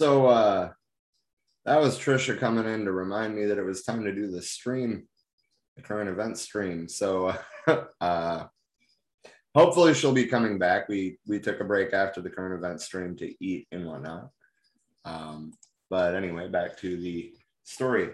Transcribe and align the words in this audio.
So 0.00 0.28
uh 0.28 0.70
that 1.66 1.78
was 1.78 1.98
Trisha 1.98 2.38
coming 2.38 2.64
in 2.64 2.86
to 2.86 2.92
remind 2.92 3.36
me 3.36 3.44
that 3.44 3.58
it 3.58 3.62
was 3.62 3.82
time 3.82 4.02
to 4.04 4.14
do 4.14 4.30
the 4.30 4.40
stream, 4.40 5.06
the 5.76 5.82
current 5.82 6.08
event 6.08 6.38
stream. 6.38 6.88
So 6.88 7.36
uh 8.00 8.44
hopefully 9.54 9.92
she'll 9.92 10.14
be 10.14 10.24
coming 10.24 10.58
back. 10.58 10.88
We 10.88 11.18
we 11.26 11.38
took 11.38 11.60
a 11.60 11.64
break 11.64 11.92
after 11.92 12.22
the 12.22 12.30
current 12.30 12.54
event 12.54 12.80
stream 12.80 13.14
to 13.16 13.44
eat 13.44 13.68
and 13.72 13.86
whatnot. 13.86 14.30
Um, 15.04 15.52
but 15.90 16.14
anyway, 16.14 16.48
back 16.48 16.78
to 16.78 16.96
the 16.96 17.34
story. 17.64 18.08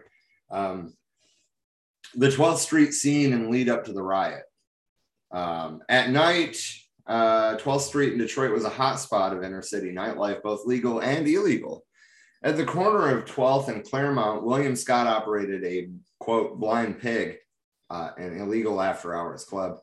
Um, 0.51 0.93
the 2.17 2.31
12th 2.31 2.59
Street 2.59 2.95
scene 2.95 3.33
and 3.33 3.49
lead 3.49 3.69
up 3.69 3.85
to 3.85 3.93
the 3.93 4.03
riot. 4.03 4.43
Um, 5.31 5.83
at 5.89 6.11
night, 6.11 6.61
uh, 7.07 7.57
12th 7.57 7.81
Street 7.83 8.13
in 8.13 8.19
Detroit 8.19 8.53
was 8.53 8.65
a 8.65 8.71
hotspot 8.71 9.37
of 9.37 9.43
inner 9.43 9.63
city 9.63 9.93
nightlife, 9.93 10.43
both 10.43 10.67
legal 10.67 11.01
and 11.01 11.27
illegal. 11.27 11.85
At 12.43 12.57
the 12.57 12.65
corner 12.65 13.17
of 13.17 13.25
12th 13.25 13.69
and 13.69 13.85
Clairmount, 13.85 14.43
William 14.43 14.77
Scott 14.77 15.07
operated 15.07 15.65
a 15.65 15.89
quote 16.21 16.59
blind 16.59 17.01
pig, 17.01 17.37
uh, 17.91 18.11
an 18.17 18.39
illegal 18.39 18.81
after 18.81 19.15
hours 19.15 19.45
club. 19.45 19.79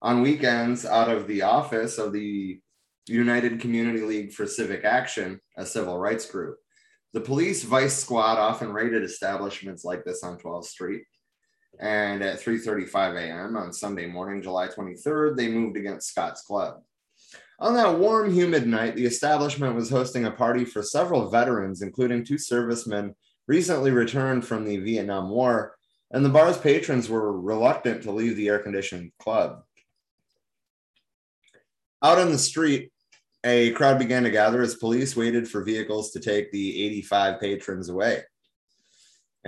On 0.00 0.22
weekends, 0.22 0.86
out 0.86 1.10
of 1.10 1.26
the 1.26 1.42
office 1.42 1.98
of 1.98 2.12
the 2.12 2.60
United 3.08 3.60
Community 3.60 4.00
League 4.00 4.32
for 4.32 4.46
Civic 4.46 4.84
Action, 4.84 5.40
a 5.56 5.66
civil 5.66 5.98
rights 5.98 6.30
group. 6.30 6.56
The 7.14 7.20
police 7.20 7.64
vice 7.64 7.96
squad 7.96 8.38
often 8.38 8.72
raided 8.72 9.02
establishments 9.02 9.84
like 9.84 10.04
this 10.04 10.22
on 10.22 10.38
12th 10.38 10.66
Street. 10.66 11.02
And 11.80 12.22
at 12.22 12.40
3:35 12.40 13.16
a.m. 13.16 13.56
on 13.56 13.72
Sunday 13.72 14.06
morning, 14.06 14.42
July 14.42 14.68
23rd, 14.68 15.36
they 15.36 15.48
moved 15.48 15.76
against 15.76 16.08
Scott's 16.08 16.42
Club. 16.42 16.82
On 17.60 17.74
that 17.74 17.98
warm, 17.98 18.32
humid 18.32 18.66
night, 18.66 18.94
the 18.94 19.06
establishment 19.06 19.74
was 19.74 19.90
hosting 19.90 20.24
a 20.24 20.30
party 20.30 20.64
for 20.64 20.82
several 20.82 21.28
veterans, 21.28 21.82
including 21.82 22.24
two 22.24 22.38
servicemen 22.38 23.14
recently 23.48 23.90
returned 23.90 24.44
from 24.44 24.64
the 24.64 24.76
Vietnam 24.76 25.30
War, 25.30 25.76
and 26.12 26.24
the 26.24 26.28
bar's 26.28 26.58
patrons 26.58 27.08
were 27.08 27.40
reluctant 27.40 28.02
to 28.02 28.12
leave 28.12 28.36
the 28.36 28.48
air 28.48 28.60
conditioned 28.60 29.10
club. 29.18 29.62
Out 32.02 32.18
on 32.18 32.30
the 32.30 32.38
street, 32.38 32.92
a 33.44 33.70
crowd 33.72 33.98
began 33.98 34.22
to 34.24 34.30
gather 34.30 34.62
as 34.62 34.76
police 34.76 35.16
waited 35.16 35.48
for 35.48 35.64
vehicles 35.64 36.12
to 36.12 36.20
take 36.20 36.52
the 36.52 36.84
85 36.86 37.40
patrons 37.40 37.88
away. 37.88 38.22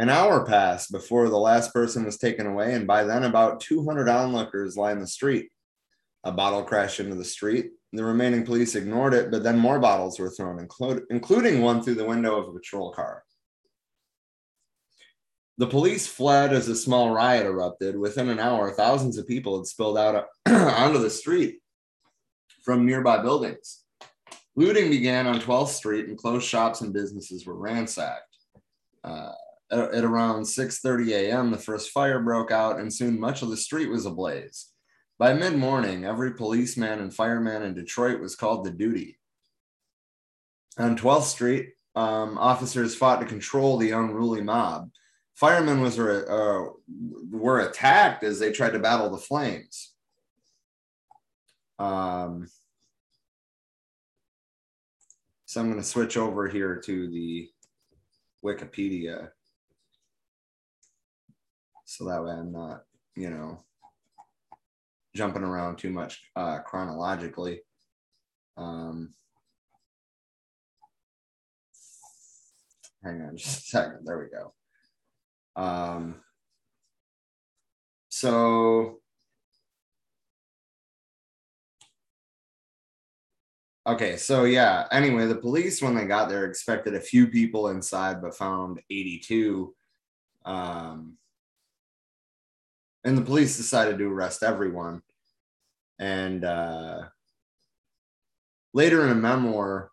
An 0.01 0.09
hour 0.09 0.47
passed 0.47 0.91
before 0.91 1.29
the 1.29 1.37
last 1.37 1.75
person 1.75 2.07
was 2.07 2.17
taken 2.17 2.47
away, 2.47 2.73
and 2.73 2.87
by 2.87 3.05
then, 3.05 3.25
about 3.25 3.61
200 3.61 4.09
onlookers 4.09 4.75
lined 4.75 5.03
the 5.03 5.07
street. 5.07 5.51
A 6.25 6.33
bottle 6.33 6.63
crashed 6.63 7.01
into 7.01 7.17
the 7.17 7.23
street. 7.23 7.73
The 7.93 8.03
remaining 8.03 8.47
police 8.47 8.75
ignored 8.77 9.13
it, 9.13 9.31
but 9.31 9.43
then 9.43 9.59
more 9.59 9.79
bottles 9.79 10.19
were 10.19 10.31
thrown, 10.31 10.67
including 11.11 11.61
one 11.61 11.83
through 11.83 11.97
the 11.97 12.07
window 12.07 12.39
of 12.39 12.49
a 12.49 12.53
patrol 12.53 12.95
car. 12.95 13.25
The 15.59 15.67
police 15.67 16.07
fled 16.07 16.55
as 16.55 16.69
a 16.69 16.77
small 16.77 17.11
riot 17.11 17.45
erupted. 17.45 17.95
Within 17.99 18.31
an 18.31 18.41
hour, 18.41 18.71
thousands 18.71 19.19
of 19.19 19.29
people 19.29 19.59
had 19.59 19.67
spilled 19.67 19.99
out 19.99 20.29
onto 20.49 20.99
the 20.99 21.11
street 21.11 21.59
from 22.65 22.87
nearby 22.87 23.21
buildings. 23.21 23.85
Looting 24.57 24.89
began 24.89 25.27
on 25.27 25.43
12th 25.43 25.69
Street 25.69 26.09
and 26.09 26.17
closed 26.17 26.49
shops 26.49 26.81
and 26.81 26.91
businesses 26.91 27.45
were 27.45 27.55
ransacked. 27.55 28.35
Uh, 29.05 29.33
at, 29.71 30.05
around 30.05 30.43
6:30 30.43 31.13
a.m., 31.13 31.51
the 31.51 31.59
first 31.59 31.91
fire 31.91 32.21
broke 32.21 32.51
out 32.51 32.79
and 32.79 32.93
soon 32.93 33.19
much 33.19 33.43
of 33.43 33.51
the 33.51 33.57
street 33.57 33.89
was 33.89 34.07
ablaze. 34.07 34.69
By 35.19 35.35
mid-morning, 35.35 36.05
every 36.05 36.35
policeman 36.35 37.01
and 37.01 37.15
fireman 37.15 37.63
in 37.63 37.75
Detroit 37.75 38.21
was 38.21 38.37
called 38.37 38.65
to 38.65 38.71
duty. 38.71 39.19
On 40.79 40.97
12th 40.97 41.25
Street, 41.25 41.75
um, 41.95 42.39
officers 42.39 42.95
fought 42.95 43.21
to 43.21 43.27
control 43.27 43.77
the 43.77 43.91
unruly 43.91 44.41
mob. 44.41 44.91
Firemen 45.35 45.81
was, 45.81 45.99
uh, 45.99 46.67
were 47.31 47.61
attacked 47.61 48.25
as 48.25 48.39
they 48.39 48.53
tried 48.53 48.73
to 48.73 48.79
battle 48.79 49.11
the 49.11 49.19
flames. 49.19 49.93
Um, 51.79 52.49
so 55.47 55.61
I'm 55.61 55.71
going 55.71 55.83
to 55.83 55.87
switch 55.87 56.17
over 56.17 56.47
here 56.47 56.77
to 56.77 57.11
the 57.11 57.49
Wikipedia. 58.45 59.31
So 61.91 62.05
that 62.05 62.23
way 62.23 62.31
I'm 62.31 62.53
not, 62.53 62.85
you 63.17 63.31
know, 63.31 63.65
jumping 65.17 65.43
around 65.43 65.77
too 65.79 65.91
much 65.91 66.23
uh, 66.37 66.61
chronologically. 66.61 67.63
Um, 68.57 69.13
hang 73.03 73.23
on 73.23 73.37
just 73.37 73.59
a 73.59 73.63
second. 73.63 74.05
There 74.05 74.21
we 74.21 74.27
go. 74.27 74.55
Um, 75.61 76.21
so 78.09 79.01
Okay, 83.85 84.17
so 84.17 84.45
yeah. 84.45 84.87
Anyway, 84.93 85.27
the 85.27 85.35
police 85.35 85.83
when 85.83 85.97
they 85.97 86.05
got 86.05 86.29
there 86.29 86.45
expected 86.45 86.95
a 86.95 87.01
few 87.01 87.27
people 87.27 87.71
inside, 87.71 88.23
but 88.23 88.37
found 88.37 88.81
82. 88.89 89.75
Um, 90.45 91.17
and 93.05 93.17
the 93.17 93.23
police 93.23 93.57
decided 93.57 93.99
to 93.99 94.13
arrest 94.13 94.43
everyone. 94.43 95.03
And 95.99 96.45
uh, 96.45 97.03
later 98.73 99.05
in 99.05 99.11
a 99.11 99.15
memoir, 99.15 99.91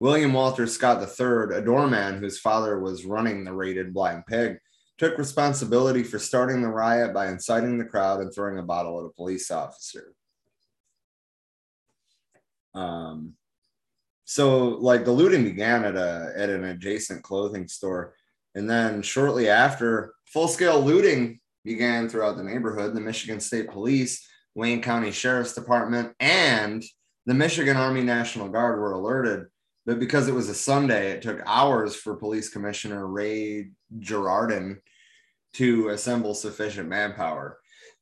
William 0.00 0.32
Walter 0.32 0.66
Scott 0.66 1.00
III, 1.00 1.56
a 1.56 1.62
doorman 1.62 2.18
whose 2.18 2.40
father 2.40 2.80
was 2.80 3.04
running 3.04 3.44
the 3.44 3.52
raided 3.52 3.94
Blind 3.94 4.24
Pig, 4.26 4.58
took 4.98 5.18
responsibility 5.18 6.02
for 6.02 6.18
starting 6.18 6.60
the 6.60 6.68
riot 6.68 7.14
by 7.14 7.28
inciting 7.28 7.78
the 7.78 7.84
crowd 7.84 8.20
and 8.20 8.32
throwing 8.34 8.58
a 8.58 8.62
bottle 8.62 9.00
at 9.00 9.06
a 9.06 9.12
police 9.14 9.50
officer. 9.50 10.14
Um, 12.74 13.34
so 14.24 14.70
like 14.70 15.04
the 15.04 15.12
looting 15.12 15.44
began 15.44 15.84
at 15.84 15.96
a 15.96 16.32
at 16.36 16.48
an 16.48 16.64
adjacent 16.64 17.22
clothing 17.22 17.68
store, 17.68 18.14
and 18.54 18.68
then 18.68 19.02
shortly 19.02 19.48
after, 19.48 20.14
full 20.26 20.48
scale 20.48 20.80
looting 20.80 21.40
began 21.64 22.08
throughout 22.08 22.36
the 22.36 22.44
neighborhood. 22.44 22.94
The 22.94 23.00
Michigan 23.00 23.40
State 23.40 23.68
Police, 23.70 24.26
Wayne 24.54 24.82
County 24.82 25.10
Sheriff's 25.10 25.54
Department, 25.54 26.14
and 26.20 26.82
the 27.26 27.34
Michigan 27.34 27.76
Army 27.76 28.02
National 28.02 28.48
Guard 28.48 28.80
were 28.80 28.92
alerted. 28.92 29.46
But 29.86 29.98
because 29.98 30.28
it 30.28 30.34
was 30.34 30.48
a 30.48 30.54
Sunday, 30.54 31.10
it 31.10 31.22
took 31.22 31.40
hours 31.46 31.96
for 31.96 32.16
Police 32.16 32.48
Commissioner 32.48 33.06
Ray 33.06 33.70
Girardin 33.98 34.78
to 35.54 35.88
assemble 35.88 36.34
sufficient 36.34 36.88
manpower. 36.88 37.58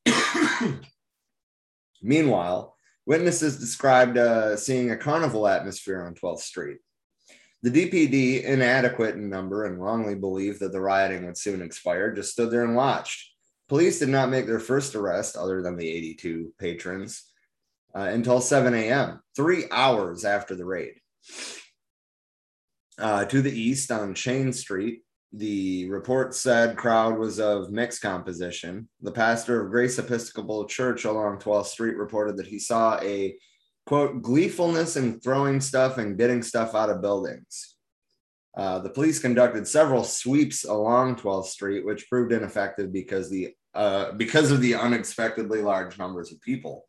Meanwhile, 2.03 2.77
Witnesses 3.07 3.59
described 3.59 4.19
uh, 4.19 4.57
seeing 4.57 4.91
a 4.91 4.97
carnival 4.97 5.49
atmosphere 5.49 6.03
on 6.03 6.15
12th 6.15 6.41
Street. 6.41 6.79
The 7.63 7.71
DPD, 7.71 8.45
inadequate 8.45 9.17
in 9.17 9.29
number 9.29 9.67
and 9.67 9.83
wrongly 9.83 10.15
believed 10.15 10.61
that 10.61 10.73
the 10.73 10.81
rioting 10.81 11.27
would 11.27 11.37
soon 11.37 11.61
expire, 11.61 12.15
just 12.15 12.33
stood 12.33 12.51
there 12.51 12.65
and 12.65 12.77
watched. 12.77 13.30
Police 13.71 14.01
did 14.01 14.09
not 14.09 14.31
make 14.31 14.47
their 14.49 14.59
first 14.59 14.97
arrest, 14.97 15.37
other 15.37 15.63
than 15.63 15.77
the 15.77 15.89
82 15.89 16.53
patrons, 16.59 17.23
uh, 17.95 18.01
until 18.01 18.41
7 18.41 18.75
a.m., 18.75 19.21
three 19.37 19.67
hours 19.71 20.25
after 20.25 20.57
the 20.57 20.65
raid. 20.65 20.95
Uh, 22.99 23.27
to 23.27 23.41
the 23.41 23.53
east 23.53 23.93
on 23.93 24.13
Chene 24.13 24.53
Street, 24.53 25.05
the 25.33 25.89
report 25.89 26.35
said 26.35 26.77
crowd 26.77 27.17
was 27.17 27.39
of 27.39 27.71
mixed 27.71 28.03
composition. 28.03 28.89
The 29.03 29.13
pastor 29.13 29.65
of 29.65 29.71
Grace 29.71 30.01
Episcopal 30.01 30.65
Church 30.65 31.05
along 31.05 31.39
12th 31.39 31.67
Street 31.67 31.97
reported 31.97 32.39
that 32.39 32.49
he 32.49 32.59
saw 32.59 32.99
a 33.01 33.37
quote 33.87 34.21
gleefulness 34.21 34.97
in 34.97 35.21
throwing 35.21 35.61
stuff 35.61 35.97
and 35.97 36.19
getting 36.19 36.43
stuff 36.43 36.75
out 36.75 36.91
of 36.91 37.03
buildings. 37.03 37.77
Uh, 38.57 38.81
the 38.81 38.91
police 38.91 39.21
conducted 39.21 39.69
several 39.69 40.03
sweeps 40.03 40.65
along 40.65 41.15
12th 41.15 41.47
Street, 41.47 41.87
which 41.87 42.09
proved 42.09 42.33
ineffective 42.33 42.93
because 42.93 43.31
the 43.31 43.55
uh, 43.75 44.13
because 44.13 44.51
of 44.51 44.61
the 44.61 44.75
unexpectedly 44.75 45.63
large 45.63 45.99
numbers 45.99 46.33
of 46.33 46.41
people. 46.41 46.87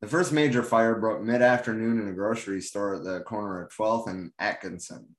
The 0.00 0.08
first 0.08 0.32
major 0.32 0.62
fire 0.62 0.96
broke 0.96 1.22
mid-afternoon 1.22 2.00
in 2.00 2.08
a 2.08 2.12
grocery 2.12 2.60
store 2.60 2.96
at 2.96 3.04
the 3.04 3.20
corner 3.20 3.62
of 3.62 3.72
12th 3.72 4.08
and 4.08 4.32
Atkinson. 4.38 5.14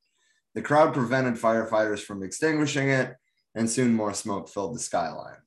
The 0.56 0.62
crowd 0.62 0.94
prevented 0.94 1.36
firefighters 1.36 2.00
from 2.00 2.21
extinguishing 2.21 2.89
it, 2.89 3.15
and 3.56 3.69
soon 3.69 3.94
more 3.94 4.13
smoke 4.13 4.50
filled 4.50 4.75
the 4.75 4.80
skyline. 4.80 5.38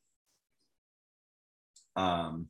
Um, 1.96 2.48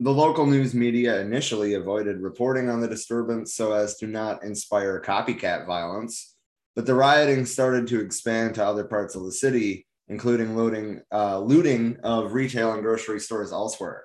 the 0.00 0.12
local 0.12 0.46
news 0.46 0.74
media 0.74 1.20
initially 1.20 1.74
avoided 1.74 2.20
reporting 2.20 2.68
on 2.68 2.80
the 2.80 2.88
disturbance 2.88 3.54
so 3.54 3.72
as 3.72 3.96
to 3.98 4.06
not 4.06 4.42
inspire 4.42 5.00
copycat 5.00 5.66
violence, 5.66 6.34
but 6.74 6.84
the 6.84 6.94
rioting 6.94 7.46
started 7.46 7.86
to 7.88 8.00
expand 8.00 8.56
to 8.56 8.66
other 8.66 8.84
parts 8.84 9.14
of 9.14 9.24
the 9.24 9.32
city, 9.32 9.86
including 10.08 10.56
looting, 10.56 11.00
uh, 11.12 11.38
looting 11.38 11.98
of 12.02 12.34
retail 12.34 12.72
and 12.72 12.82
grocery 12.82 13.20
stores 13.20 13.52
elsewhere. 13.52 14.04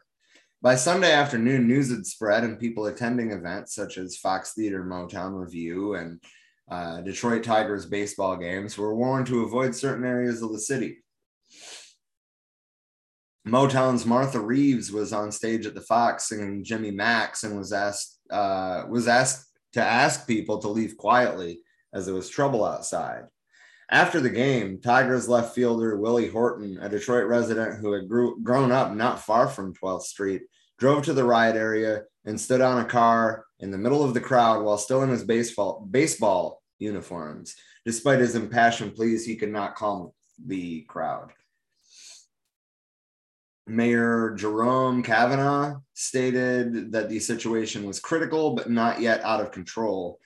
By 0.62 0.76
Sunday 0.76 1.14
afternoon, 1.14 1.68
news 1.68 1.90
had 1.90 2.06
spread, 2.06 2.44
and 2.44 2.60
people 2.60 2.88
attending 2.88 3.32
events 3.32 3.74
such 3.74 3.98
as 3.98 4.18
Fox 4.18 4.54
Theater 4.54 4.84
Motown 4.84 5.40
Revue 5.40 5.94
and 5.94 6.22
uh, 6.70 7.02
Detroit 7.02 7.44
Tigers 7.44 7.86
baseball 7.86 8.36
games 8.36 8.78
were 8.78 8.96
warned 8.96 9.28
to 9.28 9.44
avoid 9.44 9.74
certain 9.74 10.06
areas 10.06 10.42
of 10.42 10.52
the 10.52 10.60
city. 10.60 10.98
Motown's 13.48 14.06
Martha 14.06 14.40
Reeves 14.40 14.92
was 14.92 15.14
on 15.14 15.32
stage 15.32 15.66
at 15.66 15.74
the 15.74 15.82
Fox 15.82 16.30
singing 16.30 16.64
Jimmy 16.64 16.92
Max 16.92 17.44
and 17.44 17.58
was 17.58 17.74
asked 17.74 18.20
uh, 18.30 18.84
was 18.90 19.08
asked 19.08 19.48
to 19.74 19.82
ask 19.82 20.28
people 20.28 20.60
to 20.60 20.68
leave 20.68 20.98
quietly 20.98 21.62
as 21.94 22.06
there 22.06 22.16
was 22.16 22.30
trouble 22.30 22.66
outside. 22.66 23.24
After 23.92 24.20
the 24.20 24.30
game, 24.30 24.80
Tigers 24.80 25.28
left 25.28 25.56
fielder 25.56 25.98
Willie 25.98 26.28
Horton, 26.28 26.78
a 26.80 26.88
Detroit 26.88 27.26
resident 27.26 27.80
who 27.80 27.94
had 27.94 28.08
grew, 28.08 28.40
grown 28.44 28.72
up 28.72 28.94
not 28.94 29.22
far 29.22 29.48
from 29.48 29.74
12th 29.74 30.04
Street, 30.04 30.44
drove 30.78 31.04
to 31.06 31.14
the 31.14 31.24
riot 31.24 31.56
area 31.56 32.04
and 32.24 32.40
stood 32.40 32.62
on 32.62 32.80
a 32.80 32.86
car 32.86 33.46
in 33.60 33.72
the 33.72 33.78
middle 33.80 34.04
of 34.04 34.14
the 34.14 34.22
crowd 34.22 34.64
while 34.64 34.78
still 34.78 35.02
in 35.02 35.10
his 35.10 35.24
baseball 35.24 35.88
baseball 35.90 36.62
uniforms. 36.78 37.56
Despite 37.84 38.20
his 38.20 38.36
impassioned 38.36 38.96
pleas, 38.96 39.26
he 39.26 39.36
could 39.36 39.52
not 39.52 39.76
calm 39.76 40.12
the 40.46 40.82
crowd. 40.82 41.32
Mayor 43.66 44.36
Jerome 44.36 45.02
Cavanagh 45.02 45.78
stated 45.96 46.92
that 46.92 47.10
the 47.10 47.20
situation 47.20 47.86
was 47.86 48.00
critical 48.00 48.56
but 48.56 48.70
not 48.70 49.02
yet 49.02 49.22
out 49.22 49.42
of 49.42 49.52
control. 49.52 50.20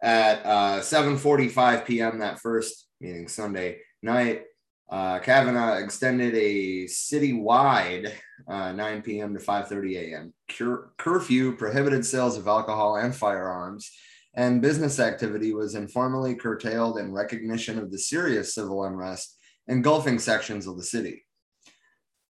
At 0.00 0.46
uh, 0.46 0.80
7:45 0.80 1.84
p.m. 1.84 2.20
that 2.20 2.38
first 2.38 2.87
meaning 3.00 3.28
Sunday 3.28 3.78
night, 4.02 4.44
uh, 4.90 5.18
Cavanagh 5.18 5.82
extended 5.82 6.34
a 6.34 6.84
citywide 6.84 8.12
uh, 8.48 8.72
9 8.72 9.02
p.m. 9.02 9.34
to 9.34 9.40
5:30 9.40 9.96
a.m. 9.96 10.34
Cur- 10.48 10.90
curfew 10.96 11.56
prohibited 11.56 12.06
sales 12.06 12.38
of 12.38 12.48
alcohol 12.48 12.96
and 12.96 13.14
firearms, 13.14 13.90
and 14.34 14.62
business 14.62 14.98
activity 14.98 15.52
was 15.52 15.74
informally 15.74 16.34
curtailed 16.34 16.98
in 16.98 17.12
recognition 17.12 17.78
of 17.78 17.90
the 17.90 17.98
serious 17.98 18.54
civil 18.54 18.84
unrest 18.84 19.36
engulfing 19.66 20.18
sections 20.18 20.66
of 20.66 20.78
the 20.78 20.84
city. 20.84 21.24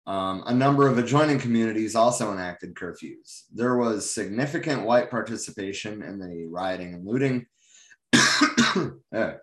Um, 0.07 0.43
a 0.47 0.53
number 0.53 0.89
of 0.89 0.99
adjoining 0.99 1.39
communities 1.39 1.95
also 1.95 2.33
enacted 2.33 2.75
curfews. 2.75 3.45
There 3.55 3.77
was 3.77 4.13
significant 4.13 4.83
white 4.85 5.11
participation 5.11 6.03
in 6.03 6.19
the 6.19 6.47
rioting 6.51 6.95
and 6.95 7.07
looting, 7.07 7.47
uh, 9.15 9.35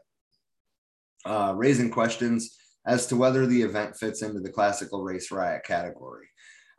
raising 1.25 1.89
questions 1.89 2.57
as 2.85 3.07
to 3.07 3.15
whether 3.15 3.45
the 3.45 3.61
event 3.61 3.95
fits 3.95 4.21
into 4.21 4.39
the 4.39 4.51
classical 4.51 5.03
race 5.03 5.31
riot 5.31 5.63
category. 5.63 6.27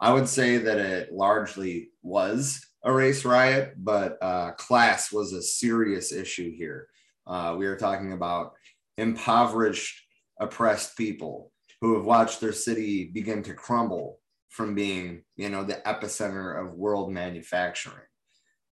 I 0.01 0.13
would 0.13 0.29
say 0.29 0.57
that 0.57 0.79
it 0.79 1.13
largely 1.13 1.91
was 2.03 2.65
a 2.83 2.93
race 2.93 3.25
riot, 3.25 3.75
but 3.77 4.17
uh, 4.23 4.53
class 4.53 5.13
was 5.13 5.33
a 5.33 5.43
serious 5.43 6.13
issue 6.13 6.51
here. 6.57 6.89
Uh, 7.27 7.55
we 7.59 7.67
are 7.67 7.77
talking 7.77 8.13
about 8.13 8.55
impoverished, 8.97 10.03
oppressed 10.41 10.97
people 10.97 11.53
who 11.81 11.95
have 11.95 12.05
watched 12.05 12.41
their 12.41 12.53
city 12.53 13.11
begin 13.13 13.43
to 13.43 13.55
crumble 13.55 14.19
from 14.49 14.75
being, 14.75 15.23
you 15.37 15.49
know, 15.49 15.63
the 15.63 15.81
epicenter 15.87 16.61
of 16.61 16.75
world 16.75 17.13
manufacturing. 17.13 18.07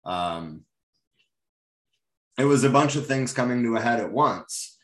Um, 0.06 0.61
it 2.38 2.45
was 2.45 2.63
a 2.63 2.69
bunch 2.69 2.95
of 2.95 3.07
things 3.07 3.33
coming 3.33 3.63
to 3.63 3.75
a 3.75 3.81
head 3.81 4.00
at 4.00 4.11
once. 4.11 4.75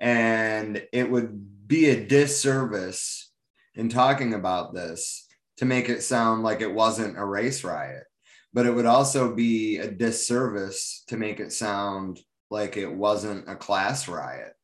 And 0.00 0.82
it 0.92 1.10
would 1.10 1.68
be 1.68 1.90
a 1.90 2.06
disservice 2.06 3.30
in 3.74 3.88
talking 3.88 4.34
about 4.34 4.74
this 4.74 5.26
to 5.58 5.64
make 5.64 5.88
it 5.88 6.02
sound 6.02 6.42
like 6.42 6.62
it 6.62 6.72
wasn't 6.72 7.18
a 7.18 7.24
race 7.24 7.62
riot. 7.62 8.04
But 8.52 8.66
it 8.66 8.74
would 8.74 8.86
also 8.86 9.34
be 9.34 9.78
a 9.78 9.90
disservice 9.90 11.04
to 11.08 11.16
make 11.16 11.38
it 11.38 11.52
sound 11.52 12.20
like 12.50 12.76
it 12.76 12.92
wasn't 12.92 13.48
a 13.48 13.54
class 13.54 14.08
riot. 14.08 14.54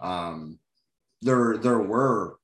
Um, 0.00 0.58
there, 1.22 1.56
there 1.56 1.78
were 1.78 2.36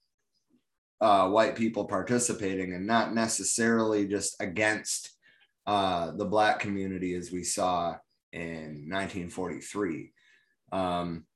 uh, 1.00 1.28
white 1.28 1.56
people 1.56 1.84
participating 1.84 2.72
and 2.72 2.87
not 2.87 3.14
necessarily 3.14 4.06
just 4.06 4.37
against 4.40 5.10
uh, 5.66 6.12
the 6.12 6.25
black 6.25 6.60
community 6.60 7.14
as 7.14 7.31
we 7.31 7.42
saw 7.42 7.96
in 8.32 8.88
1943. 8.88 10.12
Um, 10.72 11.26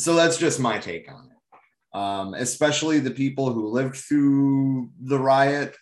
so 0.00 0.14
that's 0.14 0.38
just 0.38 0.60
my 0.60 0.78
take 0.78 1.10
on 1.10 1.26
it. 1.26 1.98
Um, 1.98 2.34
especially 2.34 3.00
the 3.00 3.10
people 3.10 3.52
who 3.52 3.68
lived 3.68 3.96
through 3.96 4.90
the 5.00 5.18
riot 5.18 5.76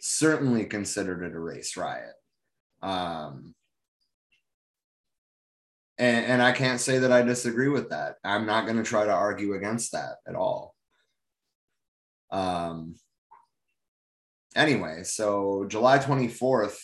certainly 0.00 0.64
considered 0.64 1.24
it 1.24 1.34
a 1.34 1.38
race 1.38 1.76
riot. 1.76 2.14
Um, 2.82 3.54
and, 5.98 6.26
and 6.26 6.42
I 6.42 6.52
can't 6.52 6.80
say 6.80 6.98
that 6.98 7.12
I 7.12 7.22
disagree 7.22 7.68
with 7.68 7.90
that. 7.90 8.16
I'm 8.24 8.46
not 8.46 8.64
going 8.64 8.78
to 8.78 8.82
try 8.82 9.04
to 9.04 9.12
argue 9.12 9.54
against 9.54 9.92
that 9.92 10.16
at 10.26 10.34
all. 10.34 10.74
Um, 12.30 12.94
anyway, 14.54 15.02
so 15.02 15.66
July 15.68 15.98
24th, 15.98 16.78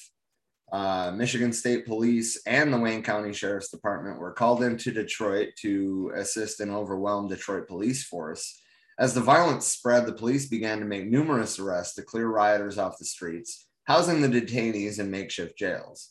uh, 0.73 1.13
Michigan 1.15 1.53
State 1.53 1.87
Police 1.87 2.41
and 2.47 2.73
the 2.73 2.79
Wayne 2.79 3.03
County 3.03 3.33
Sheriff's 3.33 3.71
Department 3.71 4.19
were 4.19 4.33
called 4.33 4.63
into 4.63 4.91
Detroit 4.91 5.51
to 5.61 6.13
assist 6.17 6.61
an 6.61 6.71
overwhelmed 6.71 7.31
Detroit 7.31 7.69
police 7.69 8.05
force. 8.05 8.61
As 8.99 9.15
the 9.15 9.21
violence 9.21 9.67
spread, 9.67 10.07
the 10.07 10.13
police 10.13 10.47
began 10.47 10.81
to 10.81 10.85
make 10.85 11.07
numerous 11.07 11.59
arrests 11.59 11.95
to 11.97 12.03
clear 12.03 12.29
rioters 12.29 12.79
off 12.79 12.99
the 12.99 13.05
streets, 13.05 13.67
housing 13.85 14.21
the 14.21 14.29
detainees 14.29 14.99
in 14.99 15.11
makeshift 15.11 15.57
jails. 15.57 16.11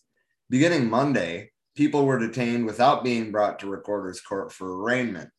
Beginning 0.49 0.89
Monday, 0.89 1.51
people 1.75 2.05
were 2.05 2.19
detained 2.19 2.65
without 2.65 3.03
being 3.03 3.31
brought 3.31 3.59
to 3.59 3.67
recorder's 3.67 4.21
court 4.21 4.53
for 4.53 4.81
arraignment. 4.81 5.29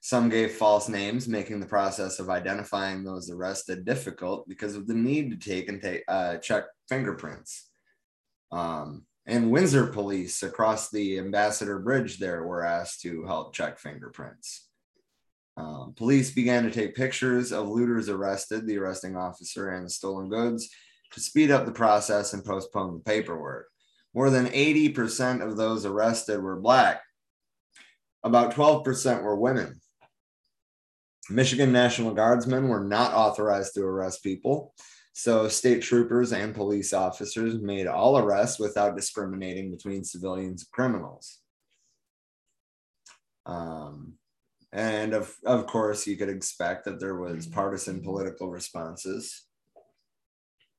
Some 0.00 0.28
gave 0.28 0.52
false 0.52 0.88
names, 0.88 1.28
making 1.28 1.60
the 1.60 1.66
process 1.66 2.18
of 2.18 2.30
identifying 2.30 3.04
those 3.04 3.30
arrested 3.30 3.84
difficult 3.84 4.48
because 4.48 4.76
of 4.76 4.86
the 4.86 4.94
need 4.94 5.30
to 5.30 5.36
take 5.36 5.68
and 5.68 5.82
take, 5.82 6.04
uh, 6.08 6.36
check 6.36 6.64
fingerprints. 6.88 7.70
Um, 8.54 9.04
and 9.26 9.50
Windsor 9.50 9.88
police 9.88 10.44
across 10.44 10.90
the 10.90 11.18
Ambassador 11.18 11.80
Bridge 11.80 12.18
there 12.18 12.44
were 12.44 12.64
asked 12.64 13.00
to 13.02 13.24
help 13.24 13.52
check 13.52 13.78
fingerprints. 13.78 14.68
Um, 15.56 15.94
police 15.96 16.30
began 16.30 16.62
to 16.62 16.70
take 16.70 16.94
pictures 16.94 17.52
of 17.52 17.68
looters 17.68 18.08
arrested, 18.08 18.66
the 18.66 18.78
arresting 18.78 19.16
officer, 19.16 19.70
and 19.70 19.86
the 19.86 19.90
stolen 19.90 20.28
goods 20.28 20.70
to 21.12 21.20
speed 21.20 21.50
up 21.50 21.66
the 21.66 21.72
process 21.72 22.32
and 22.32 22.44
postpone 22.44 22.94
the 22.94 23.00
paperwork. 23.00 23.68
More 24.14 24.30
than 24.30 24.46
80% 24.46 25.42
of 25.42 25.56
those 25.56 25.84
arrested 25.84 26.40
were 26.40 26.60
Black. 26.60 27.02
About 28.22 28.54
12% 28.54 29.22
were 29.22 29.36
women. 29.36 29.80
Michigan 31.28 31.72
National 31.72 32.14
Guardsmen 32.14 32.68
were 32.68 32.84
not 32.84 33.14
authorized 33.14 33.74
to 33.74 33.82
arrest 33.82 34.22
people. 34.22 34.74
So, 35.16 35.46
state 35.46 35.80
troopers 35.80 36.32
and 36.32 36.52
police 36.52 36.92
officers 36.92 37.54
made 37.60 37.86
all 37.86 38.18
arrests 38.18 38.58
without 38.58 38.96
discriminating 38.96 39.70
between 39.70 40.02
civilians 40.02 40.62
and 40.62 40.70
criminals. 40.72 41.38
Um, 43.46 44.14
and 44.72 45.14
of, 45.14 45.32
of 45.46 45.68
course, 45.68 46.04
you 46.04 46.16
could 46.16 46.28
expect 46.28 46.84
that 46.86 46.98
there 46.98 47.14
was 47.14 47.46
partisan 47.46 48.02
political 48.02 48.50
responses. 48.50 49.44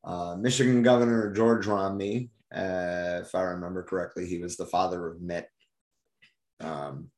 Uh, 0.04 0.36
Michigan 0.38 0.84
Governor 0.84 1.32
George 1.32 1.66
Romney, 1.66 2.30
uh, 2.54 3.22
if 3.22 3.34
I 3.34 3.42
remember 3.42 3.84
correctly, 3.84 4.26
he 4.26 4.40
was 4.40 4.58
the 4.58 4.66
father 4.66 5.08
of 5.08 5.22
Mitt. 5.22 5.48
Um, 6.60 7.10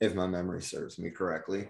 if 0.00 0.16
my 0.16 0.26
memory 0.26 0.62
serves 0.62 0.98
me 0.98 1.10
correctly. 1.10 1.68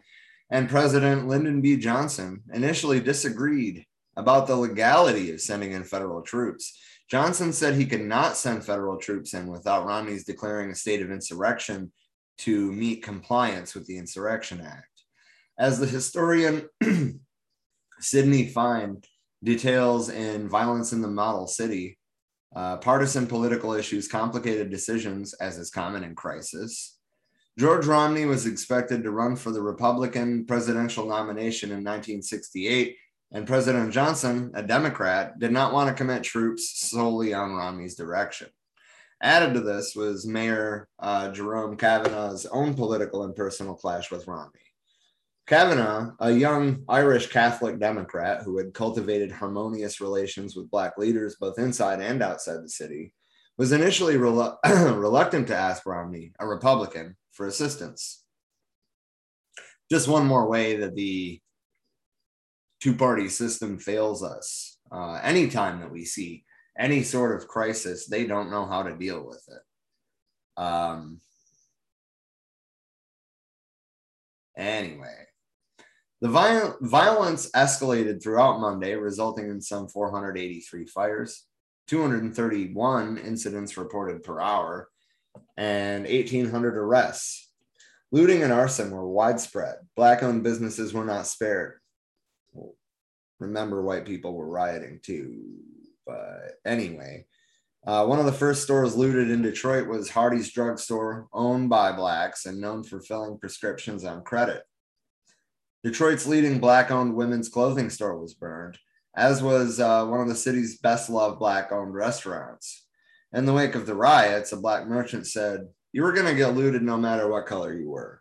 And 0.53 0.69
President 0.69 1.27
Lyndon 1.27 1.63
B. 1.63 1.79
Johnson 1.79 2.43
initially 2.53 3.01
disagreed 3.01 3.87
about 4.19 4.47
the 4.47 4.55
legality 4.55 5.31
of 5.31 5.41
sending 5.41 5.73
in 5.73 5.83
federal 5.83 6.21
troops. 6.21 6.79
Johnson 7.11 7.55
said 7.55 7.75
he 7.75 7.87
could 7.87 8.03
not 8.03 8.37
send 8.37 8.63
federal 8.63 8.99
troops 8.99 9.33
in 9.33 9.47
without 9.47 9.87
Romney's 9.87 10.25
declaring 10.25 10.71
a 10.71 10.75
state 10.75 11.01
of 11.01 11.11
insurrection 11.11 11.91
to 12.37 12.71
meet 12.71 13.03
compliance 13.03 13.75
with 13.75 13.87
the 13.87 13.97
Insurrection 13.97 14.61
Act. 14.61 15.05
As 15.59 15.81
the 15.81 15.87
historian 15.87 16.69
Sidney 18.01 18.49
Fine 18.49 19.01
details 19.43 20.11
in 20.11 20.51
Violence 20.51 20.93
in 20.93 21.01
the 21.01 21.09
Model 21.09 21.47
City, 21.47 21.99
uh, 22.55 22.77
partisan 22.77 23.27
political 23.27 23.73
issues 23.73 24.07
complicated 24.07 24.69
decisions, 24.69 25.33
as 25.33 25.57
is 25.57 25.71
common 25.71 26.05
in 26.05 26.15
crisis. 26.15 26.92
George 27.59 27.87
Romney 27.87 28.25
was 28.25 28.47
expected 28.47 29.03
to 29.03 29.11
run 29.11 29.37
for 29.37 29.51
the 29.51 29.61
Republican 29.61 30.47
presidential 30.47 31.07
nomination 31.07 31.69
in 31.69 31.85
1968, 31.85 32.97
and 33.33 33.47
President 33.47 33.93
Johnson, 33.93 34.51
a 34.55 34.63
Democrat, 34.63 35.39
did 35.39 35.53
not 35.53 35.75
want 35.75 35.89
to 35.89 35.95
commit 35.95 36.23
troops 36.23 36.89
solely 36.89 37.35
on 37.35 37.55
Romney's 37.55 37.95
direction. 37.95 38.49
Added 39.23 39.55
to 39.55 39.61
this 39.61 39.95
was 39.95 40.27
Mayor 40.27 40.89
uh, 40.99 41.31
Jerome 41.31 41.77
Cavanagh's 41.77 42.47
own 42.47 42.75
political 42.75 43.25
and 43.25 43.37
personal 43.37 43.75
clash 43.75 44.11
with 44.11 44.27
Romney. 44.27 44.59
Cavanagh, 45.47 46.13
a 46.21 46.33
young 46.33 46.85
Irish 46.89 47.27
Catholic 47.27 47.79
Democrat 47.79 48.43
who 48.43 48.57
had 48.57 48.73
cultivated 48.73 49.31
harmonious 49.31 50.01
relations 50.01 50.57
with 50.57 50.71
Black 50.71 50.97
leaders 50.97 51.37
both 51.39 51.59
inside 51.59 52.01
and 52.01 52.23
outside 52.23 52.63
the 52.63 52.69
city, 52.69 53.13
was 53.59 53.73
initially 53.73 54.15
relu- 54.15 54.57
reluctant 54.65 55.49
to 55.49 55.57
ask 55.57 55.85
Romney, 55.85 56.33
a 56.39 56.47
Republican, 56.47 57.17
for 57.33 57.47
assistance. 57.47 58.25
Just 59.91 60.09
one 60.09 60.27
more 60.27 60.49
way 60.49 60.77
that 60.77 60.95
the 60.95 61.41
two 62.81 62.95
party 62.95 63.29
system 63.29 63.79
fails 63.79 64.23
us. 64.23 64.79
Uh, 64.91 65.21
anytime 65.23 65.81
that 65.81 65.91
we 65.91 66.05
see 66.05 66.45
any 66.79 67.03
sort 67.03 67.37
of 67.37 67.49
crisis, 67.49 68.07
they 68.07 68.27
don't 68.27 68.51
know 68.51 68.67
how 68.67 68.83
to 68.83 68.97
deal 68.97 69.27
with 69.27 69.43
it. 69.49 70.63
Um, 70.63 71.21
anyway, 74.57 75.27
the 76.21 76.29
viol- 76.29 76.77
violence 76.81 77.51
escalated 77.51 78.23
throughout 78.23 78.61
Monday, 78.61 78.95
resulting 78.95 79.51
in 79.51 79.61
some 79.61 79.89
483 79.89 80.87
fires, 80.87 81.45
231 81.89 83.19
incidents 83.19 83.77
reported 83.77 84.23
per 84.23 84.41
hour, 84.41 84.89
and 85.57 86.05
1,800 86.05 86.77
arrests. 86.77 87.51
Looting 88.11 88.43
and 88.43 88.53
arson 88.53 88.91
were 88.91 89.09
widespread. 89.09 89.77
Black 89.97 90.23
owned 90.23 90.43
businesses 90.43 90.93
were 90.93 91.05
not 91.05 91.27
spared. 91.27 91.81
Remember, 93.39 93.83
white 93.83 94.05
people 94.05 94.35
were 94.35 94.49
rioting 94.49 95.01
too. 95.03 95.43
But 96.07 96.59
anyway, 96.65 97.27
uh, 97.87 98.05
one 98.07 98.21
of 98.21 98.27
the 98.27 98.33
first 98.33 98.63
stores 98.63 98.97
looted 98.97 99.31
in 99.31 99.43
Detroit 99.43 99.89
was 99.89 100.11
Hardy's 100.11 100.53
Drugstore, 100.53 101.27
owned 101.33 101.69
by 101.69 101.93
blacks 101.93 102.47
and 102.47 102.61
known 102.61 102.85
for 102.85 103.01
filling 103.01 103.39
prescriptions 103.39 104.05
on 104.05 104.23
credit. 104.23 104.63
Detroit's 105.83 106.27
leading 106.27 106.61
black 106.61 106.93
owned 106.93 107.15
women's 107.17 107.49
clothing 107.49 107.91
store 107.91 108.17
was 108.17 108.35
burned, 108.35 108.79
as 109.17 109.43
was 109.43 109.81
uh, 109.81 110.07
one 110.07 110.21
of 110.21 110.29
the 110.29 110.35
city's 110.35 110.79
best 110.79 111.11
loved 111.11 111.41
black 111.41 111.73
owned 111.73 111.93
restaurants. 111.93 112.87
In 113.35 113.47
the 113.47 113.53
wake 113.53 113.75
of 113.75 113.87
the 113.87 113.95
riots, 113.95 114.53
a 114.53 114.59
black 114.59 114.87
merchant 114.87 115.27
said, 115.27 115.69
You 115.93 116.03
were 116.03 116.13
going 116.13 116.27
to 116.27 116.35
get 116.35 116.55
looted 116.55 116.83
no 116.83 116.99
matter 116.99 117.29
what 117.29 117.47
color 117.47 117.73
you 117.73 117.89
were. 117.89 118.21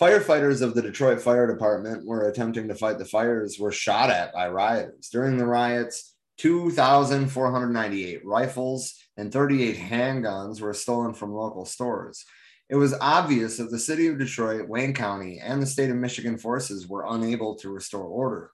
Firefighters 0.00 0.62
of 0.62 0.74
the 0.74 0.82
Detroit 0.82 1.20
Fire 1.20 1.46
Department 1.46 2.06
were 2.06 2.28
attempting 2.28 2.68
to 2.68 2.74
fight 2.74 2.98
the 2.98 3.04
fires 3.04 3.58
were 3.58 3.72
shot 3.72 4.10
at 4.10 4.32
by 4.32 4.48
rioters. 4.48 5.08
During 5.10 5.38
the 5.38 5.46
riots, 5.46 6.14
2,498 6.38 8.24
rifles 8.24 8.94
and 9.16 9.32
38 9.32 9.76
handguns 9.76 10.60
were 10.60 10.74
stolen 10.74 11.14
from 11.14 11.32
local 11.32 11.64
stores. 11.64 12.26
It 12.68 12.76
was 12.76 12.94
obvious 13.00 13.56
that 13.56 13.70
the 13.70 13.78
city 13.78 14.08
of 14.08 14.18
Detroit, 14.18 14.68
Wayne 14.68 14.92
County, 14.92 15.40
and 15.42 15.62
the 15.62 15.66
state 15.66 15.88
of 15.88 15.96
Michigan 15.96 16.36
forces 16.36 16.86
were 16.86 17.06
unable 17.08 17.54
to 17.56 17.70
restore 17.70 18.04
order. 18.04 18.50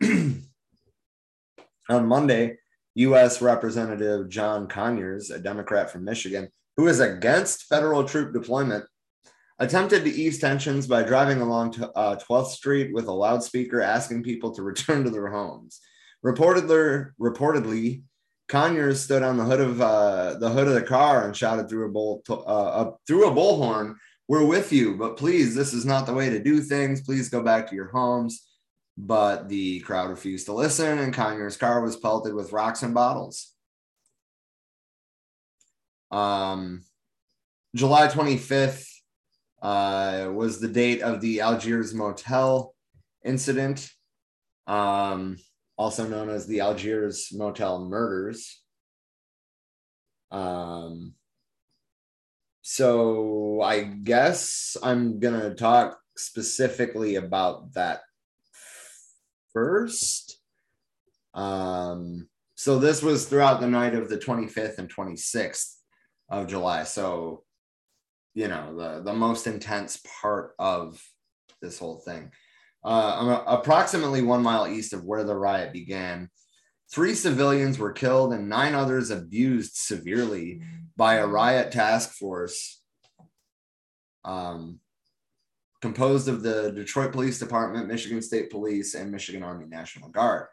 On 0.02 0.46
Monday, 2.06 2.56
U.S. 2.94 3.40
Representative 3.40 4.28
John 4.28 4.68
Conyers, 4.68 5.30
a 5.30 5.38
Democrat 5.38 5.90
from 5.90 6.04
Michigan, 6.04 6.48
who 6.76 6.88
is 6.88 7.00
against 7.00 7.64
federal 7.64 8.04
troop 8.04 8.32
deployment, 8.32 8.84
attempted 9.58 10.04
to 10.04 10.10
ease 10.10 10.38
tensions 10.38 10.86
by 10.86 11.02
driving 11.02 11.40
along 11.40 11.74
uh, 11.94 12.16
12th 12.16 12.48
Street 12.48 12.92
with 12.92 13.06
a 13.06 13.12
loudspeaker 13.12 13.80
asking 13.80 14.22
people 14.22 14.50
to 14.54 14.62
return 14.62 15.04
to 15.04 15.10
their 15.10 15.28
homes. 15.28 15.80
Reportedly, 16.24 17.10
reportedly 17.20 18.02
Conyers 18.48 19.00
stood 19.00 19.22
on 19.22 19.38
the 19.38 19.44
hood 19.44 19.60
of 19.60 19.80
uh, 19.80 20.34
the 20.38 20.50
hood 20.50 20.68
of 20.68 20.74
the 20.74 20.82
car 20.82 21.24
and 21.24 21.34
shouted 21.34 21.68
through 21.68 21.86
a 21.86 21.90
bull 21.90 22.22
uh, 22.28 22.90
through 23.06 23.26
a 23.26 23.32
bullhorn, 23.32 23.94
"We're 24.28 24.44
with 24.44 24.72
you, 24.72 24.96
but 24.96 25.16
please, 25.16 25.54
this 25.54 25.72
is 25.72 25.86
not 25.86 26.04
the 26.04 26.12
way 26.12 26.28
to 26.28 26.42
do 26.42 26.60
things. 26.60 27.00
Please 27.00 27.30
go 27.30 27.42
back 27.42 27.68
to 27.68 27.74
your 27.74 27.88
homes." 27.88 28.51
But 28.98 29.48
the 29.48 29.80
crowd 29.80 30.10
refused 30.10 30.46
to 30.46 30.52
listen, 30.52 30.98
and 30.98 31.14
Conyers' 31.14 31.56
car 31.56 31.80
was 31.80 31.96
pelted 31.96 32.34
with 32.34 32.52
rocks 32.52 32.82
and 32.82 32.92
bottles. 32.92 33.52
Um, 36.10 36.84
July 37.74 38.08
25th 38.08 38.86
uh, 39.62 40.28
was 40.30 40.60
the 40.60 40.68
date 40.68 41.00
of 41.00 41.20
the 41.20 41.40
Algiers 41.40 41.94
Motel 41.94 42.74
incident. 43.24 43.88
Um, 44.66 45.38
also 45.78 46.06
known 46.06 46.28
as 46.28 46.46
the 46.46 46.60
Algiers 46.60 47.28
Motel 47.32 47.86
murders. 47.86 48.62
Um, 50.30 51.14
so 52.60 53.60
I 53.62 53.82
guess 53.82 54.76
I'm 54.82 55.18
going 55.18 55.40
to 55.40 55.54
talk 55.54 55.98
specifically 56.16 57.16
about 57.16 57.72
that 57.74 58.02
first. 59.52 60.38
Um, 61.34 62.28
so 62.54 62.78
this 62.78 63.02
was 63.02 63.26
throughout 63.26 63.60
the 63.60 63.68
night 63.68 63.94
of 63.94 64.08
the 64.08 64.18
25th 64.18 64.78
and 64.78 64.92
26th 64.92 65.74
of 66.28 66.46
July. 66.46 66.84
So, 66.84 67.44
you 68.34 68.48
know, 68.48 68.76
the, 68.76 69.02
the 69.02 69.12
most 69.12 69.46
intense 69.46 70.00
part 70.20 70.54
of 70.58 71.02
this 71.60 71.78
whole 71.78 72.00
thing 72.00 72.30
uh, 72.84 73.42
approximately 73.46 74.22
one 74.22 74.42
mile 74.42 74.66
east 74.66 74.92
of 74.92 75.04
where 75.04 75.24
the 75.24 75.36
riot 75.36 75.72
began. 75.72 76.28
Three 76.90 77.14
civilians 77.14 77.78
were 77.78 77.92
killed 77.92 78.32
and 78.32 78.48
nine 78.48 78.74
others 78.74 79.10
abused 79.10 79.76
severely 79.76 80.62
by 80.96 81.14
a 81.14 81.26
riot 81.26 81.72
task 81.72 82.12
force 82.12 82.82
um, 84.24 84.78
composed 85.82 86.28
of 86.28 86.42
the 86.42 86.70
Detroit 86.72 87.12
Police 87.12 87.40
Department, 87.40 87.88
Michigan 87.88 88.22
State 88.22 88.50
Police, 88.50 88.94
and 88.94 89.10
Michigan 89.10 89.42
Army 89.42 89.66
National 89.66 90.08
Guard. 90.08 90.46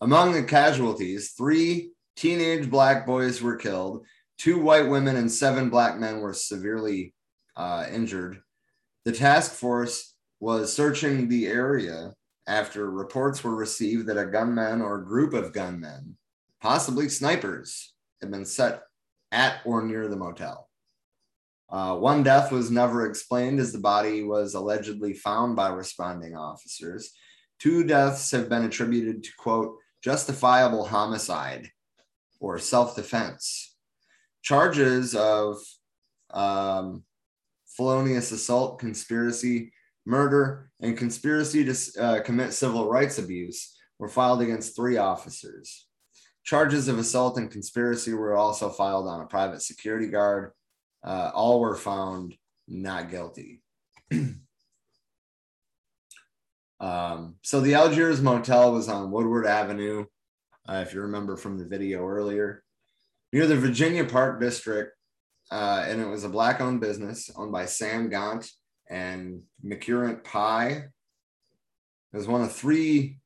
Among 0.00 0.32
the 0.32 0.44
casualties, 0.44 1.32
three 1.32 1.92
teenage 2.14 2.70
black 2.70 3.06
boys 3.06 3.42
were 3.42 3.56
killed, 3.56 4.06
two 4.36 4.60
white 4.60 4.88
women 4.88 5.16
and 5.16 5.32
seven 5.32 5.70
black 5.70 5.98
men 5.98 6.20
were 6.20 6.34
severely 6.34 7.14
uh, 7.56 7.86
injured. 7.90 8.40
The 9.04 9.12
task 9.12 9.52
force 9.52 10.14
was 10.38 10.72
searching 10.72 11.28
the 11.28 11.46
area 11.46 12.12
after 12.46 12.90
reports 12.90 13.42
were 13.42 13.56
received 13.56 14.06
that 14.06 14.18
a 14.18 14.26
gunman 14.26 14.82
or 14.82 14.98
group 14.98 15.32
of 15.32 15.52
gunmen, 15.52 16.16
possibly 16.60 17.08
snipers, 17.08 17.94
had 18.20 18.30
been 18.30 18.44
set 18.44 18.82
at 19.32 19.60
or 19.64 19.82
near 19.82 20.08
the 20.08 20.16
motel. 20.16 20.67
Uh, 21.70 21.94
one 21.96 22.22
death 22.22 22.50
was 22.50 22.70
never 22.70 23.06
explained 23.06 23.60
as 23.60 23.72
the 23.72 23.78
body 23.78 24.22
was 24.22 24.54
allegedly 24.54 25.12
found 25.12 25.54
by 25.54 25.68
responding 25.68 26.34
officers. 26.34 27.12
Two 27.58 27.84
deaths 27.84 28.30
have 28.30 28.48
been 28.48 28.64
attributed 28.64 29.22
to, 29.24 29.30
quote, 29.38 29.76
justifiable 30.02 30.84
homicide 30.86 31.70
or 32.40 32.58
self 32.58 32.96
defense. 32.96 33.76
Charges 34.42 35.14
of 35.14 35.58
um, 36.30 37.02
felonious 37.66 38.32
assault, 38.32 38.78
conspiracy, 38.78 39.72
murder, 40.06 40.70
and 40.80 40.96
conspiracy 40.96 41.64
to 41.64 42.02
uh, 42.02 42.20
commit 42.22 42.52
civil 42.52 42.88
rights 42.88 43.18
abuse 43.18 43.76
were 43.98 44.08
filed 44.08 44.40
against 44.40 44.74
three 44.74 44.96
officers. 44.96 45.86
Charges 46.44 46.88
of 46.88 46.98
assault 46.98 47.36
and 47.36 47.50
conspiracy 47.50 48.14
were 48.14 48.34
also 48.34 48.70
filed 48.70 49.06
on 49.06 49.20
a 49.20 49.26
private 49.26 49.60
security 49.60 50.06
guard. 50.06 50.52
Uh, 51.08 51.30
all 51.34 51.58
were 51.60 51.74
found 51.74 52.36
not 52.68 53.10
guilty. 53.10 53.62
um, 56.80 57.36
so 57.40 57.60
the 57.60 57.72
Algiers 57.72 58.20
Motel 58.20 58.72
was 58.74 58.90
on 58.90 59.10
Woodward 59.10 59.46
Avenue, 59.46 60.04
uh, 60.68 60.84
if 60.86 60.92
you 60.92 61.00
remember 61.00 61.38
from 61.38 61.56
the 61.56 61.64
video 61.64 62.06
earlier, 62.06 62.62
near 63.32 63.46
the 63.46 63.56
Virginia 63.56 64.04
Park 64.04 64.38
District. 64.38 64.94
Uh, 65.50 65.82
and 65.88 65.98
it 65.98 66.06
was 66.06 66.24
a 66.24 66.28
black 66.28 66.60
owned 66.60 66.82
business 66.82 67.30
owned 67.34 67.52
by 67.52 67.64
Sam 67.64 68.10
Gant 68.10 68.46
and 68.90 69.40
McUrant 69.64 70.24
Pye. 70.24 70.84
It 72.12 72.16
was 72.16 72.28
one 72.28 72.42
of 72.42 72.52
three 72.52 73.18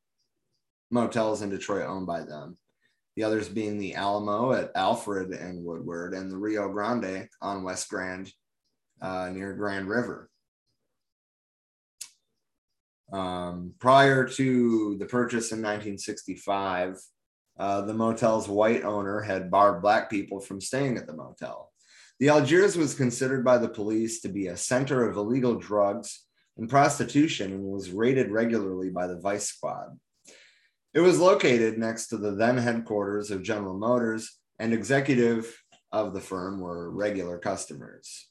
motels 0.93 1.43
in 1.43 1.51
Detroit 1.51 1.89
owned 1.89 2.07
by 2.07 2.21
them. 2.21 2.59
The 3.17 3.25
others 3.25 3.49
being 3.49 3.79
the 3.79 3.95
Alamo 3.95 4.53
at 4.53 4.73
Alfred 4.75 5.31
and 5.33 5.65
Woodward, 5.65 6.15
and 6.15 6.31
the 6.31 6.37
Rio 6.37 6.69
Grande 6.71 7.29
on 7.41 7.63
West 7.63 7.89
Grand 7.89 8.33
uh, 9.01 9.31
near 9.31 9.53
Grand 9.53 9.89
River. 9.89 10.31
Um, 13.13 13.75
prior 13.79 14.27
to 14.27 14.97
the 14.99 15.05
purchase 15.05 15.53
in 15.53 15.59
1965, 15.59 16.99
uh, 17.59 17.83
the 17.83 17.93
motel's 17.93 18.49
white 18.49 18.85
owner 18.85 19.21
had 19.21 19.51
barred 19.51 19.83
black 19.83 20.09
people 20.09 20.41
from 20.41 20.61
staying 20.61 20.97
at 20.97 21.07
the 21.07 21.13
motel. 21.13 21.71
The 22.19 22.31
Algiers 22.31 22.77
was 22.77 22.95
considered 22.95 23.45
by 23.45 23.59
the 23.59 23.69
police 23.69 24.21
to 24.23 24.29
be 24.29 24.47
a 24.47 24.57
center 24.57 25.07
of 25.09 25.17
illegal 25.17 25.57
drugs 25.57 26.25
and 26.57 26.69
prostitution 26.69 27.53
and 27.53 27.65
was 27.65 27.91
raided 27.91 28.31
regularly 28.31 28.91
by 28.91 29.07
the 29.07 29.19
Vice 29.19 29.49
Squad. 29.49 29.99
It 30.95 31.01
was 31.01 31.19
located 31.19 31.79
next 31.79 32.09
to 32.09 32.19
the 32.19 32.33
then 32.33 32.59
headquarters 32.59 33.31
of 33.31 33.43
General 33.43 33.79
Motors, 33.79 34.39
and 34.59 34.75
executive 34.75 35.59
of 35.91 36.13
the 36.13 36.21
firm 36.21 36.61
were 36.61 36.91
regular 36.91 37.39
customers. 37.39 38.29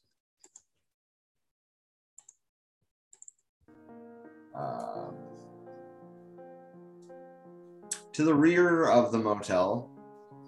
Um, 4.56 5.16
to 8.14 8.24
the 8.24 8.34
rear 8.34 8.90
of 8.90 9.12
the 9.12 9.18
motel, 9.18 9.90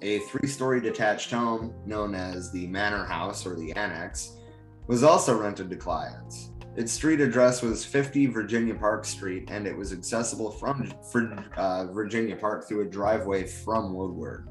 a 0.03 0.19
three 0.19 0.47
story 0.47 0.81
detached 0.81 1.31
home 1.31 1.73
known 1.83 2.13
as 2.13 2.51
the 2.51 2.67
Manor 2.67 3.05
House 3.05 3.45
or 3.47 3.55
the 3.55 3.71
Annex 3.73 4.37
was 4.85 5.01
also 5.01 5.35
rented 5.35 5.69
to 5.71 5.77
clients. 5.77 6.51
Its 6.75 6.91
street 6.91 7.21
address 7.21 7.61
was 7.61 7.85
50 7.85 8.27
Virginia 8.27 8.73
Park 8.73 9.05
Street, 9.05 9.49
and 9.51 9.67
it 9.67 9.77
was 9.77 9.93
accessible 9.93 10.49
from 10.49 10.91
uh, 11.55 11.85
Virginia 11.85 12.35
Park 12.35 12.67
through 12.67 12.81
a 12.81 12.85
driveway 12.85 13.45
from 13.45 13.93
Woodward. 13.93 14.47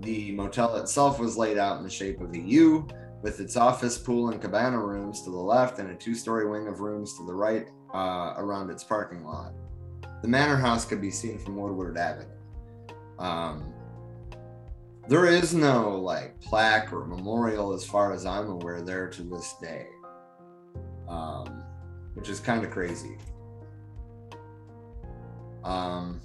The 0.00 0.30
motel 0.32 0.76
itself 0.76 1.18
was 1.18 1.36
laid 1.36 1.58
out 1.58 1.78
in 1.78 1.82
the 1.82 1.90
shape 1.90 2.20
of 2.20 2.32
a 2.32 2.38
U, 2.38 2.86
with 3.22 3.40
its 3.40 3.56
office, 3.56 3.98
pool, 3.98 4.30
and 4.30 4.40
cabana 4.40 4.78
rooms 4.78 5.22
to 5.22 5.30
the 5.30 5.36
left, 5.36 5.80
and 5.80 5.90
a 5.90 5.94
two 5.94 6.14
story 6.14 6.48
wing 6.48 6.68
of 6.68 6.78
rooms 6.80 7.16
to 7.18 7.26
the 7.26 7.34
right 7.34 7.68
uh, 7.92 8.34
around 8.36 8.70
its 8.70 8.84
parking 8.84 9.24
lot. 9.24 9.52
The 10.22 10.28
manor 10.28 10.56
house 10.56 10.84
could 10.84 11.00
be 11.00 11.10
seen 11.10 11.38
from 11.38 11.56
Woodward 11.56 11.98
Avenue. 11.98 12.28
Um, 13.18 13.72
there 15.08 15.26
is 15.26 15.54
no 15.54 15.96
like 15.96 16.40
plaque 16.40 16.92
or 16.92 17.04
memorial, 17.06 17.72
as 17.72 17.84
far 17.84 18.12
as 18.12 18.26
I'm 18.26 18.48
aware, 18.48 18.82
there 18.82 19.08
to 19.08 19.22
this 19.22 19.54
day, 19.60 19.86
um, 21.08 21.62
which 22.14 22.28
is 22.28 22.40
kind 22.40 22.64
of 22.64 22.70
crazy. 22.70 23.16
Um, 25.64 26.20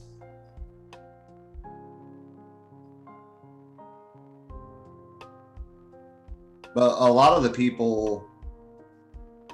but 6.73 6.95
a 6.97 7.11
lot 7.11 7.33
of 7.33 7.43
the 7.43 7.49
people 7.49 8.27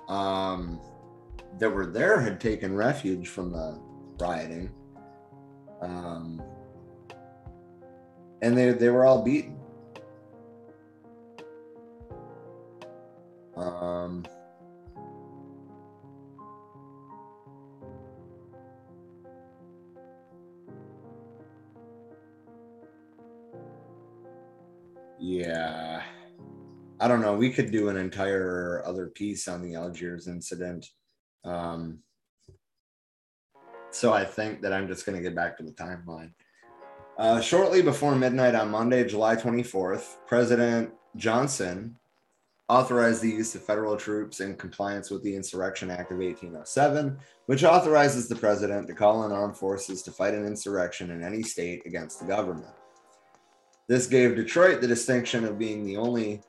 um, 0.07 0.79
that 1.59 1.69
were 1.69 1.85
there 1.85 2.19
had 2.19 2.39
taken 2.39 2.75
refuge 2.75 3.27
from 3.27 3.51
the 3.51 3.79
rioting. 4.19 4.71
Um, 5.81 6.41
and 8.41 8.57
they 8.57 8.71
they 8.71 8.89
were 8.89 9.05
all 9.05 9.21
beaten. 9.21 9.57
Um, 13.55 14.25
yeah, 25.19 26.01
I 26.99 27.07
don't 27.07 27.21
know. 27.21 27.35
We 27.35 27.51
could 27.51 27.71
do 27.71 27.89
an 27.89 27.97
entire 27.97 28.83
other 28.85 29.07
piece 29.07 29.47
on 29.47 29.61
the 29.61 29.75
Algiers 29.75 30.27
incident. 30.27 30.87
Um, 31.43 31.99
so 33.91 34.13
I 34.13 34.25
think 34.25 34.61
that 34.61 34.73
I'm 34.73 34.87
just 34.87 35.05
going 35.05 35.17
to 35.17 35.23
get 35.23 35.35
back 35.35 35.57
to 35.57 35.63
the 35.63 35.71
timeline. 35.71 36.31
Uh, 37.17 37.41
shortly 37.41 37.81
before 37.81 38.15
midnight 38.15 38.55
on 38.55 38.71
Monday, 38.71 39.03
July 39.03 39.35
24th, 39.35 40.17
President 40.25 40.91
Johnson 41.17 41.95
authorized 42.69 43.21
the 43.21 43.29
use 43.29 43.55
of 43.55 43.63
federal 43.63 43.97
troops 43.97 44.39
in 44.39 44.55
compliance 44.55 45.09
with 45.09 45.23
the 45.23 45.35
Insurrection 45.35 45.89
Act 45.89 46.11
of 46.11 46.19
1807, 46.19 47.17
which 47.47 47.63
authorizes 47.63 48.29
the 48.29 48.35
president 48.35 48.87
to 48.87 48.93
call 48.93 49.25
in 49.25 49.31
armed 49.31 49.57
forces 49.57 50.03
to 50.03 50.11
fight 50.11 50.35
an 50.35 50.45
insurrection 50.45 51.09
in 51.09 51.23
any 51.23 51.41
state 51.41 51.81
against 51.85 52.19
the 52.19 52.25
government. 52.25 52.78
This 53.89 54.05
gave 54.05 54.35
Detroit 54.35 54.81
the 54.81 54.87
distinction 54.87 55.43
of 55.45 55.57
being 55.57 55.83
the 55.83 55.97
only 55.97 56.43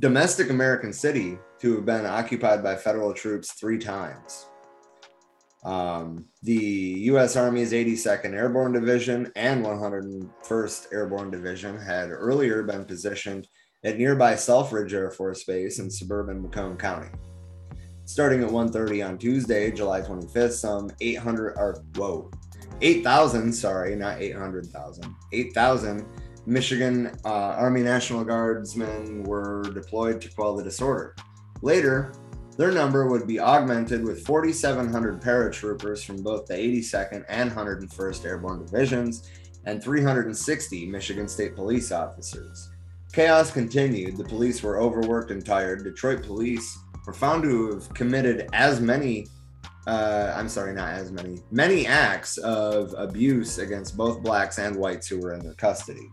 domestic 0.00 0.48
American 0.48 0.90
city 0.90 1.38
to 1.60 1.76
have 1.76 1.84
been 1.84 2.06
occupied 2.06 2.62
by 2.62 2.76
federal 2.76 3.12
troops 3.12 3.52
three 3.52 3.76
times. 3.76 4.46
Um, 5.64 6.24
the 6.42 6.54
U.S. 6.54 7.36
Army's 7.36 7.72
82nd 7.72 8.32
Airborne 8.32 8.72
Division 8.72 9.30
and 9.36 9.62
101st 9.62 10.94
Airborne 10.94 11.30
Division 11.30 11.78
had 11.78 12.08
earlier 12.10 12.62
been 12.62 12.86
positioned 12.86 13.46
at 13.84 13.98
nearby 13.98 14.34
Selfridge 14.34 14.94
Air 14.94 15.10
Force 15.10 15.44
Base 15.44 15.78
in 15.78 15.90
suburban 15.90 16.40
Macomb 16.40 16.78
County. 16.78 17.10
Starting 18.06 18.42
at 18.42 18.50
1:30 18.50 19.06
on 19.06 19.18
Tuesday, 19.18 19.70
July 19.70 20.00
25th, 20.00 20.52
some 20.52 20.90
800 21.02 21.54
or 21.58 21.84
whoa, 21.96 22.30
8,000, 22.80 23.52
sorry, 23.52 23.94
not 23.94 24.20
800,000, 24.20 25.14
8,000 25.32 26.06
Michigan 26.46 27.12
uh, 27.24 27.28
Army 27.28 27.82
National 27.82 28.24
Guardsmen 28.24 29.22
were 29.22 29.62
deployed 29.74 30.20
to 30.22 30.28
quell 30.30 30.56
the 30.56 30.64
disorder. 30.64 31.14
Later, 31.62 32.12
their 32.56 32.72
number 32.72 33.06
would 33.06 33.26
be 33.26 33.38
augmented 33.38 34.04
with 34.04 34.26
4,700 34.26 35.22
paratroopers 35.22 36.04
from 36.04 36.22
both 36.22 36.46
the 36.46 36.54
82nd 36.54 37.24
and 37.28 37.50
101st 37.52 38.24
Airborne 38.26 38.64
Divisions 38.64 39.30
and 39.64 39.82
360 39.82 40.86
Michigan 40.86 41.28
State 41.28 41.54
Police 41.54 41.92
officers. 41.92 42.70
Chaos 43.12 43.50
continued. 43.50 44.16
The 44.16 44.24
police 44.24 44.62
were 44.62 44.80
overworked 44.80 45.30
and 45.30 45.44
tired. 45.44 45.84
Detroit 45.84 46.24
police 46.24 46.78
were 47.06 47.12
found 47.12 47.44
to 47.44 47.74
have 47.74 47.94
committed 47.94 48.48
as 48.52 48.80
many, 48.80 49.28
uh, 49.86 50.34
I'm 50.36 50.48
sorry, 50.48 50.74
not 50.74 50.92
as 50.94 51.12
many, 51.12 51.40
many 51.50 51.86
acts 51.86 52.36
of 52.38 52.94
abuse 52.98 53.58
against 53.58 53.96
both 53.96 54.22
blacks 54.22 54.58
and 54.58 54.74
whites 54.76 55.06
who 55.06 55.20
were 55.20 55.34
in 55.34 55.40
their 55.40 55.54
custody 55.54 56.10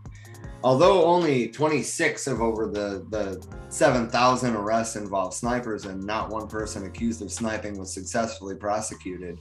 although 0.62 1.04
only 1.04 1.48
26 1.48 2.26
of 2.26 2.40
over 2.40 2.66
the, 2.66 3.06
the 3.10 3.44
7,000 3.68 4.54
arrests 4.54 4.96
involved 4.96 5.34
snipers 5.34 5.86
and 5.86 6.02
not 6.02 6.30
one 6.30 6.48
person 6.48 6.86
accused 6.86 7.22
of 7.22 7.32
sniping 7.32 7.78
was 7.78 7.92
successfully 7.92 8.54
prosecuted, 8.54 9.38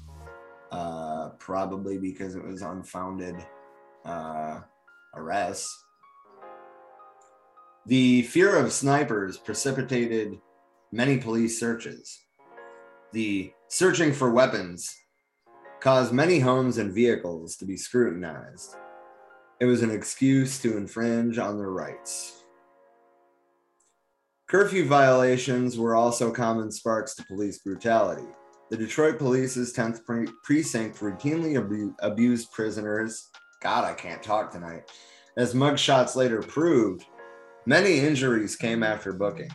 uh, 0.72 1.30
probably 1.40 1.98
because 1.98 2.36
it 2.36 2.44
was 2.44 2.62
unfounded 2.62 3.36
uh, 4.06 4.60
arrests. 5.16 5.86
The 7.86 8.22
fear 8.24 8.56
of 8.56 8.72
snipers 8.72 9.38
precipitated 9.38 10.40
many 10.92 11.18
police 11.18 11.60
searches. 11.60 12.20
The 13.14 13.52
searching 13.68 14.14
for 14.14 14.32
weapons 14.32 14.96
caused 15.80 16.14
many 16.14 16.40
homes 16.40 16.78
and 16.78 16.94
vehicles 16.94 17.56
to 17.58 17.66
be 17.66 17.78
scrutinized. 17.78 18.76
It 19.60 19.66
was 19.66 19.82
an 19.82 19.92
excuse 19.92 20.60
to 20.62 20.78
infringe 20.78 21.38
on 21.38 21.58
their 21.58 21.72
rights. 21.72 22.46
Curfew 24.48 24.86
violations 24.86 25.78
were 25.78 25.96
also 25.96 26.32
common 26.32 26.72
sparks 26.72 27.14
to 27.16 27.26
police 27.26 27.60
brutality. 27.60 28.28
The 28.70 28.78
Detroit 28.78 29.20
Police's 29.20 29.74
10th 29.74 30.06
pre- 30.06 30.28
precinct 30.44 31.00
routinely 31.00 31.58
abu- 31.58 31.94
abused 32.00 32.52
prisoners. 32.54 33.30
God, 33.62 33.84
I 33.84 33.94
can't 33.94 34.24
talk 34.24 34.52
tonight. 34.52 34.90
As 35.38 35.54
mugshots 35.54 36.16
later 36.16 36.42
proved, 36.42 37.06
many 37.66 38.00
injuries 38.00 38.56
came 38.56 38.82
after 38.82 39.12
booking. 39.12 39.52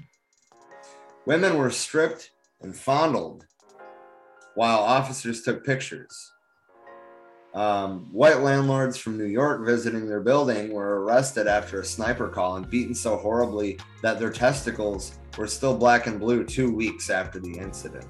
Women 1.27 1.57
were 1.57 1.71
stripped 1.71 2.31
and 2.61 2.77
fondled 2.77 3.47
while 4.55 4.79
officers 4.81 5.43
took 5.43 5.65
pictures. 5.65 6.34
Um, 7.55 8.09
white 8.11 8.41
landlords 8.41 8.97
from 8.97 9.17
New 9.17 9.27
York 9.27 9.65
visiting 9.65 10.09
their 10.09 10.21
building 10.21 10.73
were 10.73 11.05
arrested 11.05 11.47
after 11.47 11.81
a 11.81 11.85
sniper 11.85 12.29
call 12.29 12.57
and 12.57 12.69
beaten 12.69 12.95
so 12.95 13.17
horribly 13.17 13.79
that 14.03 14.19
their 14.19 14.31
testicles 14.31 15.17
were 15.39 15.47
still 15.47 15.77
black 15.77 16.09
and 16.09 16.19
blue 16.19 16.45
two 16.45 16.75
weeks 16.75 17.11
after 17.11 17.39
the 17.39 17.57
incident. 17.57 18.07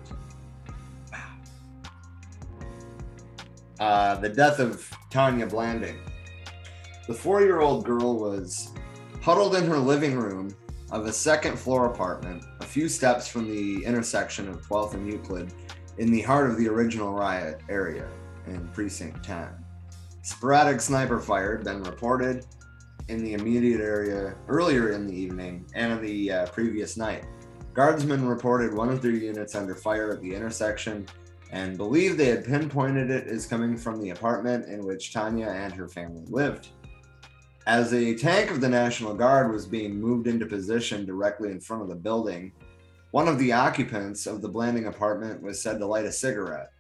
Uh, 3.79 4.15
the 4.17 4.29
death 4.31 4.61
of 4.61 4.91
Tanya 5.11 5.47
Blanding. 5.47 5.99
The 7.07 7.15
four 7.15 7.43
year 7.43 7.61
old 7.61 7.85
girl 7.85 8.19
was 8.19 8.73
huddled 9.21 9.57
in 9.57 9.67
her 9.67 9.79
living 9.79 10.17
room 10.17 10.57
of 10.91 11.05
a 11.05 11.13
second 11.13 11.59
floor 11.59 11.87
apartment, 11.87 12.45
a 12.61 12.65
few 12.65 12.89
steps 12.89 13.29
from 13.29 13.51
the 13.51 13.85
intersection 13.85 14.49
of 14.49 14.67
12th 14.67 14.95
and 14.95 15.07
Euclid, 15.07 15.53
in 15.99 16.11
the 16.11 16.23
heart 16.23 16.49
of 16.49 16.57
the 16.57 16.69
original 16.69 17.13
riot 17.13 17.61
area 17.69 18.09
in 18.47 18.69
Precinct 18.69 19.23
10. 19.25 19.49
Sporadic 20.23 20.81
sniper 20.81 21.21
fire 21.21 21.57
had 21.57 21.65
been 21.65 21.83
reported 21.83 22.47
in 23.09 23.23
the 23.23 23.35
immediate 23.35 23.81
area 23.81 24.35
earlier 24.49 24.93
in 24.93 25.07
the 25.07 25.15
evening 25.15 25.67
and 25.75 25.93
on 25.93 26.03
the 26.03 26.33
uh, 26.33 26.47
previous 26.47 26.97
night. 26.97 27.25
Guardsmen 27.75 28.27
reported 28.27 28.73
one 28.73 28.89
of 28.89 29.03
their 29.03 29.11
units 29.11 29.55
under 29.55 29.75
fire 29.75 30.13
at 30.13 30.23
the 30.23 30.35
intersection 30.35 31.07
and 31.51 31.77
believed 31.77 32.19
they 32.19 32.27
had 32.27 32.45
pinpointed 32.45 33.11
it 33.11 33.27
as 33.27 33.47
coming 33.47 33.77
from 33.77 34.01
the 34.01 34.11
apartment 34.11 34.69
in 34.69 34.85
which 34.85 35.13
Tanya 35.13 35.49
and 35.49 35.73
her 35.73 35.89
family 35.89 36.25
lived. 36.29 36.69
As 37.67 37.95
a 37.95 38.15
tank 38.15 38.51
of 38.51 38.61
the 38.61 38.69
National 38.69 39.15
Guard 39.15 39.51
was 39.51 39.67
being 39.67 40.01
moved 40.01 40.27
into 40.27 40.47
position 40.47 41.07
directly 41.07 41.51
in 41.51 41.61
front 41.61 41.83
of 41.83 41.89
the 41.89 41.95
building, 41.95 42.53
one 43.11 43.29
of 43.29 43.39
the 43.39 43.53
occupants 43.53 44.27
of 44.27 44.43
the 44.43 44.49
Blanding 44.49 44.87
apartment 44.87 45.43
was 45.43 45.63
said 45.63 45.79
to 45.79 45.87
light 45.87 46.05
a 46.05 46.13
cigarette. 46.13 46.73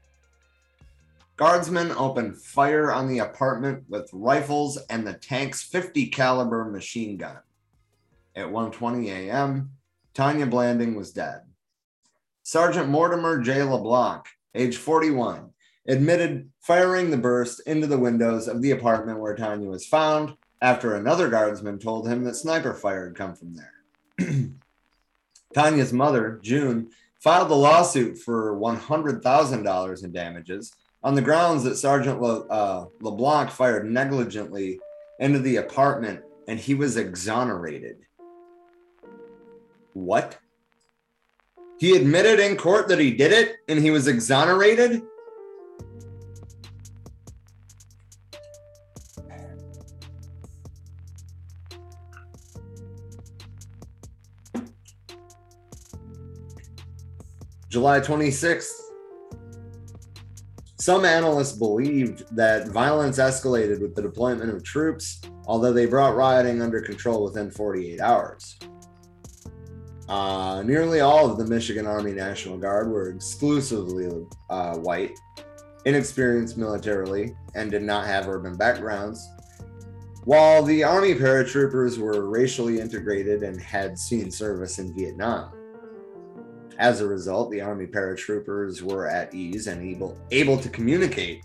Guardsmen 1.37 1.91
opened 1.93 2.41
fire 2.41 2.93
on 2.93 3.09
the 3.09 3.19
apartment 3.19 3.85
with 3.89 4.09
rifles 4.13 4.79
and 4.89 5.05
the 5.05 5.15
tank's 5.15 5.63
50 5.63 6.07
caliber 6.07 6.65
machine 6.65 7.17
gun. 7.17 7.41
At 8.37 8.47
1:20 8.47 9.09
a.m., 9.09 9.71
Tanya 10.13 10.47
Blanding 10.47 10.95
was 10.95 11.13
dead. 11.13 11.43
Sergeant 12.45 12.89
Mortimer 12.89 13.41
J. 13.41 13.65
LeBlanc, 13.65 14.27
age 14.55 14.77
41, 14.77 15.51
admitted 15.89 16.51
firing 16.61 17.11
the 17.11 17.17
burst 17.17 17.61
into 17.67 17.89
the 17.89 17.99
windows 17.99 18.47
of 18.47 18.63
the 18.63 18.71
apartment 18.71 19.19
where 19.19 19.35
Tanya 19.35 19.69
was 19.69 19.87
found 19.87 20.37
after 20.63 20.95
another 20.95 21.29
guardsman 21.29 21.81
told 21.81 22.07
him 22.07 22.23
that 22.25 22.37
sniper 22.37 22.75
fire 22.75 23.09
had 23.09 23.17
come 23.17 23.35
from 23.35 23.57
there. 23.57 23.73
Tanya's 25.55 25.93
mother, 25.93 26.39
June, 26.43 26.91
filed 27.19 27.51
a 27.51 27.55
lawsuit 27.55 28.19
for 28.19 28.55
$100,000 28.55 30.05
in 30.05 30.13
damages 30.13 30.73
on 31.05 31.15
the 31.15 31.23
grounds 31.23 31.63
that 31.65 31.77
Sergeant 31.77 32.21
Le, 32.21 32.47
uh, 32.49 32.87
LeBlanc 33.03 33.51
fired 33.51 33.85
negligently 33.85 34.81
into 35.21 35.39
the 35.39 35.57
apartment 35.57 36.23
and 36.49 36.59
he 36.59 36.75
was 36.75 36.97
exonerated. 36.97 37.99
What? 39.93 40.39
He 41.79 41.95
admitted 41.95 42.41
in 42.41 42.57
court 42.57 42.89
that 42.89 42.99
he 42.99 43.13
did 43.13 43.33
it 43.33 43.57
and 43.69 43.79
he 43.79 43.91
was 43.91 44.09
exonerated? 44.09 45.03
July 57.69 58.01
26th. 58.01 58.84
Some 60.85 61.07
analysts 61.07 61.57
believed 61.57 62.25
that 62.37 62.69
violence 62.69 63.19
escalated 63.19 63.81
with 63.81 63.95
the 63.95 64.03
deployment 64.03 64.51
of 64.51 64.63
troops, 64.63 65.23
although 65.47 65.73
they 65.73 65.87
brought 65.87 66.15
rioting 66.15 66.61
under 66.61 66.83
control 66.83 67.25
within 67.25 67.51
48 67.51 68.03
hours. 68.03 68.59
Uh, 70.11 70.63
nearly 70.63 71.01
all 71.01 71.25
of 71.25 71.39
the 71.39 71.47
Michigan 71.47 71.87
Army 71.87 72.13
National 72.13 72.59
Guard 72.59 72.91
were 72.91 73.09
exclusively 73.09 74.27
uh, 74.51 74.77
white, 74.77 75.19
inexperienced 75.87 76.59
militarily, 76.59 77.35
and 77.55 77.71
did 77.71 77.83
not 77.83 78.05
have 78.05 78.29
urban 78.29 78.55
backgrounds, 78.55 79.27
while 80.25 80.63
the 80.63 80.85
Army 80.85 81.15
paratroopers 81.15 81.97
were 81.97 82.29
racially 82.29 82.79
integrated 82.79 83.43
and 83.43 83.59
had 83.59 83.99
seen 83.99 84.31
service 84.31 84.79
in 84.79 84.95
Vietnam. 84.95 85.51
As 86.79 87.01
a 87.01 87.07
result, 87.07 87.51
the 87.51 87.61
Army 87.61 87.87
paratroopers 87.87 88.83
were 88.83 89.09
at 89.09 89.33
ease 89.33 89.67
and 89.67 89.83
able, 89.83 90.19
able 90.31 90.59
to 90.59 90.69
communicate 90.69 91.45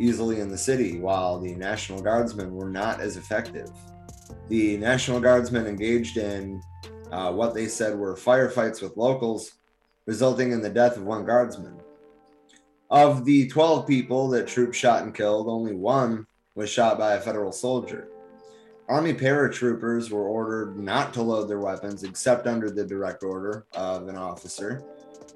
easily 0.00 0.40
in 0.40 0.48
the 0.48 0.58
city, 0.58 0.98
while 0.98 1.40
the 1.40 1.54
National 1.54 2.00
Guardsmen 2.00 2.54
were 2.54 2.68
not 2.68 3.00
as 3.00 3.16
effective. 3.16 3.70
The 4.48 4.76
National 4.76 5.20
Guardsmen 5.20 5.66
engaged 5.66 6.16
in 6.16 6.60
uh, 7.10 7.32
what 7.32 7.54
they 7.54 7.66
said 7.66 7.96
were 7.96 8.16
firefights 8.16 8.82
with 8.82 8.96
locals, 8.96 9.52
resulting 10.06 10.52
in 10.52 10.60
the 10.60 10.70
death 10.70 10.96
of 10.96 11.04
one 11.04 11.24
guardsman. 11.24 11.80
Of 12.90 13.24
the 13.24 13.48
12 13.48 13.86
people 13.86 14.28
that 14.30 14.46
troops 14.46 14.76
shot 14.76 15.02
and 15.02 15.14
killed, 15.14 15.48
only 15.48 15.74
one 15.74 16.26
was 16.54 16.70
shot 16.70 16.98
by 16.98 17.14
a 17.14 17.20
federal 17.20 17.52
soldier. 17.52 18.08
Army 18.88 19.14
paratroopers 19.14 20.10
were 20.10 20.28
ordered 20.28 20.78
not 20.78 21.14
to 21.14 21.22
load 21.22 21.48
their 21.48 21.58
weapons 21.58 22.04
except 22.04 22.46
under 22.46 22.70
the 22.70 22.84
direct 22.84 23.22
order 23.22 23.66
of 23.74 24.08
an 24.08 24.16
officer. 24.16 24.84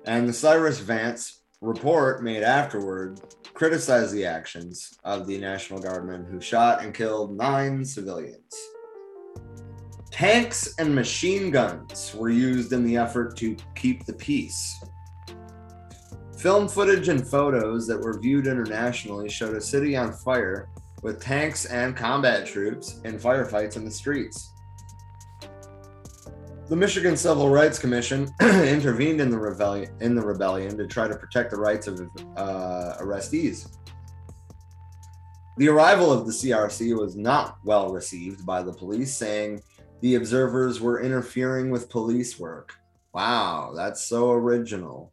And 0.05 0.29
the 0.29 0.33
Cyrus 0.33 0.81
Vance 0.81 1.43
report 1.63 2.23
made 2.23 2.43
afterward 2.43 3.21
criticized 3.55 4.13
the 4.13 4.27
actions 4.27 4.99
of 5.03 5.27
the 5.27 5.39
National 5.39 5.81
Guardmen 5.81 6.31
who 6.31 6.41
shot 6.41 6.85
and 6.85 6.93
killed 6.93 7.37
nine 7.37 7.85
civilians. 7.85 8.55
Tanks 10.11 10.75
and 10.79 10.95
machine 10.95 11.51
guns 11.51 12.15
were 12.15 12.29
used 12.29 12.73
in 12.73 12.85
the 12.85 12.97
effort 12.97 13.37
to 13.39 13.57
keep 13.75 14.05
the 14.05 14.13
peace. 14.13 14.85
Film 16.37 16.69
footage 16.69 17.09
and 17.09 17.27
photos 17.27 17.87
that 17.87 18.01
were 18.01 18.21
viewed 18.21 18.47
internationally 18.47 19.29
showed 19.29 19.57
a 19.57 19.61
city 19.61 19.97
on 19.97 20.13
fire 20.13 20.69
with 21.03 21.21
tanks 21.21 21.65
and 21.67 21.97
combat 21.97 22.47
troops 22.47 23.01
in 23.05 23.19
firefights 23.19 23.77
in 23.77 23.85
the 23.85 23.91
streets. 23.91 24.53
The 26.69 26.77
Michigan 26.77 27.17
Civil 27.17 27.49
Rights 27.49 27.79
Commission 27.79 28.29
intervened 28.43 29.23
in 29.23 29.31
the 29.31 29.39
rebellion 29.39 29.91
in 30.01 30.15
the 30.15 30.21
rebellion 30.21 30.77
to 30.77 30.87
try 30.87 31.09
to 31.09 31.17
protect 31.17 31.51
the 31.51 31.57
rights 31.57 31.87
of 31.87 31.99
uh, 32.37 32.97
arrestees. 33.01 33.75
The 35.57 35.69
arrival 35.69 36.13
of 36.13 36.27
the 36.27 36.33
CRC 36.33 36.97
was 36.97 37.17
not 37.17 37.57
well 37.65 37.91
received 37.91 38.45
by 38.45 38.63
the 38.63 38.73
police, 38.73 39.15
saying 39.15 39.63
the 40.03 40.17
observers 40.17 40.81
were 40.81 41.01
interfering 41.01 41.71
with 41.71 41.89
police 41.89 42.39
work. 42.39 42.75
Wow, 43.15 43.73
that's 43.75 44.05
so 44.05 44.31
original. 44.31 45.13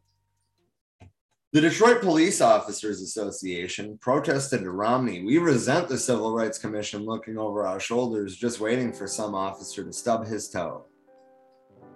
The 1.56 1.62
Detroit 1.62 2.02
Police 2.02 2.42
Officers 2.42 3.00
Association 3.00 3.96
protested 4.02 4.60
to 4.60 4.70
Romney. 4.72 5.24
We 5.24 5.38
resent 5.38 5.88
the 5.88 5.96
Civil 5.96 6.36
Rights 6.36 6.58
Commission 6.58 7.06
looking 7.06 7.38
over 7.38 7.66
our 7.66 7.80
shoulders, 7.80 8.36
just 8.36 8.60
waiting 8.60 8.92
for 8.92 9.06
some 9.06 9.34
officer 9.34 9.82
to 9.82 9.90
stub 9.90 10.26
his 10.26 10.50
toe. 10.50 10.84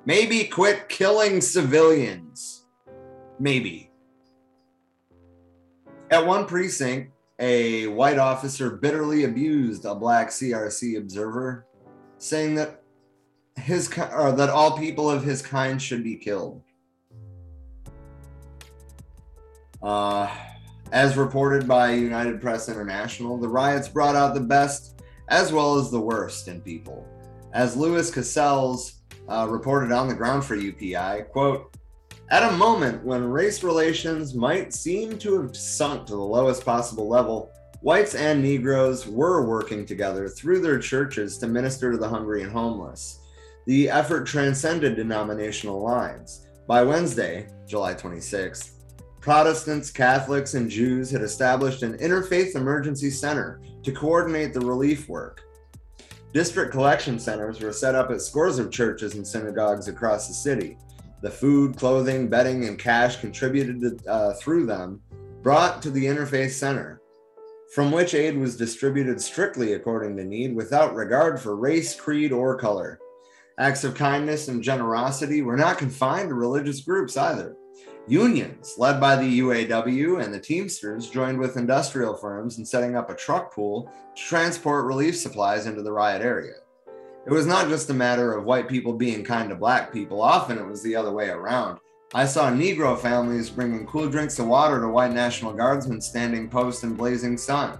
Maybe 0.07 0.45
quit 0.45 0.89
killing 0.89 1.43
civilians. 1.43 2.65
Maybe. 3.39 3.91
At 6.11 6.25
one 6.25 6.47
precinct, 6.47 7.13
a 7.39 7.87
white 7.89 8.17
officer 8.17 8.71
bitterly 8.71 9.25
abused 9.25 9.85
a 9.85 9.95
black 9.95 10.29
CRC 10.29 10.97
observer, 10.97 11.67
saying 12.17 12.55
that 12.55 12.83
his 13.57 13.93
or 14.11 14.33
that 14.33 14.49
all 14.49 14.79
people 14.79 15.11
of 15.11 15.23
his 15.23 15.43
kind 15.43 15.83
should 15.83 16.03
be 16.03 16.17
killed. 16.17 16.63
Uh, 19.83 20.35
as 20.93 21.17
reported 21.17 21.69
by 21.69 21.93
United 21.93 22.41
Press 22.41 22.69
International, 22.69 23.39
the 23.39 23.49
riots 23.49 23.89
brought 23.89 24.17
out 24.17 24.35
the 24.35 24.41
best 24.41 25.01
as 25.29 25.53
well 25.53 25.79
as 25.79 25.91
the 25.91 26.01
worst 26.01 26.49
in 26.49 26.61
people. 26.61 27.07
As 27.53 27.77
Louis 27.77 28.11
Cassels 28.11 29.01
uh, 29.29 29.47
reported 29.49 29.93
on 29.93 30.09
the 30.09 30.15
ground 30.15 30.45
for 30.45 30.57
UPI, 30.57 31.29
quote, 31.31 31.77
at 32.31 32.53
a 32.53 32.57
moment 32.57 33.05
when 33.05 33.25
race 33.25 33.65
relations 33.65 34.35
might 34.35 34.73
seem 34.73 35.19
to 35.19 35.41
have 35.41 35.57
sunk 35.57 36.07
to 36.07 36.13
the 36.13 36.19
lowest 36.19 36.65
possible 36.65 37.09
level, 37.09 37.53
whites 37.81 38.15
and 38.15 38.43
Negroes 38.43 39.07
were 39.07 39.47
working 39.47 39.85
together 39.85 40.29
through 40.29 40.61
their 40.61 40.79
churches 40.79 41.39
to 41.39 41.49
minister 41.49 41.91
to 41.91 41.99
the 41.99 42.09
hungry 42.09 42.43
and 42.43 42.53
homeless. 42.53 43.19
The 43.67 43.91
effort 43.91 44.27
transcended 44.27 44.97
denominational 44.97 45.83
lines. 45.83 46.47
By 46.69 46.83
Wednesday, 46.85 47.49
July 47.67 47.95
26th, 47.95 48.80
Protestants, 49.21 49.91
Catholics, 49.91 50.55
and 50.55 50.71
Jews 50.71 51.11
had 51.11 51.21
established 51.21 51.83
an 51.83 51.99
interfaith 51.99 52.57
emergency 52.57 53.11
center 53.11 53.61
to 53.83 53.93
coordinate 53.93 54.55
the 54.55 54.61
relief 54.61 55.11
work. 55.11 55.43
District 56.33 56.73
collection 56.73 57.19
centers 57.19 57.61
were 57.61 57.73
set 57.73 57.95
up 57.95 58.11
at 58.11 58.23
scores 58.23 58.59
of 58.59 58.71
churches 58.71 59.17
and 59.17 59.27
synagogues 59.27 59.89
across 59.89 60.27
the 60.27 60.33
city. 60.33 60.79
The 61.21 61.31
food, 61.31 61.77
clothing, 61.77 62.29
bedding, 62.29 62.65
and 62.65 62.79
cash 62.79 63.21
contributed 63.21 63.81
to, 63.81 64.11
uh, 64.11 64.35
through 64.35 64.65
them 64.65 65.03
brought 65.43 65.83
to 65.83 65.91
the 65.91 66.07
interfaith 66.07 66.53
center, 66.53 67.03
from 67.75 67.93
which 67.93 68.15
aid 68.15 68.39
was 68.39 68.57
distributed 68.57 69.21
strictly 69.21 69.75
according 69.75 70.17
to 70.17 70.25
need 70.25 70.55
without 70.55 70.95
regard 70.95 71.39
for 71.39 71.57
race, 71.57 71.95
creed, 71.95 72.33
or 72.33 72.57
color. 72.57 72.99
Acts 73.59 73.85
of 73.85 73.95
kindness 73.95 74.49
and 74.49 74.63
generosity 74.63 75.43
were 75.43 75.57
not 75.59 75.77
confined 75.77 76.31
to 76.31 76.35
religious 76.35 76.81
groups 76.81 77.19
either. 77.19 77.55
Unions, 78.09 78.75
led 78.79 79.01
by 79.01 79.15
the 79.15 79.41
UAW 79.41 80.25
and 80.25 80.33
the 80.33 80.41
Teamsters, 80.41 81.09
joined 81.09 81.39
with 81.39 81.57
industrial 81.57 82.15
firms 82.15 82.59
in 82.59 82.65
setting 82.65 82.97
up 82.97 83.11
a 83.11 83.15
truck 83.15 83.55
pool 83.55 83.91
to 84.17 84.23
transport 84.23 84.87
relief 84.87 85.17
supplies 85.17 85.67
into 85.67 85.83
the 85.83 85.93
riot 85.93 86.23
area. 86.23 86.55
It 87.27 87.33
was 87.33 87.47
not 87.47 87.69
just 87.69 87.91
a 87.91 87.95
matter 87.95 88.33
of 88.33 88.45
white 88.45 88.69
people 88.69 88.95
being 88.95 89.23
kind 89.23 89.51
to 89.51 89.55
black 89.55 89.93
people, 89.93 90.23
often 90.23 90.59
it 90.59 90.67
was 90.67 90.83
the 90.83 90.97
other 90.97 91.13
way 91.13 91.29
around. 91.29 91.79
I 92.13 92.25
saw 92.25 92.51
Negro 92.51 92.99
families 92.99 93.51
bringing 93.51 93.87
cool 93.87 94.09
drinks 94.09 94.39
of 94.39 94.47
water 94.47 94.81
to 94.81 94.89
white 94.89 95.13
National 95.13 95.53
Guardsmen 95.53 96.01
standing 96.01 96.49
post 96.49 96.83
in 96.83 96.95
blazing 96.95 97.37
sun. 97.37 97.79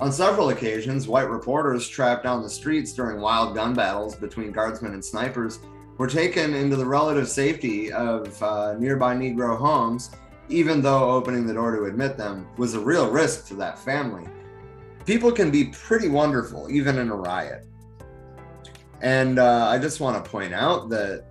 On 0.00 0.12
several 0.12 0.50
occasions, 0.50 1.08
white 1.08 1.30
reporters 1.30 1.88
trapped 1.88 2.24
down 2.24 2.42
the 2.42 2.50
streets 2.50 2.92
during 2.92 3.20
wild 3.20 3.54
gun 3.54 3.72
battles 3.72 4.16
between 4.16 4.52
guardsmen 4.52 4.92
and 4.92 5.04
snipers 5.04 5.60
were 5.98 6.08
taken 6.08 6.54
into 6.54 6.76
the 6.76 6.84
relative 6.84 7.28
safety 7.28 7.92
of 7.92 8.42
uh, 8.42 8.74
nearby 8.78 9.14
Negro 9.14 9.56
homes, 9.56 10.10
even 10.48 10.82
though 10.82 11.10
opening 11.10 11.46
the 11.46 11.54
door 11.54 11.74
to 11.76 11.84
admit 11.84 12.16
them 12.16 12.46
was 12.56 12.74
a 12.74 12.80
real 12.80 13.10
risk 13.10 13.46
to 13.48 13.54
that 13.54 13.78
family. 13.78 14.28
People 15.06 15.30
can 15.30 15.50
be 15.50 15.66
pretty 15.66 16.08
wonderful, 16.08 16.70
even 16.70 16.98
in 16.98 17.10
a 17.10 17.16
riot. 17.16 17.66
And 19.02 19.38
uh, 19.38 19.68
I 19.68 19.78
just 19.78 20.00
want 20.00 20.22
to 20.22 20.30
point 20.30 20.54
out 20.54 20.88
that 20.88 21.24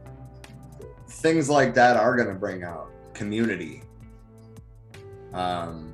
things 1.08 1.50
like 1.50 1.74
that 1.74 1.98
are 1.98 2.16
going 2.16 2.30
to 2.30 2.36
bring 2.36 2.64
out 2.64 2.92
community. 3.14 3.84
Um, 5.34 5.94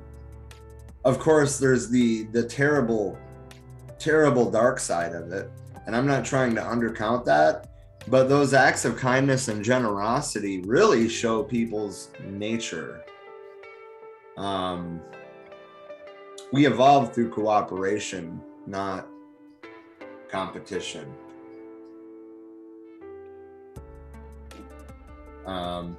of 1.04 1.18
course, 1.18 1.58
there's 1.58 1.88
the 1.88 2.24
the 2.24 2.42
terrible, 2.44 3.18
terrible 3.98 4.50
dark 4.50 4.78
side 4.78 5.14
of 5.14 5.32
it, 5.32 5.50
and 5.86 5.96
I'm 5.96 6.06
not 6.06 6.26
trying 6.26 6.54
to 6.56 6.60
undercount 6.60 7.24
that 7.24 7.69
but 8.08 8.28
those 8.28 8.54
acts 8.54 8.84
of 8.84 8.96
kindness 8.96 9.48
and 9.48 9.64
generosity 9.64 10.62
really 10.62 11.08
show 11.08 11.42
people's 11.42 12.10
nature 12.24 13.04
Um, 14.36 15.00
we 16.52 16.66
evolved 16.66 17.14
through 17.14 17.30
cooperation, 17.30 18.40
not 18.66 19.06
competition. 20.28 21.12
Um, 25.44 25.96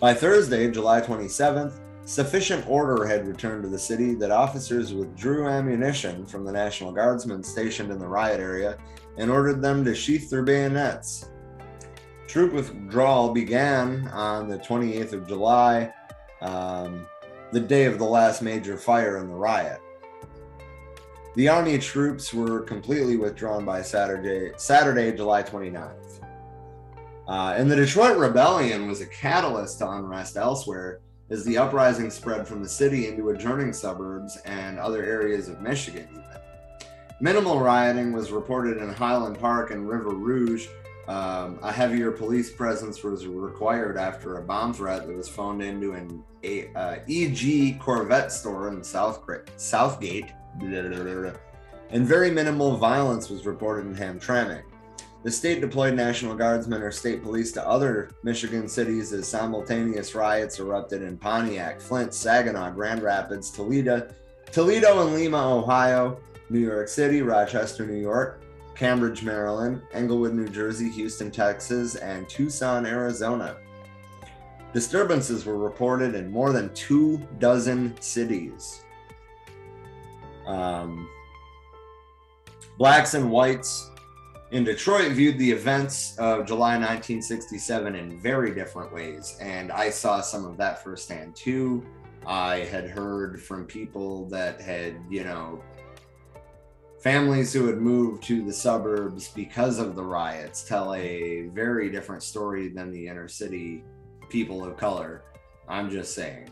by 0.00 0.14
Thursday, 0.14 0.70
July 0.70 1.00
27th, 1.00 1.80
sufficient 2.04 2.68
order 2.68 3.04
had 3.04 3.26
returned 3.26 3.64
to 3.64 3.68
the 3.68 3.78
city 3.78 4.14
that 4.14 4.30
officers 4.30 4.94
withdrew 4.94 5.48
ammunition 5.48 6.24
from 6.24 6.44
the 6.44 6.52
National 6.52 6.92
Guardsmen 6.92 7.42
stationed 7.42 7.90
in 7.90 7.98
the 7.98 8.06
riot 8.06 8.38
area 8.38 8.78
and 9.18 9.30
ordered 9.30 9.62
them 9.62 9.84
to 9.84 9.94
sheath 9.94 10.30
their 10.30 10.42
bayonets. 10.42 11.30
Troop 12.26 12.52
withdrawal 12.52 13.32
began 13.32 14.08
on 14.08 14.48
the 14.48 14.58
28th 14.58 15.12
of 15.12 15.28
July, 15.28 15.92
um, 16.42 17.06
the 17.52 17.60
day 17.60 17.84
of 17.84 17.98
the 17.98 18.04
last 18.04 18.42
major 18.42 18.76
fire 18.76 19.18
in 19.18 19.28
the 19.28 19.34
riot. 19.34 19.80
The 21.34 21.48
Army 21.48 21.78
troops 21.78 22.32
were 22.32 22.60
completely 22.60 23.16
withdrawn 23.16 23.64
by 23.64 23.82
Saturday, 23.82 24.52
Saturday, 24.56 25.14
July 25.14 25.42
29th. 25.42 26.22
Uh, 27.28 27.54
and 27.56 27.70
the 27.70 27.76
Detroit 27.76 28.16
Rebellion 28.16 28.86
was 28.86 29.00
a 29.00 29.06
catalyst 29.06 29.78
to 29.78 29.90
unrest 29.90 30.36
elsewhere 30.36 31.00
as 31.30 31.44
the 31.44 31.58
uprising 31.58 32.10
spread 32.10 32.46
from 32.46 32.62
the 32.62 32.68
city 32.68 33.08
into 33.08 33.30
adjoining 33.30 33.72
suburbs 33.72 34.38
and 34.44 34.78
other 34.78 35.04
areas 35.04 35.48
of 35.48 35.60
Michigan. 35.60 36.08
Even. 36.10 36.45
Minimal 37.18 37.60
rioting 37.60 38.12
was 38.12 38.30
reported 38.30 38.76
in 38.76 38.92
Highland 38.92 39.38
Park 39.38 39.70
and 39.70 39.88
River 39.88 40.10
Rouge. 40.10 40.66
Um, 41.08 41.58
a 41.62 41.72
heavier 41.72 42.10
police 42.10 42.50
presence 42.50 43.02
was 43.02 43.26
required 43.26 43.96
after 43.96 44.36
a 44.36 44.42
bomb 44.42 44.74
threat 44.74 45.06
that 45.06 45.16
was 45.16 45.26
phoned 45.26 45.62
into 45.62 45.92
an 45.92 46.22
a, 46.44 46.68
uh, 46.74 46.98
E.J. 47.06 47.78
Korvette 47.80 48.30
store 48.30 48.68
in 48.68 48.84
South 48.84 49.24
Southgate. 49.56 50.26
And 51.90 52.06
very 52.06 52.30
minimal 52.30 52.76
violence 52.76 53.30
was 53.30 53.46
reported 53.46 53.86
in 53.86 53.94
Hamtramck. 53.94 54.64
The 55.22 55.30
state 55.30 55.62
deployed 55.62 55.94
National 55.94 56.34
Guardsmen 56.34 56.82
or 56.82 56.90
state 56.90 57.22
police 57.22 57.50
to 57.52 57.66
other 57.66 58.10
Michigan 58.24 58.68
cities 58.68 59.12
as 59.14 59.26
simultaneous 59.26 60.14
riots 60.14 60.60
erupted 60.60 61.02
in 61.02 61.16
Pontiac, 61.16 61.80
Flint, 61.80 62.12
Saginaw, 62.12 62.72
Grand 62.72 63.02
Rapids, 63.02 63.50
Toledo, 63.50 64.06
Toledo 64.52 65.06
and 65.06 65.14
Lima, 65.14 65.56
Ohio, 65.56 66.20
New 66.48 66.60
York 66.60 66.88
City, 66.88 67.22
Rochester, 67.22 67.86
New 67.86 68.00
York, 68.00 68.42
Cambridge, 68.74 69.22
Maryland, 69.22 69.82
Englewood, 69.92 70.34
New 70.34 70.48
Jersey, 70.48 70.90
Houston, 70.90 71.30
Texas, 71.30 71.96
and 71.96 72.28
Tucson, 72.28 72.86
Arizona. 72.86 73.56
Disturbances 74.72 75.46
were 75.46 75.56
reported 75.56 76.14
in 76.14 76.30
more 76.30 76.52
than 76.52 76.72
two 76.74 77.18
dozen 77.38 77.94
cities. 78.00 78.82
Um, 80.46 81.08
blacks 82.78 83.14
and 83.14 83.30
whites 83.30 83.90
in 84.52 84.64
Detroit 84.64 85.12
viewed 85.12 85.38
the 85.38 85.50
events 85.50 86.16
of 86.18 86.46
July 86.46 86.74
1967 86.74 87.94
in 87.96 88.20
very 88.20 88.54
different 88.54 88.92
ways. 88.92 89.36
And 89.40 89.72
I 89.72 89.90
saw 89.90 90.20
some 90.20 90.44
of 90.44 90.56
that 90.58 90.84
firsthand 90.84 91.34
too. 91.34 91.84
I 92.26 92.58
had 92.58 92.88
heard 92.88 93.42
from 93.42 93.64
people 93.64 94.28
that 94.28 94.60
had, 94.60 94.96
you 95.08 95.24
know, 95.24 95.62
families 97.06 97.52
who 97.52 97.68
had 97.68 97.78
moved 97.78 98.20
to 98.20 98.42
the 98.42 98.52
suburbs 98.52 99.28
because 99.28 99.78
of 99.78 99.94
the 99.94 100.02
riots 100.02 100.64
tell 100.64 100.92
a 100.92 101.42
very 101.54 101.88
different 101.88 102.20
story 102.20 102.66
than 102.66 102.90
the 102.90 103.06
inner 103.06 103.28
city 103.28 103.84
people 104.28 104.64
of 104.64 104.76
color. 104.76 105.22
I'm 105.68 105.88
just 105.88 106.16
saying. 106.16 106.48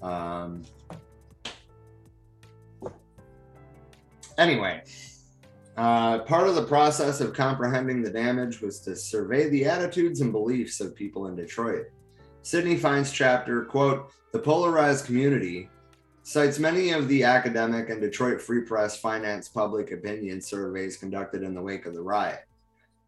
Um, 0.00 0.62
anyway, 4.38 4.84
uh, 5.82 6.20
part 6.20 6.46
of 6.46 6.54
the 6.54 6.62
process 6.62 7.20
of 7.20 7.34
comprehending 7.34 8.02
the 8.02 8.10
damage 8.10 8.60
was 8.60 8.78
to 8.78 8.94
survey 8.94 9.48
the 9.48 9.64
attitudes 9.64 10.20
and 10.20 10.30
beliefs 10.30 10.80
of 10.80 10.94
people 10.94 11.26
in 11.26 11.34
Detroit. 11.34 11.86
Sidney 12.42 12.76
Fine's 12.76 13.10
chapter, 13.10 13.64
quote, 13.64 14.12
The 14.32 14.38
Polarized 14.38 15.06
Community, 15.06 15.68
cites 16.22 16.60
many 16.60 16.90
of 16.90 17.08
the 17.08 17.24
academic 17.24 17.90
and 17.90 18.00
Detroit 18.00 18.40
Free 18.40 18.60
Press 18.60 19.00
finance 19.00 19.48
public 19.48 19.90
opinion 19.90 20.40
surveys 20.40 20.96
conducted 20.96 21.42
in 21.42 21.52
the 21.52 21.60
wake 21.60 21.84
of 21.84 21.94
the 21.94 22.00
riot. 22.00 22.44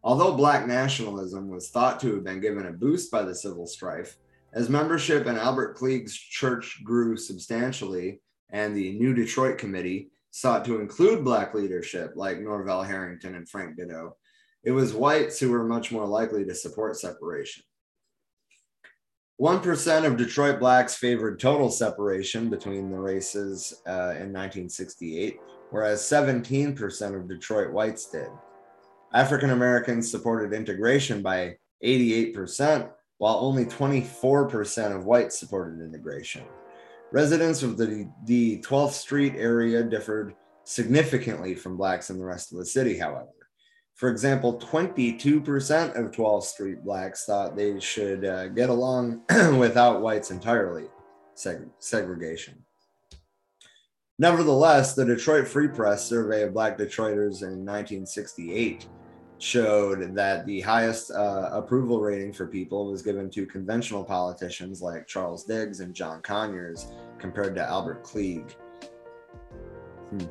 Although 0.03 0.37
black 0.37 0.67
nationalism 0.67 1.49
was 1.49 1.71
thought 1.71 2.01
to 2.01 2.13
have 2.17 2.25
been 2.25 2.41
given 2.41 2.67
a 2.67 2.73
boost 2.73 3.09
by 3.09 3.23
the 3.23 3.37
civil 3.37 3.69
strife, 3.69 4.17
as 4.53 4.69
membership 4.69 5.29
in 5.29 5.39
Albert 5.39 5.77
Cleage's 5.77 6.17
church 6.17 6.83
grew 6.83 7.17
substantially, 7.17 8.21
and 8.51 8.75
the 8.75 8.99
New 8.99 9.15
Detroit 9.15 9.59
Committee 9.59 10.11
sought 10.35 10.65
to 10.65 10.81
include 10.81 11.23
Black 11.23 11.55
leadership 11.55 12.11
like 12.17 12.41
Norval 12.41 12.83
Harrington 12.83 13.37
and 13.37 13.49
Frank 13.49 13.77
Ditto, 13.77 14.17
it 14.65 14.73
was 14.73 14.93
whites 14.93 15.39
who 15.39 15.49
were 15.49 15.63
much 15.63 15.93
more 15.93 16.09
likely 16.09 16.45
to 16.45 16.57
support 16.57 16.97
separation. 16.97 17.63
1% 19.41 20.05
of 20.05 20.17
Detroit 20.17 20.59
blacks 20.59 20.97
favored 20.97 21.39
total 21.39 21.71
separation 21.71 22.51
between 22.51 22.91
the 22.91 22.99
races 22.99 23.81
uh, 23.87 24.19
in 24.19 24.33
1968, 24.33 25.39
whereas 25.71 26.03
17% 26.03 27.15
of 27.15 27.29
Detroit 27.29 27.73
whites 27.73 28.11
did. 28.11 28.29
African 29.13 29.51
Americans 29.51 30.11
supported 30.11 30.53
integration 30.53 31.23
by 31.23 31.59
88%, 31.85 32.91
while 33.19 33.37
only 33.37 33.67
24% 33.67 34.97
of 34.97 35.05
whites 35.05 35.39
supported 35.39 35.81
integration. 35.81 36.43
Residents 37.15 37.63
of 37.63 37.77
the, 37.77 38.11
the 38.25 38.61
12th 38.63 38.91
Street 38.91 39.35
area 39.37 39.85
differed 39.85 40.35
significantly 40.65 41.55
from 41.55 41.77
blacks 41.77 42.11
in 42.11 42.19
the 42.19 42.25
rest 42.25 42.51
of 42.51 42.59
the 42.59 42.67
city, 42.67 42.99
however. 42.99 43.29
For 43.95 44.09
example, 44.11 44.59
22% 44.59 45.95
of 45.95 46.11
12th 46.11 46.43
Street 46.43 46.83
blacks 46.83 47.25
thought 47.25 47.55
they 47.55 47.79
should 47.79 48.25
uh, 48.25 48.49
get 48.49 48.69
along 48.69 49.21
without 49.61 50.03
whites 50.03 50.33
entirely, 50.33 50.87
seg- 51.37 51.71
segregation. 51.79 52.65
Nevertheless, 54.19 54.97
the 54.97 55.05
Detroit 55.05 55.47
Free 55.47 55.69
Press 55.69 56.09
survey 56.09 56.43
of 56.43 56.53
black 56.53 56.77
Detroiters 56.77 57.43
in 57.43 57.65
1968 57.65 58.89
showed 59.45 60.15
that 60.15 60.47
the 60.47 60.63
highest 60.63 61.11
uh, 61.11 61.51
approval 61.53 62.01
rating 62.01 62.33
for 62.33 62.47
people 62.47 62.91
was 62.91 63.03
given 63.03 63.29
to 63.29 63.45
conventional 63.45 64.03
politicians 64.03 64.81
like 64.81 65.07
Charles 65.07 65.45
Diggs 65.45 65.81
and 65.81 65.95
John 65.95 66.23
Conyers 66.23 66.87
compared 67.19 67.55
to 67.57 67.63
Albert 67.63 68.03
Cleage. 68.03 68.57
Hmm. 70.11 70.25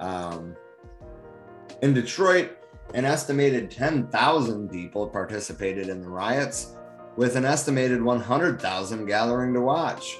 Um, 0.00 0.56
in 1.80 1.94
Detroit, 1.94 2.58
an 2.94 3.04
estimated 3.04 3.70
10,000 3.70 4.68
people 4.68 5.06
participated 5.06 5.88
in 5.88 6.00
the 6.00 6.08
riots, 6.08 6.74
with 7.16 7.36
an 7.36 7.44
estimated 7.44 8.02
100,000 8.02 9.06
gathering 9.06 9.54
to 9.54 9.60
watch. 9.60 10.18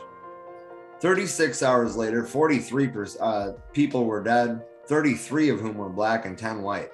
36 1.01 1.63
hours 1.65 1.97
later, 1.97 2.25
43 2.25 2.91
uh, 3.21 3.53
people 3.73 4.05
were 4.05 4.23
dead, 4.23 4.63
33 4.87 5.49
of 5.49 5.61
whom 5.61 5.79
were 5.79 5.89
black 5.89 6.27
and 6.27 6.39
10 6.39 6.63
white. 6.63 6.91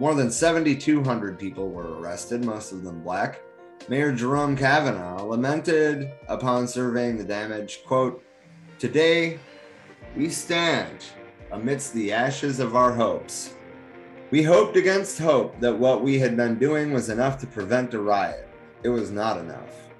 More 0.00 0.14
than 0.14 0.30
7,200 0.30 1.38
people 1.38 1.68
were 1.68 2.00
arrested, 2.00 2.42
most 2.42 2.72
of 2.72 2.82
them 2.82 3.02
black. 3.02 3.42
Mayor 3.86 4.12
Jerome 4.12 4.56
Cavanagh 4.56 5.24
lamented 5.24 6.10
upon 6.26 6.66
surveying 6.66 7.18
the 7.18 7.24
damage, 7.24 7.84
quote, 7.84 8.24
Today 8.78 9.38
we 10.16 10.30
stand 10.30 11.04
amidst 11.52 11.92
the 11.92 12.14
ashes 12.14 12.60
of 12.60 12.74
our 12.74 12.94
hopes. 12.94 13.56
We 14.30 14.42
hoped 14.42 14.78
against 14.78 15.18
hope 15.18 15.60
that 15.60 15.78
what 15.78 16.02
we 16.02 16.18
had 16.18 16.34
been 16.34 16.58
doing 16.58 16.94
was 16.94 17.10
enough 17.10 17.38
to 17.40 17.46
prevent 17.46 17.92
a 17.92 18.00
riot. 18.00 18.48
It 18.82 18.88
was 18.88 19.10
not 19.10 19.36
enough. 19.36 19.90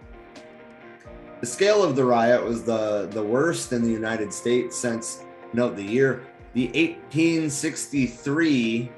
The 1.42 1.46
scale 1.46 1.84
of 1.84 1.94
the 1.94 2.06
riot 2.06 2.42
was 2.42 2.64
the, 2.64 3.06
the 3.10 3.22
worst 3.22 3.74
in 3.74 3.82
the 3.82 3.90
United 3.90 4.32
States 4.32 4.78
since, 4.78 5.24
note 5.52 5.76
the 5.76 5.84
year, 5.84 6.24
the 6.54 6.68
1863 6.68 8.92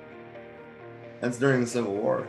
that's 1.23 1.39
during 1.39 1.61
the 1.61 1.67
Civil 1.67 1.95
War. 1.95 2.27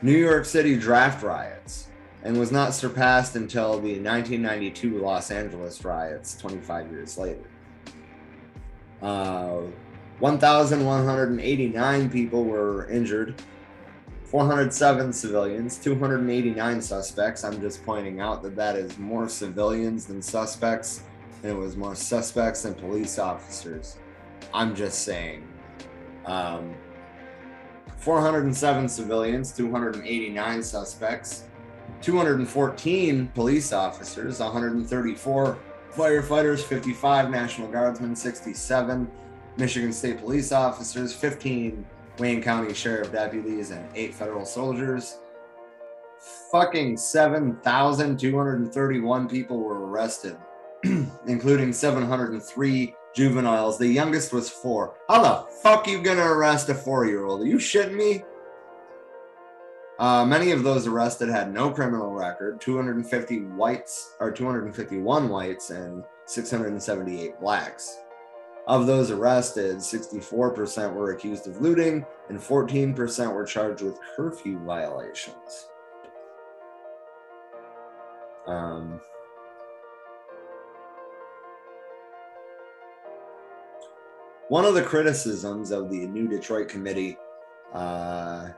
New 0.00 0.16
York 0.16 0.46
City 0.46 0.76
draft 0.76 1.22
riots, 1.22 1.88
and 2.24 2.38
was 2.38 2.50
not 2.50 2.74
surpassed 2.74 3.36
until 3.36 3.72
the 3.72 4.00
1992 4.00 4.98
Los 4.98 5.30
Angeles 5.30 5.84
riots 5.84 6.36
25 6.38 6.90
years 6.90 7.18
later. 7.18 7.44
Uh, 9.02 9.60
1,189 10.20 12.10
people 12.10 12.44
were 12.44 12.88
injured, 12.88 13.42
407 14.24 15.12
civilians, 15.12 15.76
289 15.78 16.80
suspects. 16.80 17.44
I'm 17.44 17.60
just 17.60 17.84
pointing 17.84 18.20
out 18.20 18.42
that 18.42 18.56
that 18.56 18.76
is 18.76 18.98
more 18.98 19.28
civilians 19.28 20.06
than 20.06 20.22
suspects, 20.22 21.02
and 21.42 21.52
it 21.52 21.56
was 21.56 21.76
more 21.76 21.94
suspects 21.94 22.62
than 22.62 22.74
police 22.74 23.18
officers. 23.18 23.98
I'm 24.54 24.74
just 24.74 25.02
saying. 25.02 25.46
Um, 26.24 26.74
407 28.00 28.88
civilians, 28.88 29.52
289 29.52 30.62
suspects, 30.62 31.44
214 32.00 33.28
police 33.34 33.72
officers, 33.72 34.40
134 34.40 35.58
firefighters, 35.92 36.60
55 36.60 37.30
National 37.30 37.68
Guardsmen, 37.68 38.16
67 38.16 39.10
Michigan 39.58 39.92
State 39.92 40.20
police 40.20 40.52
officers, 40.52 41.14
15 41.14 41.84
Wayne 42.18 42.42
County 42.42 42.72
Sheriff 42.72 43.12
deputies, 43.12 43.70
and 43.70 43.86
eight 43.94 44.14
federal 44.14 44.46
soldiers. 44.46 45.18
Fucking 46.50 46.96
7,231 46.96 49.28
people 49.28 49.58
were 49.58 49.86
arrested, 49.86 50.36
including 51.26 51.72
703 51.72 52.94
juveniles. 53.14 53.78
The 53.78 53.86
youngest 53.86 54.32
was 54.32 54.48
four. 54.48 54.94
How 55.08 55.22
the 55.22 55.52
fuck 55.62 55.86
are 55.86 55.90
you 55.90 56.02
gonna 56.02 56.24
arrest 56.24 56.68
a 56.68 56.74
four 56.74 57.06
year 57.06 57.24
old? 57.24 57.42
Are 57.42 57.46
you 57.46 57.56
shitting 57.56 57.94
me? 57.96 58.24
Uh, 59.98 60.24
many 60.24 60.50
of 60.50 60.62
those 60.62 60.86
arrested 60.86 61.28
had 61.28 61.52
no 61.52 61.70
criminal 61.70 62.12
record 62.12 62.60
250 62.60 63.40
whites, 63.40 64.14
or 64.18 64.30
251 64.30 65.28
whites, 65.28 65.68
and 65.70 66.04
678 66.24 67.38
blacks. 67.38 67.98
Of 68.66 68.86
those 68.86 69.10
arrested, 69.10 69.78
64% 69.78 70.94
were 70.94 71.12
accused 71.12 71.48
of 71.48 71.60
looting 71.60 72.06
and 72.28 72.38
14% 72.38 73.34
were 73.34 73.44
charged 73.44 73.82
with 73.82 73.98
curfew 74.16 74.58
violations. 74.64 75.68
Um, 78.46 79.00
one 84.50 84.64
of 84.64 84.74
the 84.74 84.82
criticisms 84.82 85.70
of 85.70 85.88
the 85.88 86.08
New 86.08 86.26
Detroit 86.26 86.68
Committee, 86.68 87.16
uh, 87.72 88.48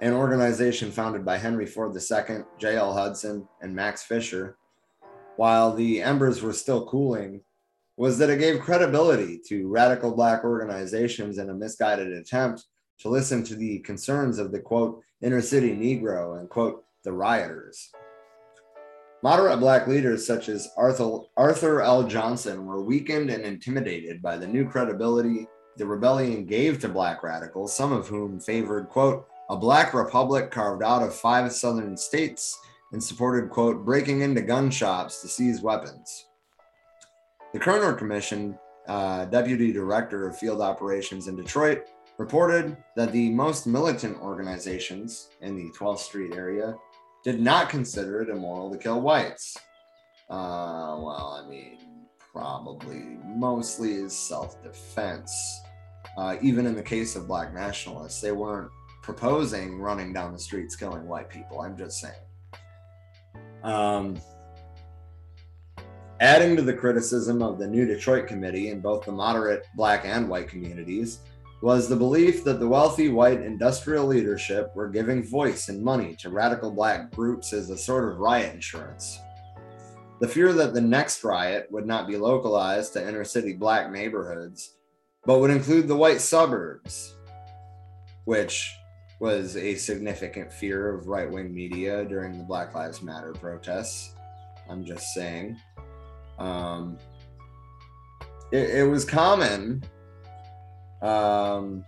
an 0.00 0.14
organization 0.14 0.90
founded 0.90 1.22
by 1.22 1.36
Henry 1.36 1.66
Ford 1.66 1.94
II, 1.94 2.44
J.L. 2.58 2.94
Hudson, 2.94 3.46
and 3.60 3.76
Max 3.76 4.02
Fisher, 4.02 4.56
while 5.36 5.74
the 5.74 6.00
embers 6.00 6.40
were 6.40 6.54
still 6.54 6.86
cooling, 6.86 7.42
was 7.98 8.16
that 8.16 8.30
it 8.30 8.38
gave 8.38 8.58
credibility 8.58 9.38
to 9.48 9.68
radical 9.68 10.16
Black 10.16 10.44
organizations 10.44 11.36
in 11.36 11.50
a 11.50 11.54
misguided 11.54 12.10
attempt 12.10 12.64
to 13.00 13.10
listen 13.10 13.44
to 13.44 13.54
the 13.54 13.80
concerns 13.80 14.38
of 14.38 14.50
the 14.50 14.60
quote, 14.60 15.02
inner 15.20 15.42
city 15.42 15.76
Negro 15.76 16.40
and 16.40 16.48
quote, 16.48 16.84
the 17.02 17.12
rioters. 17.12 17.90
Moderate 19.24 19.58
Black 19.58 19.86
leaders 19.86 20.26
such 20.26 20.50
as 20.50 20.68
Arthur, 20.76 21.20
Arthur 21.38 21.80
L. 21.80 22.06
Johnson 22.06 22.66
were 22.66 22.84
weakened 22.84 23.30
and 23.30 23.42
intimidated 23.42 24.20
by 24.20 24.36
the 24.36 24.46
new 24.46 24.68
credibility 24.68 25.46
the 25.78 25.86
rebellion 25.86 26.44
gave 26.44 26.78
to 26.80 26.90
Black 26.90 27.22
radicals, 27.22 27.74
some 27.74 27.90
of 27.90 28.06
whom 28.06 28.38
favored, 28.38 28.90
quote, 28.90 29.26
a 29.48 29.56
Black 29.56 29.94
republic 29.94 30.50
carved 30.50 30.82
out 30.82 31.02
of 31.02 31.14
five 31.14 31.50
southern 31.52 31.96
states 31.96 32.60
and 32.92 33.02
supported, 33.02 33.48
quote, 33.48 33.82
breaking 33.82 34.20
into 34.20 34.42
gun 34.42 34.70
shops 34.70 35.22
to 35.22 35.28
seize 35.28 35.62
weapons. 35.62 36.26
The 37.54 37.58
Kerner 37.58 37.94
Commission, 37.94 38.58
uh, 38.88 39.24
deputy 39.24 39.72
director 39.72 40.28
of 40.28 40.36
field 40.36 40.60
operations 40.60 41.28
in 41.28 41.36
Detroit, 41.36 41.86
reported 42.18 42.76
that 42.94 43.10
the 43.10 43.30
most 43.30 43.66
militant 43.66 44.20
organizations 44.20 45.30
in 45.40 45.56
the 45.56 45.70
12th 45.70 46.00
Street 46.00 46.34
area 46.34 46.74
did 47.24 47.40
not 47.40 47.68
consider 47.68 48.20
it 48.22 48.28
immoral 48.28 48.70
to 48.70 48.78
kill 48.78 49.00
whites. 49.00 49.56
Uh, 50.30 50.96
well, 51.00 51.42
I 51.42 51.48
mean, 51.48 51.78
probably 52.32 53.18
mostly 53.24 53.94
is 53.94 54.16
self 54.16 54.62
defense. 54.62 55.32
Uh, 56.16 56.36
even 56.42 56.66
in 56.66 56.76
the 56.76 56.82
case 56.82 57.16
of 57.16 57.26
black 57.26 57.52
nationalists, 57.52 58.20
they 58.20 58.30
weren't 58.30 58.70
proposing 59.02 59.78
running 59.80 60.12
down 60.12 60.32
the 60.32 60.38
streets 60.38 60.76
killing 60.76 61.06
white 61.08 61.28
people. 61.28 61.60
I'm 61.60 61.76
just 61.76 62.00
saying. 62.00 62.14
Um, 63.64 64.16
Adding 66.20 66.54
to 66.56 66.62
the 66.62 66.72
criticism 66.72 67.42
of 67.42 67.58
the 67.58 67.66
New 67.66 67.86
Detroit 67.86 68.28
Committee 68.28 68.68
in 68.68 68.80
both 68.80 69.04
the 69.04 69.10
moderate 69.10 69.66
black 69.74 70.04
and 70.04 70.28
white 70.28 70.48
communities 70.48 71.18
was 71.64 71.88
the 71.88 71.96
belief 71.96 72.44
that 72.44 72.60
the 72.60 72.68
wealthy 72.68 73.08
white 73.08 73.40
industrial 73.40 74.04
leadership 74.04 74.70
were 74.76 74.86
giving 74.86 75.24
voice 75.24 75.70
and 75.70 75.82
money 75.82 76.14
to 76.14 76.28
radical 76.28 76.70
black 76.70 77.10
groups 77.10 77.54
as 77.54 77.70
a 77.70 77.78
sort 77.78 78.06
of 78.06 78.18
riot 78.18 78.54
insurance. 78.54 79.18
The 80.20 80.28
fear 80.28 80.52
that 80.52 80.74
the 80.74 80.82
next 80.82 81.24
riot 81.24 81.66
would 81.70 81.86
not 81.86 82.06
be 82.06 82.18
localized 82.18 82.92
to 82.92 83.08
inner 83.08 83.24
city 83.24 83.54
black 83.54 83.90
neighborhoods, 83.90 84.76
but 85.24 85.38
would 85.38 85.50
include 85.50 85.88
the 85.88 85.96
white 85.96 86.20
suburbs, 86.20 87.16
which 88.26 88.70
was 89.18 89.56
a 89.56 89.74
significant 89.74 90.52
fear 90.52 90.90
of 90.90 91.06
right 91.06 91.32
wing 91.32 91.54
media 91.54 92.04
during 92.04 92.36
the 92.36 92.44
Black 92.44 92.74
Lives 92.74 93.00
Matter 93.00 93.32
protests. 93.32 94.14
I'm 94.68 94.84
just 94.84 95.14
saying. 95.14 95.56
Um, 96.38 96.98
it, 98.52 98.68
it 98.80 98.84
was 98.84 99.06
common 99.06 99.82
um, 101.04 101.84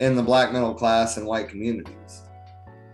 in 0.00 0.14
the 0.14 0.22
black 0.22 0.52
middle 0.52 0.74
class 0.74 1.16
and 1.16 1.26
white 1.26 1.48
communities. 1.48 2.22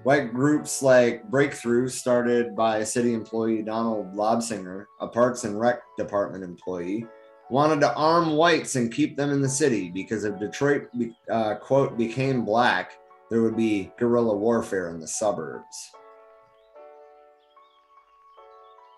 White 0.05 0.33
groups 0.33 0.83
like 0.83 1.29
Breakthrough, 1.31 1.89
started 1.89 2.55
by 2.55 2.85
city 2.85 3.13
employee 3.13 3.63
Donald 3.63 4.15
Lobsinger, 4.15 4.85
a 5.01 5.09
Parks 5.09 5.43
and 5.45 5.59
Rec 5.59 5.81
Department 5.99 6.45
employee, 6.45 7.07
wanted 7.51 7.81
to 7.81 7.95
arm 7.95 8.37
whites 8.37 8.77
and 8.77 8.93
keep 8.93 9.17
them 9.17 9.31
in 9.31 9.41
the 9.41 9.49
city 9.49 9.91
because 9.91 10.25
if 10.25 10.39
Detroit, 10.39 10.89
uh, 11.31 11.57
quote, 11.57 11.99
became 11.99 12.45
black, 12.45 12.93
there 13.31 13.43
would 13.43 13.57
be 13.57 13.91
guerrilla 13.99 14.37
warfare 14.37 14.91
in 14.91 15.01
the 15.01 15.09
suburbs. 15.09 15.91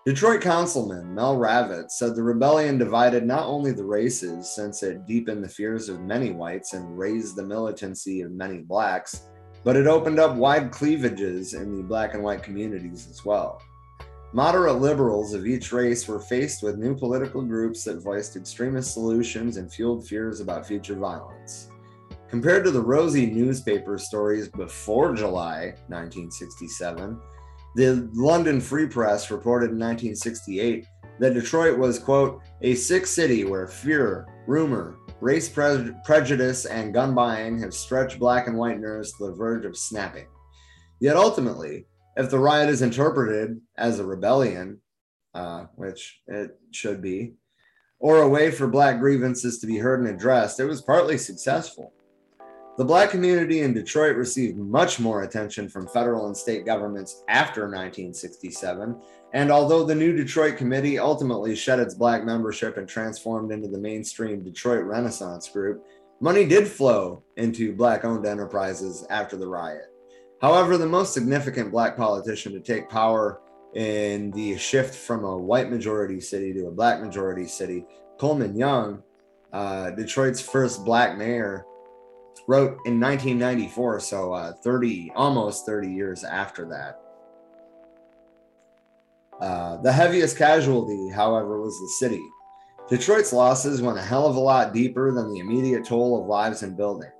Detroit 0.09 0.41
Councilman 0.41 1.13
Mel 1.13 1.37
Ravitz 1.37 1.91
said 1.91 2.15
the 2.15 2.23
rebellion 2.23 2.79
divided 2.79 3.27
not 3.27 3.45
only 3.45 3.71
the 3.71 3.85
races, 3.85 4.49
since 4.49 4.81
it 4.81 5.05
deepened 5.05 5.43
the 5.43 5.47
fears 5.47 5.87
of 5.87 6.01
many 6.01 6.31
whites 6.31 6.73
and 6.73 6.97
raised 6.97 7.35
the 7.35 7.45
militancy 7.45 8.21
of 8.21 8.31
many 8.31 8.57
blacks, 8.57 9.27
but 9.63 9.75
it 9.75 9.85
opened 9.85 10.19
up 10.19 10.35
wide 10.35 10.71
cleavages 10.71 11.53
in 11.53 11.77
the 11.77 11.83
black 11.83 12.15
and 12.15 12.23
white 12.23 12.41
communities 12.41 13.07
as 13.07 13.23
well. 13.23 13.61
Moderate 14.33 14.81
liberals 14.81 15.35
of 15.35 15.45
each 15.45 15.71
race 15.71 16.07
were 16.07 16.19
faced 16.19 16.63
with 16.63 16.79
new 16.79 16.97
political 16.97 17.43
groups 17.43 17.83
that 17.83 18.01
voiced 18.01 18.35
extremist 18.35 18.95
solutions 18.95 19.57
and 19.57 19.71
fueled 19.71 20.07
fears 20.07 20.39
about 20.39 20.65
future 20.65 20.95
violence. 20.95 21.69
Compared 22.27 22.63
to 22.63 22.71
the 22.71 22.81
rosy 22.81 23.27
newspaper 23.27 23.99
stories 23.99 24.47
before 24.47 25.13
July 25.13 25.75
1967, 25.87 27.21
the 27.75 28.09
London 28.13 28.59
Free 28.59 28.87
Press 28.87 29.31
reported 29.31 29.71
in 29.71 29.79
1968 29.79 30.85
that 31.19 31.33
Detroit 31.33 31.77
was, 31.77 31.99
quote, 31.99 32.41
a 32.61 32.75
sick 32.75 33.05
city 33.05 33.43
where 33.43 33.67
fear, 33.67 34.27
rumor, 34.47 34.95
race 35.21 35.49
pre- 35.49 35.91
prejudice, 36.05 36.65
and 36.65 36.93
gun 36.93 37.13
buying 37.13 37.59
have 37.59 37.73
stretched 37.73 38.19
black 38.19 38.47
and 38.47 38.57
white 38.57 38.79
nerves 38.79 39.11
to 39.17 39.27
the 39.27 39.33
verge 39.33 39.65
of 39.65 39.77
snapping. 39.77 40.27
Yet 40.99 41.15
ultimately, 41.15 41.85
if 42.15 42.29
the 42.29 42.39
riot 42.39 42.69
is 42.69 42.81
interpreted 42.81 43.59
as 43.77 43.99
a 43.99 44.05
rebellion, 44.05 44.81
uh, 45.33 45.65
which 45.75 46.21
it 46.27 46.57
should 46.71 47.01
be, 47.01 47.33
or 47.99 48.21
a 48.21 48.29
way 48.29 48.49
for 48.49 48.67
black 48.67 48.99
grievances 48.99 49.59
to 49.59 49.67
be 49.67 49.77
heard 49.77 49.99
and 49.99 50.09
addressed, 50.09 50.59
it 50.59 50.65
was 50.65 50.81
partly 50.81 51.17
successful. 51.17 51.93
The 52.79 52.85
Black 52.85 53.09
community 53.09 53.59
in 53.59 53.73
Detroit 53.73 54.15
received 54.15 54.57
much 54.57 55.01
more 55.01 55.23
attention 55.23 55.67
from 55.67 55.85
federal 55.89 56.27
and 56.27 56.37
state 56.37 56.65
governments 56.65 57.25
after 57.27 57.63
1967. 57.63 58.95
And 59.33 59.51
although 59.51 59.83
the 59.83 59.93
new 59.93 60.15
Detroit 60.15 60.55
Committee 60.55 60.97
ultimately 60.97 61.57
shed 61.57 61.81
its 61.81 61.93
Black 61.93 62.23
membership 62.23 62.77
and 62.77 62.87
transformed 62.87 63.51
into 63.51 63.67
the 63.67 63.77
mainstream 63.77 64.45
Detroit 64.45 64.85
Renaissance 64.85 65.49
Group, 65.49 65.85
money 66.21 66.45
did 66.45 66.69
flow 66.69 67.21
into 67.35 67.75
Black 67.75 68.05
owned 68.05 68.25
enterprises 68.25 69.05
after 69.09 69.35
the 69.35 69.45
riot. 69.45 69.87
However, 70.41 70.77
the 70.77 70.87
most 70.87 71.13
significant 71.13 71.71
Black 71.71 71.97
politician 71.97 72.53
to 72.53 72.61
take 72.61 72.87
power 72.87 73.41
in 73.75 74.31
the 74.31 74.57
shift 74.57 74.95
from 74.95 75.25
a 75.25 75.37
white 75.37 75.69
majority 75.69 76.21
city 76.21 76.53
to 76.53 76.67
a 76.67 76.71
Black 76.71 77.01
majority 77.01 77.45
city, 77.45 77.85
Coleman 78.17 78.55
Young, 78.55 79.03
uh, 79.51 79.89
Detroit's 79.89 80.39
first 80.39 80.85
Black 80.85 81.17
mayor, 81.17 81.65
wrote 82.49 82.79
in 82.85 82.99
1994, 82.99 83.99
so 83.99 84.33
uh, 84.33 84.51
30, 84.63 85.11
almost 85.15 85.67
30 85.67 85.87
years 85.87 86.23
after 86.23 86.65
that. 86.67 86.99
Uh, 89.39 89.77
the 89.83 89.91
heaviest 89.91 90.35
casualty, 90.35 91.09
however, 91.09 91.61
was 91.61 91.79
the 91.79 92.07
city. 92.07 92.23
Detroit's 92.89 93.31
losses 93.31 93.83
went 93.83 93.99
a 93.99 94.01
hell 94.01 94.25
of 94.25 94.35
a 94.35 94.39
lot 94.39 94.73
deeper 94.73 95.13
than 95.13 95.31
the 95.31 95.39
immediate 95.39 95.85
toll 95.85 96.19
of 96.19 96.25
lives 96.25 96.63
and 96.63 96.75
buildings. 96.75 97.13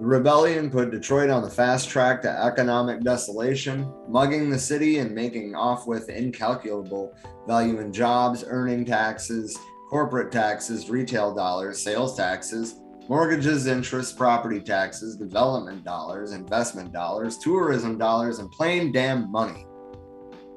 The 0.00 0.06
rebellion 0.06 0.70
put 0.70 0.90
Detroit 0.90 1.28
on 1.28 1.42
the 1.42 1.50
fast 1.50 1.90
track 1.90 2.22
to 2.22 2.30
economic 2.30 3.02
desolation, 3.02 3.92
mugging 4.08 4.48
the 4.48 4.58
city 4.58 4.96
and 4.96 5.14
making 5.14 5.54
off 5.54 5.86
with 5.86 6.08
incalculable 6.08 7.14
value 7.46 7.80
in 7.80 7.92
jobs, 7.92 8.46
earning 8.48 8.86
taxes, 8.86 9.58
corporate 9.90 10.32
taxes, 10.32 10.88
retail 10.88 11.34
dollars, 11.34 11.82
sales 11.82 12.16
taxes, 12.16 12.80
mortgages, 13.08 13.66
interest, 13.66 14.16
property 14.16 14.60
taxes, 14.60 15.16
development 15.16 15.84
dollars, 15.84 16.32
investment 16.32 16.92
dollars, 16.92 17.38
tourism 17.38 17.98
dollars, 17.98 18.38
and 18.38 18.50
plain 18.50 18.92
damn 18.92 19.30
money. 19.30 19.66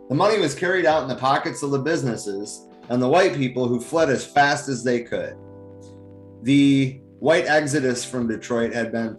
The 0.09 0.15
money 0.15 0.39
was 0.39 0.55
carried 0.55 0.85
out 0.85 1.03
in 1.03 1.09
the 1.09 1.15
pockets 1.15 1.63
of 1.63 1.71
the 1.71 1.79
businesses 1.79 2.67
and 2.89 3.01
the 3.01 3.09
white 3.09 3.35
people 3.35 3.67
who 3.67 3.79
fled 3.79 4.09
as 4.09 4.25
fast 4.25 4.69
as 4.69 4.83
they 4.83 5.01
could. 5.03 5.35
The 6.43 7.01
white 7.19 7.45
exodus 7.45 8.05
from 8.05 8.27
Detroit 8.27 8.73
had 8.73 8.91
been 8.91 9.17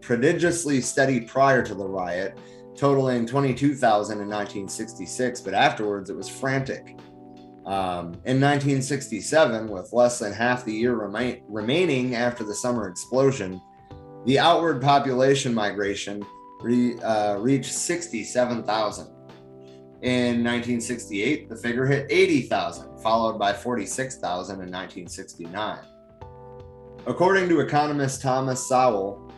prodigiously 0.00 0.80
steady 0.80 1.20
prior 1.22 1.64
to 1.64 1.74
the 1.74 1.86
riot, 1.86 2.38
totaling 2.76 3.26
22,000 3.26 4.20
in 4.20 4.28
1966, 4.28 5.40
but 5.40 5.54
afterwards 5.54 6.10
it 6.10 6.16
was 6.16 6.28
frantic. 6.28 6.96
Um, 7.68 8.14
in 8.24 8.40
1967, 8.40 9.68
with 9.68 9.92
less 9.92 10.18
than 10.18 10.32
half 10.32 10.64
the 10.64 10.72
year 10.72 10.94
remain, 10.94 11.42
remaining 11.48 12.14
after 12.14 12.42
the 12.42 12.54
summer 12.54 12.88
explosion, 12.88 13.60
the 14.24 14.38
outward 14.38 14.80
population 14.80 15.52
migration 15.52 16.24
re, 16.62 16.98
uh, 17.00 17.36
reached 17.36 17.70
67,000. 17.70 19.06
In 20.00 20.42
1968, 20.42 21.50
the 21.50 21.56
figure 21.56 21.84
hit 21.84 22.06
80,000, 22.08 23.00
followed 23.00 23.38
by 23.38 23.52
46,000 23.52 24.54
in 24.54 24.70
1969. 24.70 25.78
According 27.06 27.50
to 27.50 27.60
economist 27.60 28.22
Thomas 28.22 28.66
Sowell, 28.66 29.30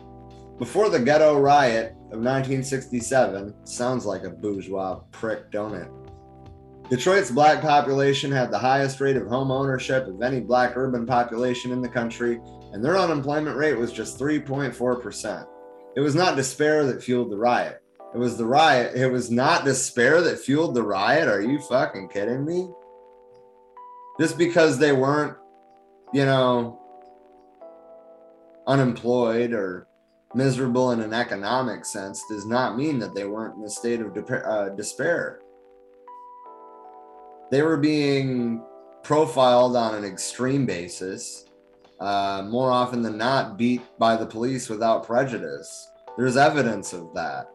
before 0.57 0.87
the 0.87 0.99
ghetto 0.99 1.37
riot 1.37 1.91
of 2.13 2.19
1967, 2.19 3.65
sounds 3.65 4.05
like 4.05 4.23
a 4.23 4.29
bourgeois 4.29 5.01
prick, 5.11 5.51
don't 5.51 5.75
it? 5.75 5.89
Detroit's 6.91 7.31
black 7.31 7.61
population 7.61 8.33
had 8.33 8.51
the 8.51 8.59
highest 8.59 8.99
rate 8.99 9.15
of 9.15 9.25
home 9.25 9.49
ownership 9.49 10.07
of 10.07 10.21
any 10.21 10.41
black 10.41 10.75
urban 10.75 11.05
population 11.05 11.71
in 11.71 11.81
the 11.81 11.87
country, 11.87 12.41
and 12.73 12.83
their 12.83 12.97
unemployment 12.97 13.55
rate 13.55 13.77
was 13.77 13.93
just 13.93 14.19
3.4%. 14.19 15.47
It 15.95 16.01
was 16.01 16.15
not 16.15 16.35
despair 16.35 16.85
that 16.87 17.01
fueled 17.01 17.31
the 17.31 17.37
riot. 17.37 17.81
It 18.13 18.17
was 18.17 18.35
the 18.35 18.45
riot. 18.45 18.93
It 18.93 19.07
was 19.07 19.31
not 19.31 19.63
despair 19.63 20.19
that 20.19 20.39
fueled 20.39 20.75
the 20.75 20.83
riot. 20.83 21.29
Are 21.29 21.39
you 21.39 21.61
fucking 21.61 22.09
kidding 22.09 22.43
me? 22.43 22.69
Just 24.19 24.37
because 24.37 24.77
they 24.77 24.91
weren't, 24.91 25.37
you 26.13 26.25
know, 26.25 26.77
unemployed 28.67 29.53
or 29.53 29.87
miserable 30.35 30.91
in 30.91 30.99
an 30.99 31.13
economic 31.13 31.85
sense 31.85 32.21
does 32.29 32.45
not 32.45 32.75
mean 32.75 32.99
that 32.99 33.15
they 33.15 33.23
weren't 33.23 33.55
in 33.55 33.63
a 33.63 33.69
state 33.69 34.01
of 34.01 34.13
de- 34.13 34.45
uh, 34.45 34.75
despair 34.75 35.39
they 37.51 37.61
were 37.61 37.77
being 37.77 38.63
profiled 39.03 39.75
on 39.75 39.93
an 39.93 40.05
extreme 40.05 40.65
basis, 40.65 41.45
uh, 41.99 42.47
more 42.49 42.71
often 42.71 43.01
than 43.01 43.17
not, 43.17 43.57
beat 43.57 43.81
by 43.99 44.15
the 44.15 44.25
police 44.25 44.69
without 44.69 45.05
prejudice. 45.05 45.89
There's 46.17 46.37
evidence 46.37 46.93
of 46.93 47.13
that. 47.13 47.51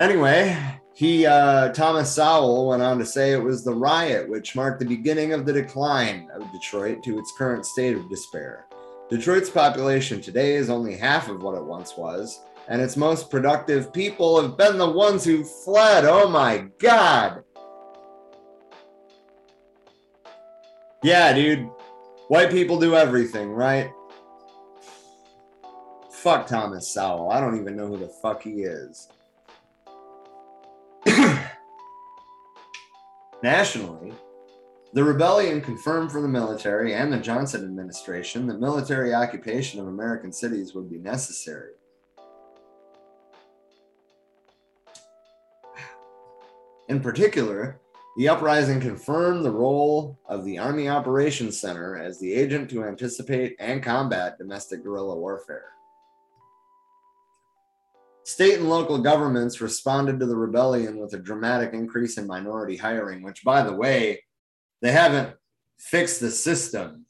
Anyway, 0.00 0.56
he 0.94 1.26
uh, 1.26 1.72
Thomas 1.72 2.10
Sowell 2.10 2.68
went 2.68 2.82
on 2.82 2.98
to 2.98 3.06
say 3.06 3.32
it 3.32 3.42
was 3.42 3.62
the 3.62 3.74
riot 3.74 4.28
which 4.28 4.56
marked 4.56 4.80
the 4.80 4.86
beginning 4.86 5.32
of 5.32 5.44
the 5.44 5.52
decline 5.52 6.28
of 6.34 6.50
Detroit 6.52 7.02
to 7.04 7.18
its 7.18 7.32
current 7.36 7.66
state 7.66 7.96
of 7.96 8.08
despair. 8.08 8.66
Detroit's 9.10 9.50
population 9.50 10.20
today 10.20 10.54
is 10.54 10.70
only 10.70 10.96
half 10.96 11.28
of 11.28 11.42
what 11.42 11.56
it 11.56 11.64
once 11.64 11.96
was, 11.96 12.40
and 12.68 12.80
its 12.80 12.96
most 12.96 13.30
productive 13.30 13.92
people 13.92 14.40
have 14.40 14.56
been 14.56 14.78
the 14.78 14.90
ones 14.90 15.24
who 15.24 15.44
fled. 15.44 16.04
Oh 16.04 16.28
my 16.28 16.66
God! 16.78 17.44
Yeah, 21.04 21.34
dude. 21.34 21.68
White 22.28 22.50
people 22.50 22.80
do 22.80 22.96
everything, 22.96 23.50
right? 23.50 23.92
Fuck 26.10 26.46
Thomas 26.46 26.88
Sowell. 26.88 27.30
I 27.30 27.40
don't 27.40 27.60
even 27.60 27.76
know 27.76 27.88
who 27.88 27.98
the 27.98 28.08
fuck 28.08 28.42
he 28.42 28.62
is. 28.62 29.08
Nationally, 33.42 34.14
the 34.94 35.04
rebellion 35.04 35.60
confirmed 35.60 36.10
for 36.10 36.22
the 36.22 36.28
military 36.28 36.94
and 36.94 37.12
the 37.12 37.18
Johnson 37.18 37.64
administration 37.64 38.46
that 38.46 38.58
military 38.58 39.12
occupation 39.12 39.80
of 39.80 39.88
American 39.88 40.32
cities 40.32 40.74
would 40.74 40.90
be 40.90 40.96
necessary. 40.96 41.72
In 46.88 47.00
particular, 47.00 47.78
the 48.16 48.28
uprising 48.28 48.80
confirmed 48.80 49.44
the 49.44 49.50
role 49.50 50.18
of 50.28 50.44
the 50.44 50.58
Army 50.58 50.88
Operations 50.88 51.60
Center 51.60 51.96
as 51.96 52.18
the 52.18 52.32
agent 52.32 52.70
to 52.70 52.84
anticipate 52.84 53.56
and 53.58 53.82
combat 53.82 54.38
domestic 54.38 54.82
guerrilla 54.82 55.16
warfare. 55.16 55.70
State 58.24 58.58
and 58.58 58.70
local 58.70 58.98
governments 58.98 59.60
responded 59.60 60.18
to 60.18 60.26
the 60.26 60.36
rebellion 60.36 60.98
with 60.98 61.12
a 61.12 61.18
dramatic 61.18 61.74
increase 61.74 62.16
in 62.16 62.26
minority 62.26 62.76
hiring, 62.76 63.22
which, 63.22 63.44
by 63.44 63.62
the 63.62 63.74
way, 63.74 64.22
they 64.80 64.92
haven't 64.92 65.36
fixed 65.78 66.20
the 66.20 66.30
system. 66.30 67.04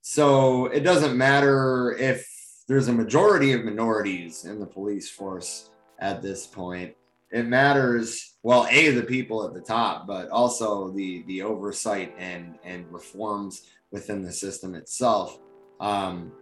So 0.00 0.66
it 0.66 0.80
doesn't 0.80 1.16
matter 1.16 1.92
if 1.92 2.26
there's 2.66 2.88
a 2.88 2.92
majority 2.92 3.52
of 3.52 3.64
minorities 3.64 4.44
in 4.44 4.58
the 4.58 4.66
police 4.66 5.08
force 5.08 5.70
at 6.00 6.22
this 6.22 6.46
point 6.46 6.94
it 7.32 7.46
matters 7.46 8.31
well 8.42 8.66
a 8.70 8.90
the 8.90 9.02
people 9.02 9.46
at 9.46 9.54
the 9.54 9.60
top 9.60 10.06
but 10.06 10.28
also 10.30 10.90
the 10.90 11.22
the 11.26 11.42
oversight 11.42 12.14
and 12.18 12.58
and 12.64 12.90
reforms 12.92 13.62
within 13.90 14.22
the 14.22 14.32
system 14.32 14.74
itself. 14.74 15.38
Um 15.80 16.32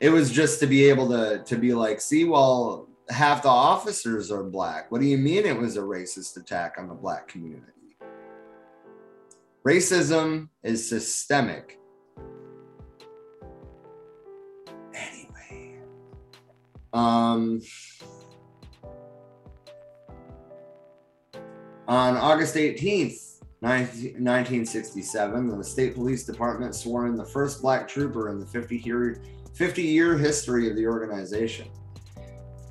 it 0.00 0.10
was 0.10 0.30
just 0.30 0.60
to 0.60 0.66
be 0.66 0.84
able 0.88 1.08
to 1.08 1.42
to 1.44 1.56
be 1.56 1.72
like 1.74 2.00
see 2.00 2.24
well 2.24 2.88
half 3.10 3.42
the 3.42 3.48
officers 3.48 4.30
are 4.30 4.42
black. 4.42 4.90
What 4.90 5.00
do 5.00 5.06
you 5.06 5.18
mean 5.18 5.44
it 5.44 5.56
was 5.56 5.76
a 5.76 5.80
racist 5.80 6.36
attack 6.36 6.76
on 6.78 6.88
the 6.88 6.94
black 6.94 7.28
community? 7.28 7.96
Racism 9.66 10.48
is 10.62 10.86
systemic. 10.86 11.78
Anyway. 14.94 15.78
Um 16.92 17.60
On 21.86 22.16
August 22.16 22.54
18th, 22.54 23.42
1967, 23.60 25.58
the 25.58 25.64
state 25.64 25.94
police 25.94 26.24
department 26.24 26.74
swore 26.74 27.06
in 27.06 27.16
the 27.16 27.24
first 27.24 27.60
black 27.60 27.86
trooper 27.86 28.30
in 28.30 28.40
the 28.40 28.46
50 28.46 28.78
year, 28.78 29.20
50 29.54 29.82
year 29.82 30.16
history 30.16 30.70
of 30.70 30.76
the 30.76 30.86
organization. 30.86 31.68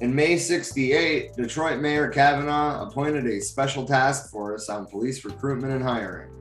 In 0.02 0.16
May 0.16 0.38
68, 0.38 1.36
Detroit 1.36 1.80
Mayor 1.80 2.10
Cavanagh 2.10 2.88
appointed 2.88 3.28
a 3.28 3.40
special 3.40 3.86
task 3.86 4.32
force 4.32 4.68
on 4.68 4.88
police 4.88 5.24
recruitment 5.24 5.74
and 5.74 5.84
hiring. 5.84 6.32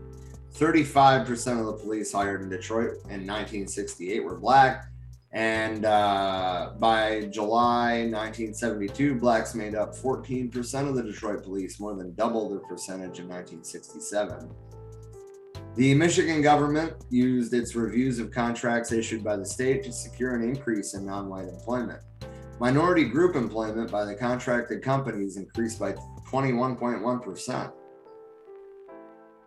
35% 0.55 1.61
of 1.61 1.67
the 1.67 1.75
police 1.75 2.11
hired 2.13 2.41
in 2.41 2.49
Detroit 2.49 2.93
in 3.05 3.27
1968 3.27 4.25
were 4.25 4.39
black, 4.39 4.87
and 5.33 5.87
uh, 5.87 6.73
by 6.79 7.29
July 7.31 8.03
1972, 8.11 9.15
blacks 9.15 9.55
made 9.55 9.75
up 9.75 9.95
14% 9.95 10.89
of 10.89 10.95
the 10.95 11.03
Detroit 11.03 11.43
police, 11.43 11.81
more 11.81 11.95
than 11.95 12.15
double 12.15 12.51
their 12.51 12.59
percentage 12.59 13.19
in 13.19 13.29
1967. 13.29 14.51
The 15.75 15.95
Michigan 15.95 16.43
government 16.43 16.93
used 17.09 17.55
its 17.55 17.75
reviews 17.75 18.19
of 18.19 18.31
contracts 18.31 18.93
issued 18.93 19.25
by 19.25 19.37
the 19.37 19.47
state 19.47 19.83
to 19.85 19.93
secure 19.93 20.35
an 20.35 20.43
increase 20.43 20.93
in 20.93 21.07
non 21.07 21.31
white 21.31 21.49
employment. 21.49 22.01
Minority 22.61 23.05
group 23.05 23.35
employment 23.35 23.91
by 23.91 24.05
the 24.05 24.15
contracted 24.15 24.83
companies 24.83 25.39
increased 25.39 25.81
by 25.81 25.95
21.1%. 26.31 27.73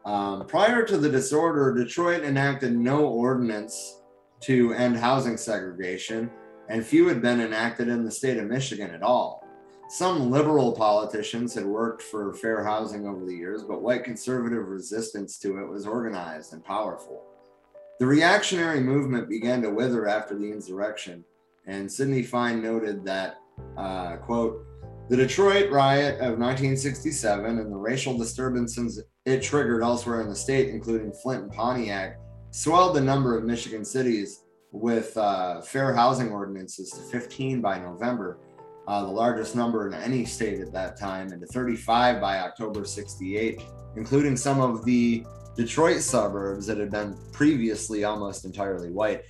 Um, 0.05 0.47
prior 0.47 0.83
to 0.83 0.97
the 0.97 1.09
disorder, 1.09 1.75
Detroit 1.75 2.23
enacted 2.23 2.75
no 2.75 3.05
ordinance 3.05 4.01
to 4.41 4.73
end 4.73 4.97
housing 4.97 5.37
segregation, 5.37 6.29
and 6.69 6.85
few 6.85 7.07
had 7.07 7.21
been 7.21 7.41
enacted 7.41 7.87
in 7.87 8.03
the 8.03 8.11
state 8.11 8.37
of 8.37 8.47
Michigan 8.47 8.91
at 8.91 9.03
all. 9.03 9.45
Some 9.87 10.31
liberal 10.31 10.71
politicians 10.71 11.53
had 11.53 11.65
worked 11.65 12.01
for 12.01 12.33
fair 12.33 12.63
housing 12.63 13.07
over 13.07 13.23
the 13.23 13.35
years, 13.35 13.63
but 13.63 13.83
white 13.83 14.03
conservative 14.03 14.69
resistance 14.69 15.37
to 15.39 15.59
it 15.59 15.69
was 15.69 15.85
organized 15.85 16.53
and 16.53 16.63
powerful. 16.63 17.23
The 17.99 18.07
reactionary 18.07 18.81
movement 18.81 19.29
began 19.29 19.61
to 19.61 19.69
wither 19.69 20.07
after 20.07 20.37
the 20.37 20.51
insurrection, 20.51 21.23
and 21.67 21.91
Sidney 21.91 22.23
Fine 22.23 22.61
noted 22.61 23.05
that, 23.05 23.37
uh, 23.77 24.17
quote, 24.17 24.65
the 25.07 25.15
Detroit 25.15 25.69
riot 25.69 26.15
of 26.15 26.39
1967 26.39 27.59
and 27.59 27.71
the 27.71 27.77
racial 27.77 28.17
disturbances 28.17 29.01
it 29.25 29.43
triggered 29.43 29.83
elsewhere 29.83 30.21
in 30.21 30.29
the 30.29 30.35
state, 30.35 30.69
including 30.69 31.13
Flint 31.13 31.43
and 31.43 31.51
Pontiac, 31.51 32.19
swelled 32.55 32.95
the 32.95 33.01
number 33.01 33.37
of 33.37 33.43
Michigan 33.43 33.83
cities 33.83 34.45
with 34.71 35.15
uh, 35.17 35.59
fair 35.59 35.93
housing 35.93 36.31
ordinances 36.31 36.89
to 36.89 37.01
15 37.01 37.59
by 37.59 37.77
November, 37.77 38.39
uh, 38.87 39.01
the 39.01 39.11
largest 39.11 39.57
number 39.57 39.87
in 39.87 39.93
any 39.93 40.23
state 40.23 40.61
at 40.61 40.71
that 40.71 40.97
time, 40.97 41.33
and 41.33 41.41
to 41.41 41.47
35 41.47 42.21
by 42.21 42.39
October 42.39 42.85
68, 42.85 43.61
including 43.97 44.37
some 44.37 44.61
of 44.61 44.85
the 44.85 45.25
Detroit 45.57 45.99
suburbs 45.99 46.65
that 46.67 46.77
had 46.77 46.89
been 46.89 47.17
previously 47.33 48.05
almost 48.05 48.45
entirely 48.45 48.89
white. 48.89 49.23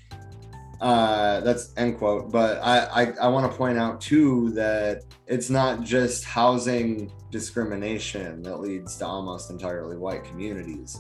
Uh, 0.80 1.40
that's 1.40 1.74
end 1.78 1.98
quote. 1.98 2.32
But 2.32 2.60
I, 2.62 3.06
I, 3.06 3.14
I 3.22 3.28
want 3.28 3.52
to 3.52 3.58
point 3.58 3.80
out 3.80 4.02
too 4.02 4.52
that 4.52 5.02
it's 5.26 5.50
not 5.50 5.82
just 5.82 6.26
housing 6.26 7.12
discrimination 7.32 8.44
that 8.44 8.58
leads 8.60 8.98
to 8.98 9.08
almost 9.08 9.50
entirely 9.50 9.98
white 9.98 10.24
communities. 10.26 11.00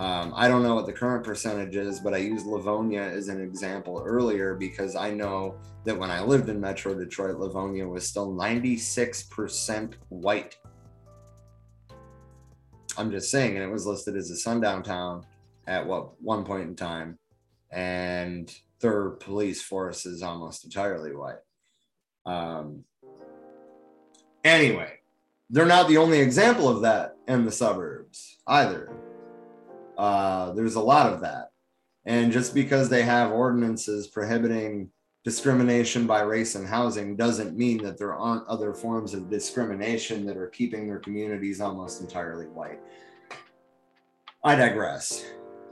Um, 0.00 0.32
I 0.34 0.48
don't 0.48 0.62
know 0.62 0.74
what 0.74 0.86
the 0.86 0.94
current 0.94 1.24
percentage 1.24 1.76
is, 1.76 2.00
but 2.00 2.14
I 2.14 2.16
used 2.16 2.46
Livonia 2.46 3.02
as 3.02 3.28
an 3.28 3.38
example 3.38 4.02
earlier 4.02 4.54
because 4.54 4.96
I 4.96 5.10
know 5.10 5.56
that 5.84 5.98
when 5.98 6.10
I 6.10 6.22
lived 6.22 6.48
in 6.48 6.58
Metro 6.58 6.94
Detroit, 6.94 7.38
Livonia 7.38 7.86
was 7.86 8.08
still 8.08 8.32
96% 8.32 9.92
white. 10.08 10.56
I'm 12.96 13.10
just 13.10 13.30
saying, 13.30 13.56
and 13.56 13.62
it 13.62 13.70
was 13.70 13.84
listed 13.84 14.16
as 14.16 14.30
a 14.30 14.36
sundown 14.36 14.82
town 14.82 15.26
at 15.66 15.86
what 15.86 16.18
one 16.22 16.46
point 16.46 16.62
in 16.62 16.76
time, 16.76 17.18
and 17.70 18.50
their 18.80 19.10
police 19.10 19.60
force 19.60 20.06
is 20.06 20.22
almost 20.22 20.64
entirely 20.64 21.14
white. 21.14 21.42
Um, 22.24 22.84
anyway, 24.44 24.94
they're 25.50 25.66
not 25.66 25.88
the 25.88 25.98
only 25.98 26.20
example 26.20 26.70
of 26.70 26.80
that 26.80 27.16
in 27.28 27.44
the 27.44 27.52
suburbs 27.52 28.38
either. 28.46 28.90
Uh, 30.00 30.52
there's 30.52 30.76
a 30.76 30.80
lot 30.80 31.12
of 31.12 31.20
that. 31.20 31.50
And 32.06 32.32
just 32.32 32.54
because 32.54 32.88
they 32.88 33.02
have 33.02 33.32
ordinances 33.32 34.06
prohibiting 34.06 34.88
discrimination 35.24 36.06
by 36.06 36.22
race 36.22 36.54
and 36.54 36.66
housing 36.66 37.16
doesn't 37.16 37.54
mean 37.54 37.82
that 37.82 37.98
there 37.98 38.14
aren't 38.14 38.46
other 38.46 38.72
forms 38.72 39.12
of 39.12 39.28
discrimination 39.28 40.24
that 40.24 40.38
are 40.38 40.46
keeping 40.46 40.86
their 40.86 41.00
communities 41.00 41.60
almost 41.60 42.00
entirely 42.00 42.46
white. 42.46 42.80
I 44.42 44.54
digress. 44.54 45.22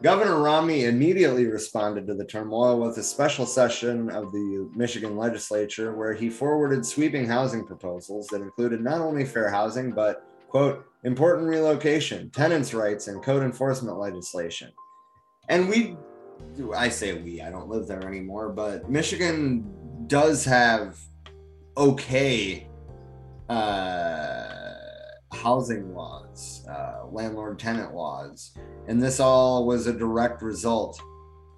Governor 0.02 0.42
Romney 0.42 0.84
immediately 0.84 1.46
responded 1.46 2.06
to 2.06 2.14
the 2.14 2.26
turmoil 2.26 2.78
with 2.78 2.98
a 2.98 3.02
special 3.02 3.46
session 3.46 4.10
of 4.10 4.30
the 4.30 4.70
Michigan 4.76 5.16
legislature 5.16 5.94
where 5.96 6.12
he 6.12 6.28
forwarded 6.28 6.84
sweeping 6.84 7.26
housing 7.26 7.64
proposals 7.64 8.26
that 8.26 8.42
included 8.42 8.82
not 8.82 9.00
only 9.00 9.24
fair 9.24 9.48
housing, 9.48 9.90
but, 9.90 10.27
quote, 10.48 10.84
important 11.04 11.48
relocation, 11.48 12.30
tenants' 12.30 12.74
rights, 12.74 13.08
and 13.08 13.22
code 13.22 13.42
enforcement 13.42 13.98
legislation. 13.98 14.72
And 15.48 15.68
we, 15.68 15.96
I 16.74 16.88
say 16.88 17.14
we, 17.14 17.40
I 17.40 17.50
don't 17.50 17.68
live 17.68 17.86
there 17.86 18.06
anymore, 18.06 18.50
but 18.50 18.90
Michigan 18.90 19.64
does 20.06 20.44
have 20.44 20.98
okay 21.76 22.68
uh, 23.48 24.74
housing 25.32 25.94
laws, 25.94 26.66
uh, 26.68 27.06
landlord 27.10 27.58
tenant 27.58 27.94
laws. 27.94 28.52
And 28.88 29.02
this 29.02 29.20
all 29.20 29.66
was 29.66 29.86
a 29.86 29.92
direct 29.92 30.42
result 30.42 31.00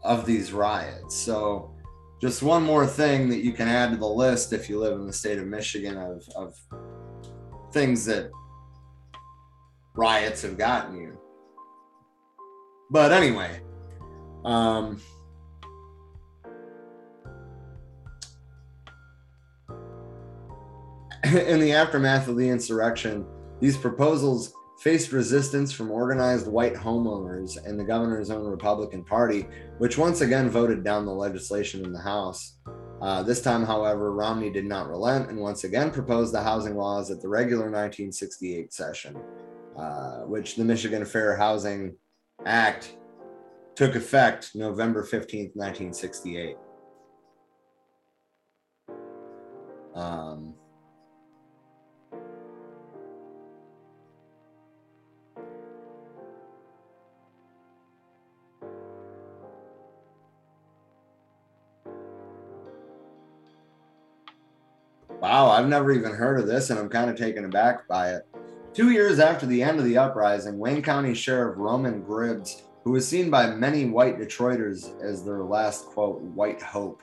of 0.02 0.26
these 0.26 0.52
riots. 0.52 1.16
So, 1.16 1.74
just 2.20 2.42
one 2.42 2.62
more 2.62 2.86
thing 2.86 3.30
that 3.30 3.42
you 3.42 3.52
can 3.52 3.66
add 3.66 3.92
to 3.92 3.96
the 3.96 4.06
list 4.06 4.52
if 4.52 4.68
you 4.68 4.78
live 4.78 4.92
in 5.00 5.06
the 5.06 5.12
state 5.12 5.38
of 5.38 5.46
Michigan 5.46 5.96
of, 5.96 6.22
of 6.36 6.54
things 7.72 8.04
that 8.04 8.30
riots 10.00 10.40
have 10.40 10.56
gotten 10.56 10.96
you. 10.98 11.18
But 12.90 13.12
anyway, 13.12 13.60
um, 14.46 14.98
in 21.24 21.60
the 21.60 21.72
aftermath 21.72 22.28
of 22.28 22.38
the 22.38 22.48
insurrection, 22.48 23.26
these 23.60 23.76
proposals 23.76 24.54
faced 24.80 25.12
resistance 25.12 25.70
from 25.70 25.90
organized 25.90 26.46
white 26.46 26.72
homeowners 26.72 27.62
and 27.66 27.78
the 27.78 27.84
governor's 27.84 28.30
own 28.30 28.46
Republican 28.46 29.04
Party, 29.04 29.46
which 29.76 29.98
once 29.98 30.22
again 30.22 30.48
voted 30.48 30.82
down 30.82 31.04
the 31.04 31.12
legislation 31.12 31.84
in 31.84 31.92
the 31.92 32.00
House. 32.00 32.56
Uh, 33.02 33.22
this 33.22 33.42
time, 33.42 33.66
however, 33.66 34.12
Romney 34.12 34.50
did 34.50 34.64
not 34.64 34.88
relent 34.88 35.28
and 35.28 35.38
once 35.38 35.64
again 35.64 35.90
proposed 35.90 36.32
the 36.32 36.42
housing 36.42 36.74
laws 36.74 37.10
at 37.10 37.20
the 37.20 37.28
regular 37.28 37.64
1968 37.64 38.72
session, 38.72 39.18
uh, 39.76 40.20
which 40.20 40.56
the 40.56 40.64
Michigan 40.64 41.04
Fair 41.04 41.36
Housing 41.36 41.94
Act 42.44 42.96
took 43.74 43.94
effect 43.94 44.54
November 44.54 45.02
15th, 45.02 45.54
1968. 45.54 46.56
Um, 49.94 50.54
Wow, 65.20 65.50
I've 65.50 65.68
never 65.68 65.92
even 65.92 66.12
heard 66.12 66.40
of 66.40 66.46
this, 66.46 66.70
and 66.70 66.78
I'm 66.78 66.88
kind 66.88 67.10
of 67.10 67.16
taken 67.16 67.44
aback 67.44 67.86
by 67.86 68.14
it. 68.14 68.26
Two 68.72 68.90
years 68.90 69.18
after 69.18 69.46
the 69.46 69.62
end 69.62 69.78
of 69.78 69.84
the 69.84 69.98
uprising, 69.98 70.58
Wayne 70.58 70.82
County 70.82 71.14
Sheriff 71.14 71.56
Roman 71.58 72.02
Gribbs, 72.02 72.62
who 72.84 72.92
was 72.92 73.06
seen 73.06 73.30
by 73.30 73.50
many 73.50 73.86
white 73.86 74.18
Detroiters 74.18 75.00
as 75.02 75.24
their 75.24 75.42
last 75.42 75.86
quote, 75.86 76.20
white 76.20 76.62
hope, 76.62 77.02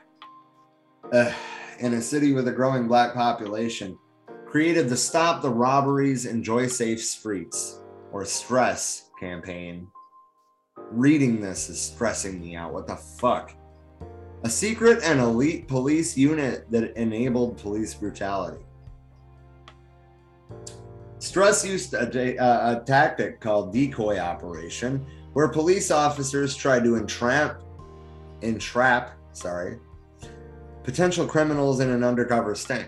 uh, 1.11 1.31
in 1.79 1.93
a 1.93 2.01
city 2.01 2.33
with 2.33 2.47
a 2.47 2.51
growing 2.51 2.87
black 2.87 3.13
population, 3.13 3.97
created 4.45 4.89
the 4.89 4.97
Stop 4.97 5.41
the 5.41 5.49
Robberies, 5.49 6.25
and 6.25 6.37
Enjoy 6.37 6.67
Safe 6.67 7.03
Streets, 7.03 7.81
or 8.11 8.23
STRESS 8.23 9.09
campaign. 9.19 9.87
Reading 10.91 11.41
this 11.41 11.69
is 11.69 11.81
stressing 11.81 12.39
me 12.39 12.55
out. 12.55 12.73
What 12.73 12.87
the 12.87 12.95
fuck? 12.95 13.53
a 14.43 14.49
secret 14.49 15.03
and 15.03 15.19
elite 15.19 15.67
police 15.67 16.17
unit 16.17 16.69
that 16.71 16.95
enabled 16.95 17.57
police 17.57 17.93
brutality. 17.93 18.63
Stress 21.27 21.65
used 21.65 21.93
a, 21.93 22.37
a, 22.37 22.77
a, 22.77 22.83
tactic 22.85 23.41
called 23.41 23.73
decoy 23.73 24.17
operation, 24.17 25.05
where 25.33 25.49
police 25.49 25.91
officers 25.91 26.55
tried 26.55 26.85
to 26.85 26.95
entrap, 26.95 27.61
entrap, 28.43 29.11
sorry, 29.33 29.77
potential 30.85 31.27
criminals 31.27 31.81
in 31.81 31.89
an 31.89 32.01
undercover 32.01 32.55
sting. 32.55 32.85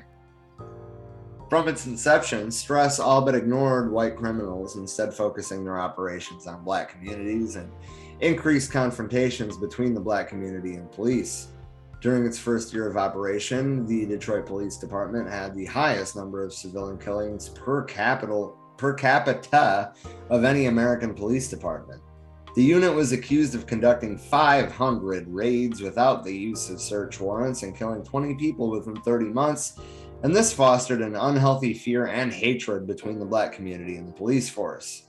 From 1.49 1.67
its 1.67 1.85
inception, 1.85 2.49
Stress 2.49 2.97
all 2.97 3.21
but 3.21 3.35
ignored 3.35 3.91
white 3.91 4.15
criminals, 4.15 4.77
instead 4.77 5.13
focusing 5.13 5.65
their 5.65 5.77
operations 5.77 6.47
on 6.47 6.63
black 6.63 6.93
communities 6.93 7.57
and 7.57 7.69
increased 8.21 8.71
confrontations 8.71 9.57
between 9.57 9.93
the 9.93 9.99
black 9.99 10.29
community 10.29 10.75
and 10.75 10.89
police. 10.93 11.49
During 12.01 12.25
its 12.25 12.39
first 12.39 12.73
year 12.73 12.87
of 12.87 12.95
operation, 12.95 13.85
the 13.85 14.05
Detroit 14.05 14.45
Police 14.45 14.77
Department 14.77 15.29
had 15.29 15.53
the 15.53 15.65
highest 15.65 16.15
number 16.15 16.45
of 16.45 16.53
civilian 16.53 16.97
killings 16.97 17.49
per 17.49 17.83
capita, 17.83 18.51
per 18.77 18.93
capita 18.93 19.93
of 20.29 20.45
any 20.45 20.67
American 20.67 21.13
police 21.13 21.49
department. 21.49 22.01
The 22.55 22.63
unit 22.63 22.93
was 22.93 23.11
accused 23.11 23.53
of 23.53 23.67
conducting 23.67 24.17
500 24.17 25.27
raids 25.27 25.81
without 25.81 26.23
the 26.23 26.33
use 26.33 26.69
of 26.69 26.79
search 26.79 27.19
warrants 27.19 27.63
and 27.63 27.75
killing 27.75 28.03
20 28.03 28.35
people 28.35 28.69
within 28.69 28.95
30 29.01 29.25
months, 29.25 29.77
and 30.23 30.33
this 30.33 30.53
fostered 30.53 31.01
an 31.01 31.17
unhealthy 31.17 31.73
fear 31.73 32.07
and 32.07 32.31
hatred 32.31 32.87
between 32.87 33.19
the 33.19 33.25
black 33.25 33.51
community 33.51 33.97
and 33.97 34.07
the 34.07 34.13
police 34.13 34.49
force. 34.49 35.08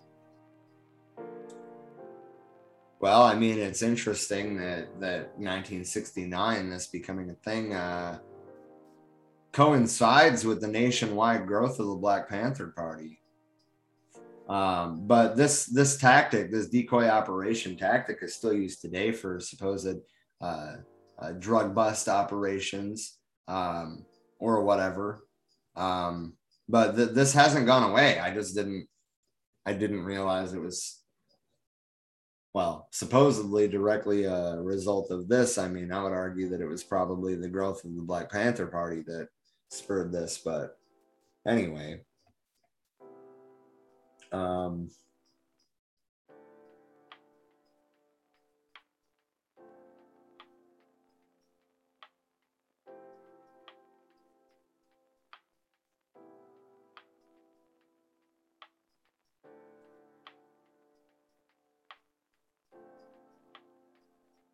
Well, 3.01 3.22
I 3.22 3.34
mean, 3.34 3.59
it's 3.59 3.80
interesting 3.80 4.59
that 4.59 5.01
that 5.01 5.38
1969, 5.38 6.68
this 6.68 6.86
becoming 6.86 7.30
a 7.30 7.34
thing, 7.34 7.72
uh, 7.72 8.18
coincides 9.53 10.44
with 10.44 10.61
the 10.61 10.68
nationwide 10.68 11.46
growth 11.46 11.80
of 11.80 11.86
the 11.86 11.94
Black 11.94 12.28
Panther 12.28 12.74
Party. 12.76 13.22
Um, 14.51 15.07
but 15.07 15.34
this 15.34 15.64
this 15.64 15.96
tactic, 15.96 16.53
this 16.53 16.68
decoy 16.68 17.09
operation 17.09 17.74
tactic, 17.74 18.18
is 18.20 18.34
still 18.34 18.53
used 18.53 18.82
today 18.82 19.12
for 19.12 19.40
supposed 19.40 19.96
uh, 20.42 20.74
uh, 21.18 21.32
drug 21.38 21.74
bust 21.74 22.07
operations 22.07 23.16
um, 23.48 24.05
or 24.38 24.62
whatever. 24.62 25.24
Um, 25.74 26.34
but 26.68 26.96
th- 26.96 27.11
this 27.11 27.32
hasn't 27.32 27.66
gone 27.66 27.90
away. 27.90 28.18
I 28.18 28.34
just 28.34 28.55
didn't 28.55 28.88
I 29.64 29.72
didn't 29.72 30.05
realize 30.05 30.53
it 30.53 30.61
was 30.61 30.99
well, 32.53 32.88
supposedly 32.90 33.68
directly 33.68 34.24
a 34.24 34.61
result 34.61 35.11
of 35.11 35.28
this. 35.28 35.57
I 35.59 35.68
mean, 35.68 35.92
I 35.92 36.03
would 36.03 36.12
argue 36.12 36.48
that 36.51 36.61
it 36.61 36.66
was 36.66 36.82
probably 36.82 37.36
the 37.36 37.48
growth 37.48 37.84
of 37.84 37.94
the 37.94 38.03
Black 38.03 38.30
Panther 38.30 38.66
Party 38.66 39.03
that 39.07 39.28
spurred 39.70 40.11
this. 40.11 40.38
But 40.38 40.76
anyway, 41.46 42.01
um, 44.32 44.90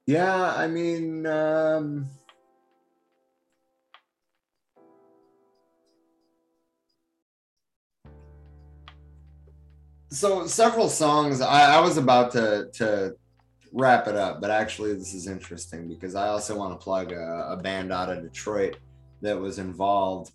Yeah, 0.07 0.55
I 0.55 0.69
mean, 0.69 1.27
um, 1.27 2.09
so 10.11 10.47
several 10.47 10.89
songs. 10.89 11.41
I, 11.41 11.77
I 11.77 11.81
was 11.81 11.97
about 11.97 12.31
to 12.33 12.71
to 12.75 13.17
wrap 13.73 14.07
it 14.07 14.15
up, 14.15 14.41
but 14.41 14.51
actually, 14.53 14.95
this 14.95 15.13
is 15.13 15.27
interesting 15.27 15.89
because 15.89 16.15
I 16.15 16.29
also 16.29 16.57
want 16.57 16.79
to 16.79 16.83
plug 16.83 17.11
a, 17.11 17.49
a 17.51 17.57
band 17.57 17.93
out 17.93 18.09
of 18.09 18.23
Detroit 18.23 18.77
that 19.23 19.37
was 19.39 19.59
involved 19.59 20.33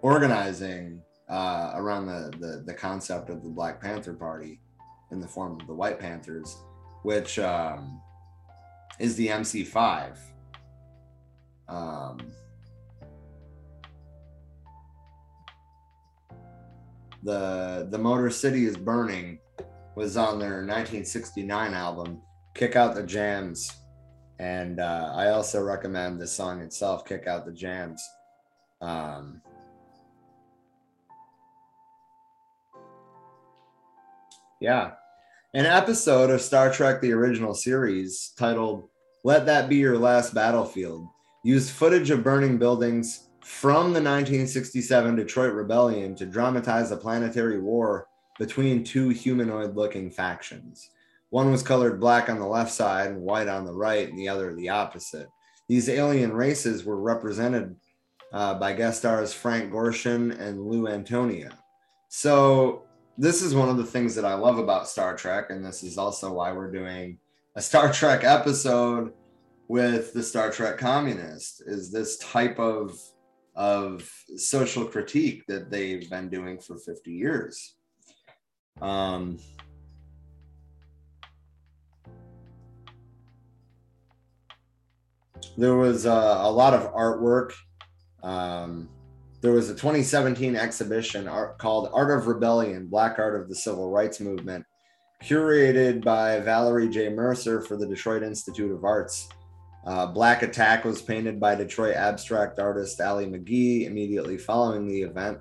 organizing 0.00 1.02
uh, 1.28 1.72
around 1.74 2.06
the, 2.06 2.32
the, 2.38 2.62
the 2.64 2.74
concept 2.74 3.28
of 3.28 3.42
the 3.42 3.50
Black 3.50 3.82
Panther 3.82 4.14
Party 4.14 4.60
in 5.10 5.20
the 5.20 5.28
form 5.28 5.60
of 5.60 5.66
the 5.66 5.74
White 5.74 6.00
Panthers, 6.00 6.56
which 7.02 7.38
um, 7.38 8.00
is 8.98 9.16
the 9.16 9.28
MC5. 9.28 10.16
Um, 11.68 12.18
the 17.22 17.86
the 17.90 17.98
Motor 17.98 18.30
City 18.30 18.66
is 18.66 18.76
Burning 18.76 19.38
was 19.94 20.16
on 20.16 20.38
their 20.38 20.64
1969 20.64 21.74
album 21.74 22.20
Kick 22.54 22.76
Out 22.76 22.94
the 22.94 23.02
Jams, 23.02 23.70
and 24.38 24.80
uh, 24.80 25.12
I 25.14 25.28
also 25.28 25.62
recommend 25.62 26.20
the 26.20 26.26
song 26.26 26.60
itself, 26.60 27.04
Kick 27.04 27.26
Out 27.26 27.46
the 27.46 27.52
Jams. 27.52 28.06
Um, 28.80 29.40
yeah, 34.60 34.92
an 35.54 35.66
episode 35.66 36.30
of 36.30 36.40
Star 36.40 36.72
Trek: 36.72 37.00
The 37.00 37.12
Original 37.12 37.54
Series 37.54 38.32
titled 38.38 38.88
"Let 39.22 39.44
That 39.46 39.68
Be 39.68 39.76
Your 39.76 39.98
Last 39.98 40.34
Battlefield" 40.34 41.06
used 41.44 41.72
footage 41.72 42.10
of 42.10 42.24
burning 42.24 42.56
buildings 42.56 43.28
from 43.44 43.92
the 43.92 44.00
1967 44.00 45.16
Detroit 45.16 45.52
Rebellion 45.52 46.14
to 46.14 46.24
dramatize 46.24 46.90
a 46.90 46.96
planetary 46.96 47.60
war 47.60 48.06
between 48.38 48.82
two 48.82 49.10
humanoid 49.10 49.76
looking 49.76 50.10
factions. 50.10 50.88
One 51.28 51.50
was 51.50 51.62
colored 51.62 52.00
black 52.00 52.30
on 52.30 52.38
the 52.38 52.46
left 52.46 52.72
side 52.72 53.10
and 53.10 53.20
white 53.20 53.48
on 53.48 53.66
the 53.66 53.74
right, 53.74 54.08
and 54.08 54.18
the 54.18 54.28
other 54.28 54.54
the 54.54 54.70
opposite. 54.70 55.28
These 55.68 55.90
alien 55.90 56.32
races 56.32 56.84
were 56.84 57.00
represented 57.00 57.76
uh, 58.32 58.54
by 58.54 58.72
guest 58.72 59.00
stars 59.00 59.34
Frank 59.34 59.70
Gorshin 59.70 60.38
and 60.40 60.62
Lou 60.62 60.88
Antonio. 60.88 61.50
So, 62.08 62.84
this 63.22 63.40
is 63.40 63.54
one 63.54 63.68
of 63.68 63.76
the 63.76 63.84
things 63.84 64.16
that 64.16 64.24
I 64.24 64.34
love 64.34 64.58
about 64.58 64.88
Star 64.88 65.16
Trek, 65.16 65.50
and 65.50 65.64
this 65.64 65.84
is 65.84 65.96
also 65.96 66.32
why 66.32 66.50
we're 66.50 66.72
doing 66.72 67.18
a 67.54 67.62
Star 67.62 67.92
Trek 67.92 68.24
episode 68.24 69.12
with 69.68 70.12
the 70.12 70.24
Star 70.24 70.50
Trek 70.50 70.76
communist 70.76 71.62
is 71.64 71.92
this 71.92 72.18
type 72.18 72.58
of 72.58 72.98
of 73.54 74.10
social 74.36 74.84
critique 74.84 75.44
that 75.46 75.70
they've 75.70 76.10
been 76.10 76.30
doing 76.30 76.58
for 76.58 76.76
50 76.76 77.12
years. 77.12 77.76
Um, 78.80 79.38
there 85.56 85.76
was 85.76 86.06
uh, 86.06 86.38
a 86.40 86.50
lot 86.50 86.74
of 86.74 86.92
artwork. 86.92 87.52
Um, 88.24 88.88
there 89.42 89.52
was 89.52 89.68
a 89.68 89.74
2017 89.74 90.54
exhibition 90.54 91.26
art, 91.26 91.58
called 91.58 91.90
Art 91.92 92.16
of 92.16 92.28
Rebellion 92.28 92.86
Black 92.86 93.18
Art 93.18 93.38
of 93.38 93.48
the 93.48 93.56
Civil 93.56 93.90
Rights 93.90 94.20
Movement, 94.20 94.64
curated 95.22 96.04
by 96.04 96.38
Valerie 96.38 96.88
J. 96.88 97.08
Mercer 97.08 97.60
for 97.60 97.76
the 97.76 97.86
Detroit 97.86 98.22
Institute 98.22 98.70
of 98.70 98.84
Arts. 98.84 99.28
Uh, 99.84 100.06
Black 100.06 100.42
Attack 100.42 100.84
was 100.84 101.02
painted 101.02 101.40
by 101.40 101.56
Detroit 101.56 101.96
abstract 101.96 102.60
artist 102.60 103.00
Allie 103.00 103.26
McGhee 103.26 103.84
immediately 103.84 104.38
following 104.38 104.86
the 104.86 105.02
event. 105.02 105.38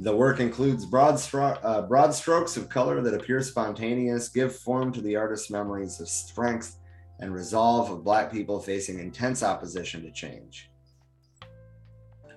The 0.00 0.16
work 0.16 0.40
includes 0.40 0.86
broad, 0.86 1.16
stro- 1.16 1.58
uh, 1.62 1.82
broad 1.82 2.14
strokes 2.14 2.56
of 2.56 2.70
color 2.70 3.02
that 3.02 3.12
appear 3.12 3.42
spontaneous, 3.42 4.30
give 4.30 4.56
form 4.56 4.90
to 4.94 5.02
the 5.02 5.16
artist's 5.16 5.50
memories 5.50 6.00
of 6.00 6.08
strength 6.08 6.78
and 7.20 7.34
resolve 7.34 7.90
of 7.90 8.04
Black 8.04 8.32
people 8.32 8.58
facing 8.58 9.00
intense 9.00 9.42
opposition 9.42 10.02
to 10.02 10.10
change. 10.10 10.70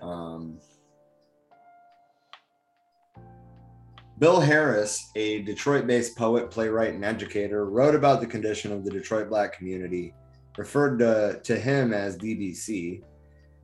Um, 0.01 0.59
Bill 4.19 4.39
Harris, 4.39 5.11
a 5.15 5.43
Detroit 5.43 5.85
based 5.85 6.17
poet, 6.17 6.49
playwright, 6.49 6.93
and 6.93 7.05
educator, 7.05 7.65
wrote 7.65 7.93
about 7.93 8.19
the 8.19 8.25
condition 8.25 8.71
of 8.71 8.83
the 8.83 8.89
Detroit 8.89 9.29
Black 9.29 9.53
community 9.53 10.13
referred 10.57 10.97
to, 10.97 11.39
to 11.43 11.57
him 11.57 11.93
as 11.93 12.17
DBC. 12.17 13.03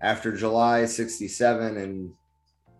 After 0.01 0.35
July 0.35 0.85
67 0.85 1.77
and 1.77 2.13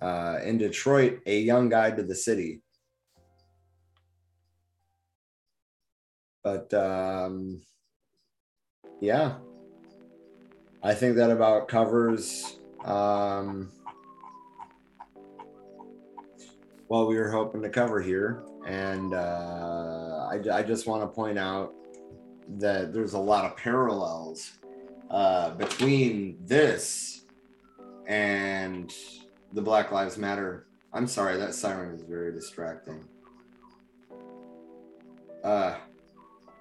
uh, 0.02 0.40
in 0.44 0.58
Detroit, 0.58 1.22
A 1.26 1.40
Young 1.40 1.70
Guide 1.70 1.96
to 1.98 2.04
the 2.04 2.16
City. 2.16 2.62
But 6.44 6.74
um, 6.74 7.62
yeah, 9.00 9.36
I 10.84 10.94
think 10.94 11.16
that 11.16 11.32
about 11.32 11.70
covers 11.70 12.58
um, 12.84 13.72
what 16.94 17.08
we 17.08 17.16
were 17.16 17.32
hoping 17.32 17.60
to 17.60 17.70
cover 17.70 18.00
here. 18.00 18.44
And 18.68 19.16
uh, 19.16 20.28
I, 20.32 20.40
I 20.52 20.62
just 20.62 20.86
want 20.86 21.02
to 21.02 21.08
point 21.08 21.40
out 21.40 21.74
that 22.60 22.94
there's 22.94 23.14
a 23.14 23.20
lot 23.20 23.46
of 23.46 23.58
parallels 23.58 24.60
uh, 25.10 25.50
between 25.56 26.38
this 26.46 27.26
and 28.06 28.94
the 29.54 29.62
Black 29.62 29.92
Lives 29.92 30.20
Matter. 30.20 30.68
I'm 30.94 31.08
sorry, 31.08 31.36
that 31.38 31.56
siren 31.56 31.96
is 31.96 32.04
very 32.04 32.32
distracting. 32.32 33.04
Uh, 35.44 35.78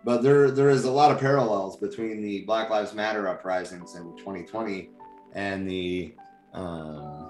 but 0.02 0.22
there 0.22 0.50
there 0.50 0.70
is 0.70 0.84
a 0.84 0.90
lot 0.90 1.10
of 1.10 1.20
parallels 1.20 1.76
between 1.76 2.22
the 2.22 2.40
Black 2.46 2.70
Lives 2.70 2.94
Matter 2.94 3.28
uprisings 3.28 3.96
in 3.96 4.16
2020 4.16 4.88
and 5.34 5.68
the 5.68 6.14
um, 6.54 7.28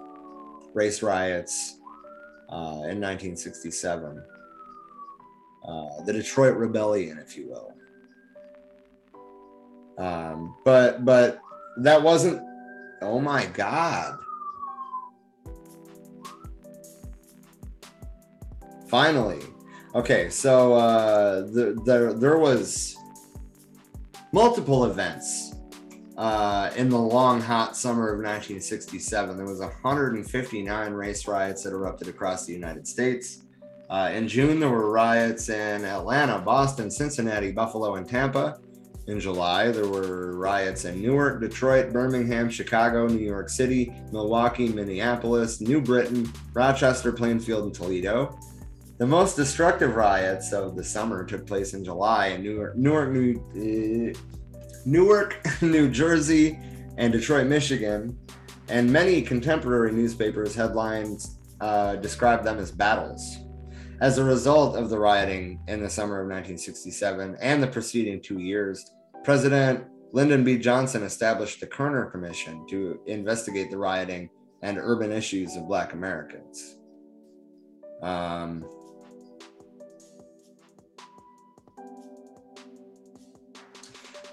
race 0.72 1.02
riots 1.02 1.80
uh, 2.52 2.84
in 2.84 3.00
1967, 3.00 4.22
uh, 5.66 5.88
the 6.04 6.12
Detroit 6.12 6.54
Rebellion, 6.56 7.18
if 7.18 7.34
you 7.34 7.48
will. 7.48 7.72
Um, 9.96 10.54
but 10.64 11.04
but 11.04 11.40
that 11.78 12.02
wasn't. 12.02 12.42
Oh 13.00 13.18
my 13.20 13.46
God! 13.46 14.18
Finally, 18.88 19.40
okay. 19.94 20.28
So 20.28 20.74
uh, 20.74 21.40
the, 21.40 21.80
there 21.86 22.12
there 22.12 22.38
was 22.38 22.96
multiple 24.32 24.84
events 24.84 25.51
uh, 26.16 26.70
in 26.76 26.88
the 26.88 26.98
long 26.98 27.40
hot 27.40 27.76
summer 27.76 28.08
of 28.08 28.18
1967. 28.18 29.36
There 29.36 29.46
was 29.46 29.60
159 29.60 30.92
race 30.92 31.26
riots 31.26 31.62
that 31.62 31.72
erupted 31.72 32.08
across 32.08 32.46
the 32.46 32.52
United 32.52 32.86
States. 32.86 33.42
Uh, 33.88 34.10
in 34.14 34.26
June, 34.26 34.58
there 34.58 34.70
were 34.70 34.90
riots 34.90 35.48
in 35.48 35.84
Atlanta, 35.84 36.38
Boston, 36.38 36.90
Cincinnati, 36.90 37.52
Buffalo, 37.52 37.96
and 37.96 38.08
Tampa. 38.08 38.58
In 39.08 39.18
July, 39.18 39.70
there 39.70 39.88
were 39.88 40.36
riots 40.36 40.84
in 40.84 41.02
Newark, 41.02 41.40
Detroit, 41.40 41.92
Birmingham, 41.92 42.48
Chicago, 42.48 43.06
New 43.08 43.18
York 43.18 43.48
City, 43.48 43.92
Milwaukee, 44.12 44.68
Minneapolis, 44.68 45.60
New 45.60 45.80
Britain, 45.80 46.32
Rochester, 46.54 47.10
Plainfield, 47.12 47.64
and 47.64 47.74
Toledo. 47.74 48.38
The 48.98 49.06
most 49.06 49.34
destructive 49.34 49.96
riots 49.96 50.52
of 50.52 50.76
the 50.76 50.84
summer 50.84 51.24
took 51.24 51.46
place 51.46 51.74
in 51.74 51.84
July 51.84 52.28
in 52.28 52.44
Newark, 52.44 52.76
Newark, 52.76 53.10
New, 53.10 54.14
uh, 54.14 54.18
Newark, 54.84 55.40
New 55.62 55.90
Jersey, 55.90 56.58
and 56.98 57.12
Detroit, 57.12 57.46
Michigan. 57.46 58.18
And 58.68 58.90
many 58.90 59.22
contemporary 59.22 59.92
newspapers 59.92 60.54
headlines 60.54 61.38
uh, 61.60 61.96
described 61.96 62.44
them 62.44 62.58
as 62.58 62.70
battles. 62.70 63.38
As 64.00 64.18
a 64.18 64.24
result 64.24 64.76
of 64.76 64.90
the 64.90 64.98
rioting 64.98 65.60
in 65.68 65.82
the 65.82 65.90
summer 65.90 66.20
of 66.20 66.26
1967 66.26 67.36
and 67.40 67.62
the 67.62 67.66
preceding 67.66 68.20
two 68.20 68.38
years, 68.38 68.90
President 69.22 69.84
Lyndon 70.12 70.42
B. 70.44 70.58
Johnson 70.58 71.04
established 71.04 71.60
the 71.60 71.66
Kerner 71.66 72.06
Commission 72.06 72.66
to 72.68 73.00
investigate 73.06 73.70
the 73.70 73.78
rioting 73.78 74.28
and 74.62 74.78
urban 74.78 75.12
issues 75.12 75.56
of 75.56 75.66
Black 75.66 75.92
Americans. 75.92 76.76
Um, 78.02 78.64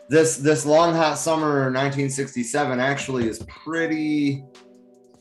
this 0.09 0.37
this 0.37 0.65
long 0.65 0.93
hot 0.93 1.17
summer 1.17 1.71
1967 1.71 2.79
actually 2.79 3.27
is 3.27 3.43
pretty 3.43 4.43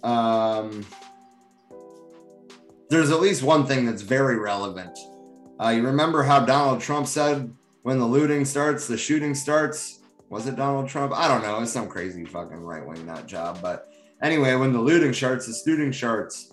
um, 0.03 0.84
there's 2.89 3.11
at 3.11 3.20
least 3.20 3.43
one 3.43 3.66
thing 3.66 3.84
that's 3.84 4.03
very 4.03 4.39
relevant. 4.39 4.99
Uh, 5.61 5.68
you 5.68 5.82
remember 5.82 6.22
how 6.22 6.45
Donald 6.45 6.80
Trump 6.80 7.07
said 7.07 7.53
when 7.82 7.99
the 7.99 8.07
looting 8.07 8.45
starts, 8.45 8.86
the 8.86 8.97
shooting 8.97 9.34
starts? 9.34 10.01
Was 10.30 10.47
it 10.47 10.57
Donald 10.57 10.89
Trump? 10.89 11.12
I 11.14 11.28
don't 11.28 11.43
know. 11.43 11.61
It's 11.61 11.72
some 11.72 11.89
crazy 11.89 12.24
fucking 12.24 12.61
right 12.61 12.86
wing 12.86 13.05
nut 13.07 13.26
job. 13.26 13.61
But 13.61 13.89
anyway, 14.22 14.55
when 14.55 14.72
the 14.72 14.80
looting 14.80 15.12
starts, 15.12 15.47
the 15.47 15.55
shooting 15.55 15.93
starts. 15.93 16.53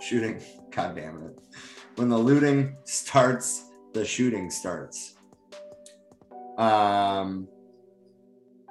Shooting. 0.00 0.40
God 0.70 0.96
damn 0.96 1.22
it. 1.24 1.40
when 1.96 2.08
the 2.08 2.18
looting 2.18 2.76
starts, 2.84 3.64
the 3.92 4.04
shooting 4.04 4.50
starts. 4.50 5.17
Um, 6.58 7.48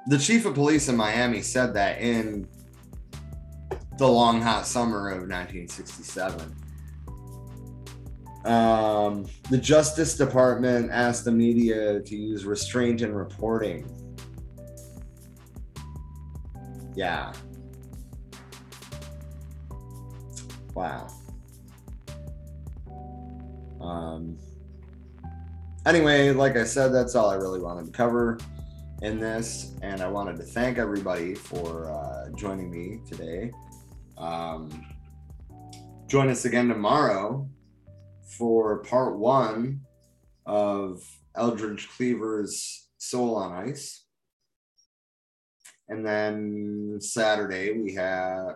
the 0.07 0.17
chief 0.17 0.45
of 0.45 0.53
police 0.53 0.89
in 0.89 0.95
Miami 0.97 1.41
said 1.41 1.73
that 1.73 1.99
in 2.01 2.47
the 3.97 4.07
long 4.07 4.41
hot 4.41 4.67
summer 4.67 5.09
of 5.09 5.27
1967. 5.27 6.55
Um, 8.45 9.25
the 9.49 9.57
Justice 9.57 10.15
Department 10.15 10.91
asked 10.91 11.25
the 11.25 11.31
media 11.31 11.99
to 12.01 12.15
use 12.15 12.45
restraint 12.45 13.01
in 13.01 13.13
reporting. 13.13 13.85
Yeah. 16.95 17.33
Wow. 20.73 21.07
Um, 23.81 24.37
anyway, 25.87 26.31
like 26.31 26.57
I 26.57 26.65
said, 26.65 26.89
that's 26.89 27.15
all 27.15 27.29
I 27.29 27.35
really 27.35 27.61
wanted 27.61 27.85
to 27.85 27.91
cover 27.91 28.37
in 29.01 29.19
this. 29.19 29.73
And 29.81 30.01
I 30.01 30.07
wanted 30.07 30.37
to 30.37 30.43
thank 30.43 30.77
everybody 30.77 31.33
for 31.33 31.89
uh, 31.91 32.29
joining 32.35 32.69
me 32.69 32.99
today. 33.09 33.51
Um, 34.17 34.85
join 36.07 36.29
us 36.29 36.45
again 36.45 36.67
tomorrow 36.67 37.47
for 38.37 38.79
part 38.83 39.17
one 39.17 39.81
of 40.45 41.01
Eldridge 41.35 41.87
Cleaver's 41.89 42.89
Soul 42.97 43.35
on 43.35 43.53
Ice. 43.53 44.03
And 45.89 46.05
then 46.05 46.97
Saturday 46.99 47.71
we 47.71 47.93
have 47.93 48.55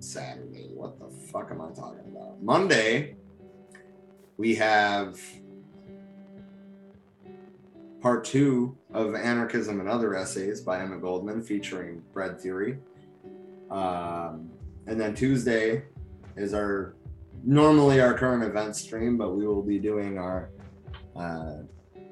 Saturday. 0.00 0.70
What 0.74 0.98
the 0.98 1.08
fuck 1.32 1.50
am 1.50 1.62
I 1.62 1.70
talking 1.70 2.04
about? 2.14 2.42
Monday 2.42 3.16
we 4.40 4.54
have 4.54 5.20
part 8.00 8.24
two 8.24 8.74
of 8.94 9.14
Anarchism 9.14 9.80
and 9.80 9.86
Other 9.86 10.16
Essays 10.16 10.62
by 10.62 10.80
Emma 10.80 10.96
Goldman 10.96 11.42
featuring 11.42 12.02
Bread 12.14 12.40
Theory. 12.40 12.78
Um, 13.70 14.50
and 14.86 14.98
then 14.98 15.14
Tuesday 15.14 15.84
is 16.38 16.54
our 16.54 16.94
normally 17.44 18.00
our 18.00 18.14
current 18.14 18.42
event 18.42 18.76
stream, 18.76 19.18
but 19.18 19.32
we 19.32 19.46
will 19.46 19.62
be 19.62 19.78
doing 19.78 20.16
our 20.16 20.48
uh, 21.14 21.56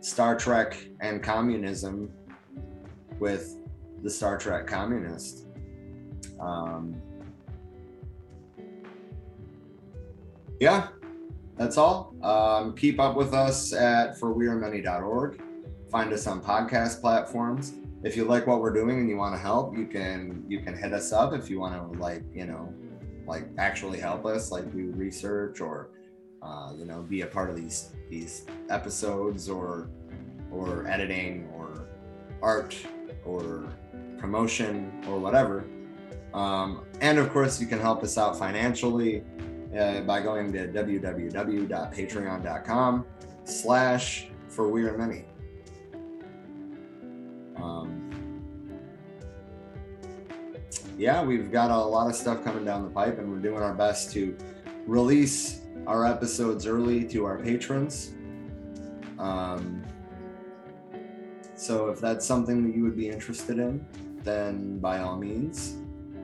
Star 0.03 0.37
Trek 0.37 0.87
and 1.01 1.23
communism 1.23 2.13
with 3.19 3.57
the 4.03 4.11
Star 4.11 4.37
Trek 4.37 4.67
communist. 4.67 5.47
Um, 6.39 6.95
yeah, 10.61 10.89
that's 11.59 11.77
all. 11.77 12.15
Um, 12.23 12.75
keep 12.77 13.01
up 13.01 13.17
with 13.17 13.35
us 13.35 13.73
at 13.73 14.19
forwearemany.org. 14.19 15.43
Find 15.91 16.13
us 16.13 16.27
on 16.27 16.41
podcast 16.41 17.01
platforms. 17.01 17.75
If 18.05 18.17
you 18.17 18.25
like 18.25 18.47
what 18.47 18.61
we're 18.61 18.73
doing 18.73 19.01
and 19.01 19.09
you 19.09 19.17
want 19.17 19.35
to 19.35 19.41
help, 19.41 19.77
you 19.77 19.87
can 19.87 20.45
you 20.47 20.61
can 20.61 20.77
hit 20.77 20.93
us 20.93 21.13
up 21.13 21.33
if 21.33 21.51
you 21.51 21.59
want 21.59 21.75
to 21.75 21.99
like 21.99 22.23
you 22.33 22.47
know 22.47 22.73
like 23.27 23.49
actually 23.59 23.99
help 23.99 24.25
us, 24.25 24.53
like 24.53 24.73
do 24.73 24.93
research 24.93 25.61
or 25.61 25.91
uh, 26.43 26.73
you 26.77 26.85
know 26.85 27.03
be 27.03 27.23
a 27.23 27.27
part 27.27 27.51
of 27.51 27.57
these 27.57 27.93
these 28.09 28.47
episodes 28.71 29.49
or 29.49 29.91
or 30.53 30.87
editing 30.87 31.49
or 31.55 31.89
art 32.41 32.77
or 33.25 33.69
promotion 34.19 34.93
or 35.09 35.19
whatever. 35.19 35.65
Um, 36.35 36.85
and 37.01 37.19
of 37.19 37.33
course, 37.33 37.61
you 37.61 37.67
can 37.67 37.81
help 37.81 38.05
us 38.05 38.17
out 38.17 38.39
financially 38.39 39.25
uh, 39.77 40.03
by 40.03 40.21
going 40.21 40.53
to 40.53 40.69
www.patreon.com 40.69 43.05
slash 43.45 44.29
for 44.49 44.69
we 44.69 44.85
are 44.85 44.97
many. 44.97 45.25
Um, 47.57 48.11
yeah, 50.97 51.23
we've 51.23 51.53
got 51.53 51.71
a 51.71 51.77
lot 51.77 52.09
of 52.09 52.17
stuff 52.17 52.43
coming 52.45 52.65
down 52.65 52.83
the 52.83 52.91
pipe, 52.91 53.19
and 53.19 53.31
we're 53.31 53.39
doing 53.39 53.63
our 53.63 53.75
best 53.75 54.13
to 54.13 54.37
release 54.87 55.61
our 55.87 56.07
episodes 56.07 56.67
early 56.67 57.05
to 57.09 57.25
our 57.25 57.39
patrons. 57.39 58.15
Um, 59.19 59.83
so 61.55 61.89
if 61.89 62.01
that's 62.01 62.27
something 62.27 62.67
that 62.67 62.77
you 62.77 62.85
would 62.85 62.97
be 62.97 63.09
interested 63.09 63.59
in, 63.59 63.85
then 64.23 64.79
by 64.79 65.01
all 65.01 65.17
means, 65.17 65.77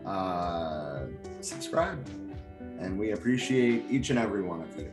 uh, 0.07 1.07
subscribe. 1.41 2.07
And 2.81 2.99
we 2.99 3.13
appreciate 3.13 3.85
each 3.91 4.11
and 4.11 4.19
every 4.19 4.43
one 4.43 4.61
of 4.61 4.77
you. 4.79 4.91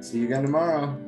See 0.00 0.18
you 0.18 0.26
again 0.26 0.42
tomorrow. 0.42 0.98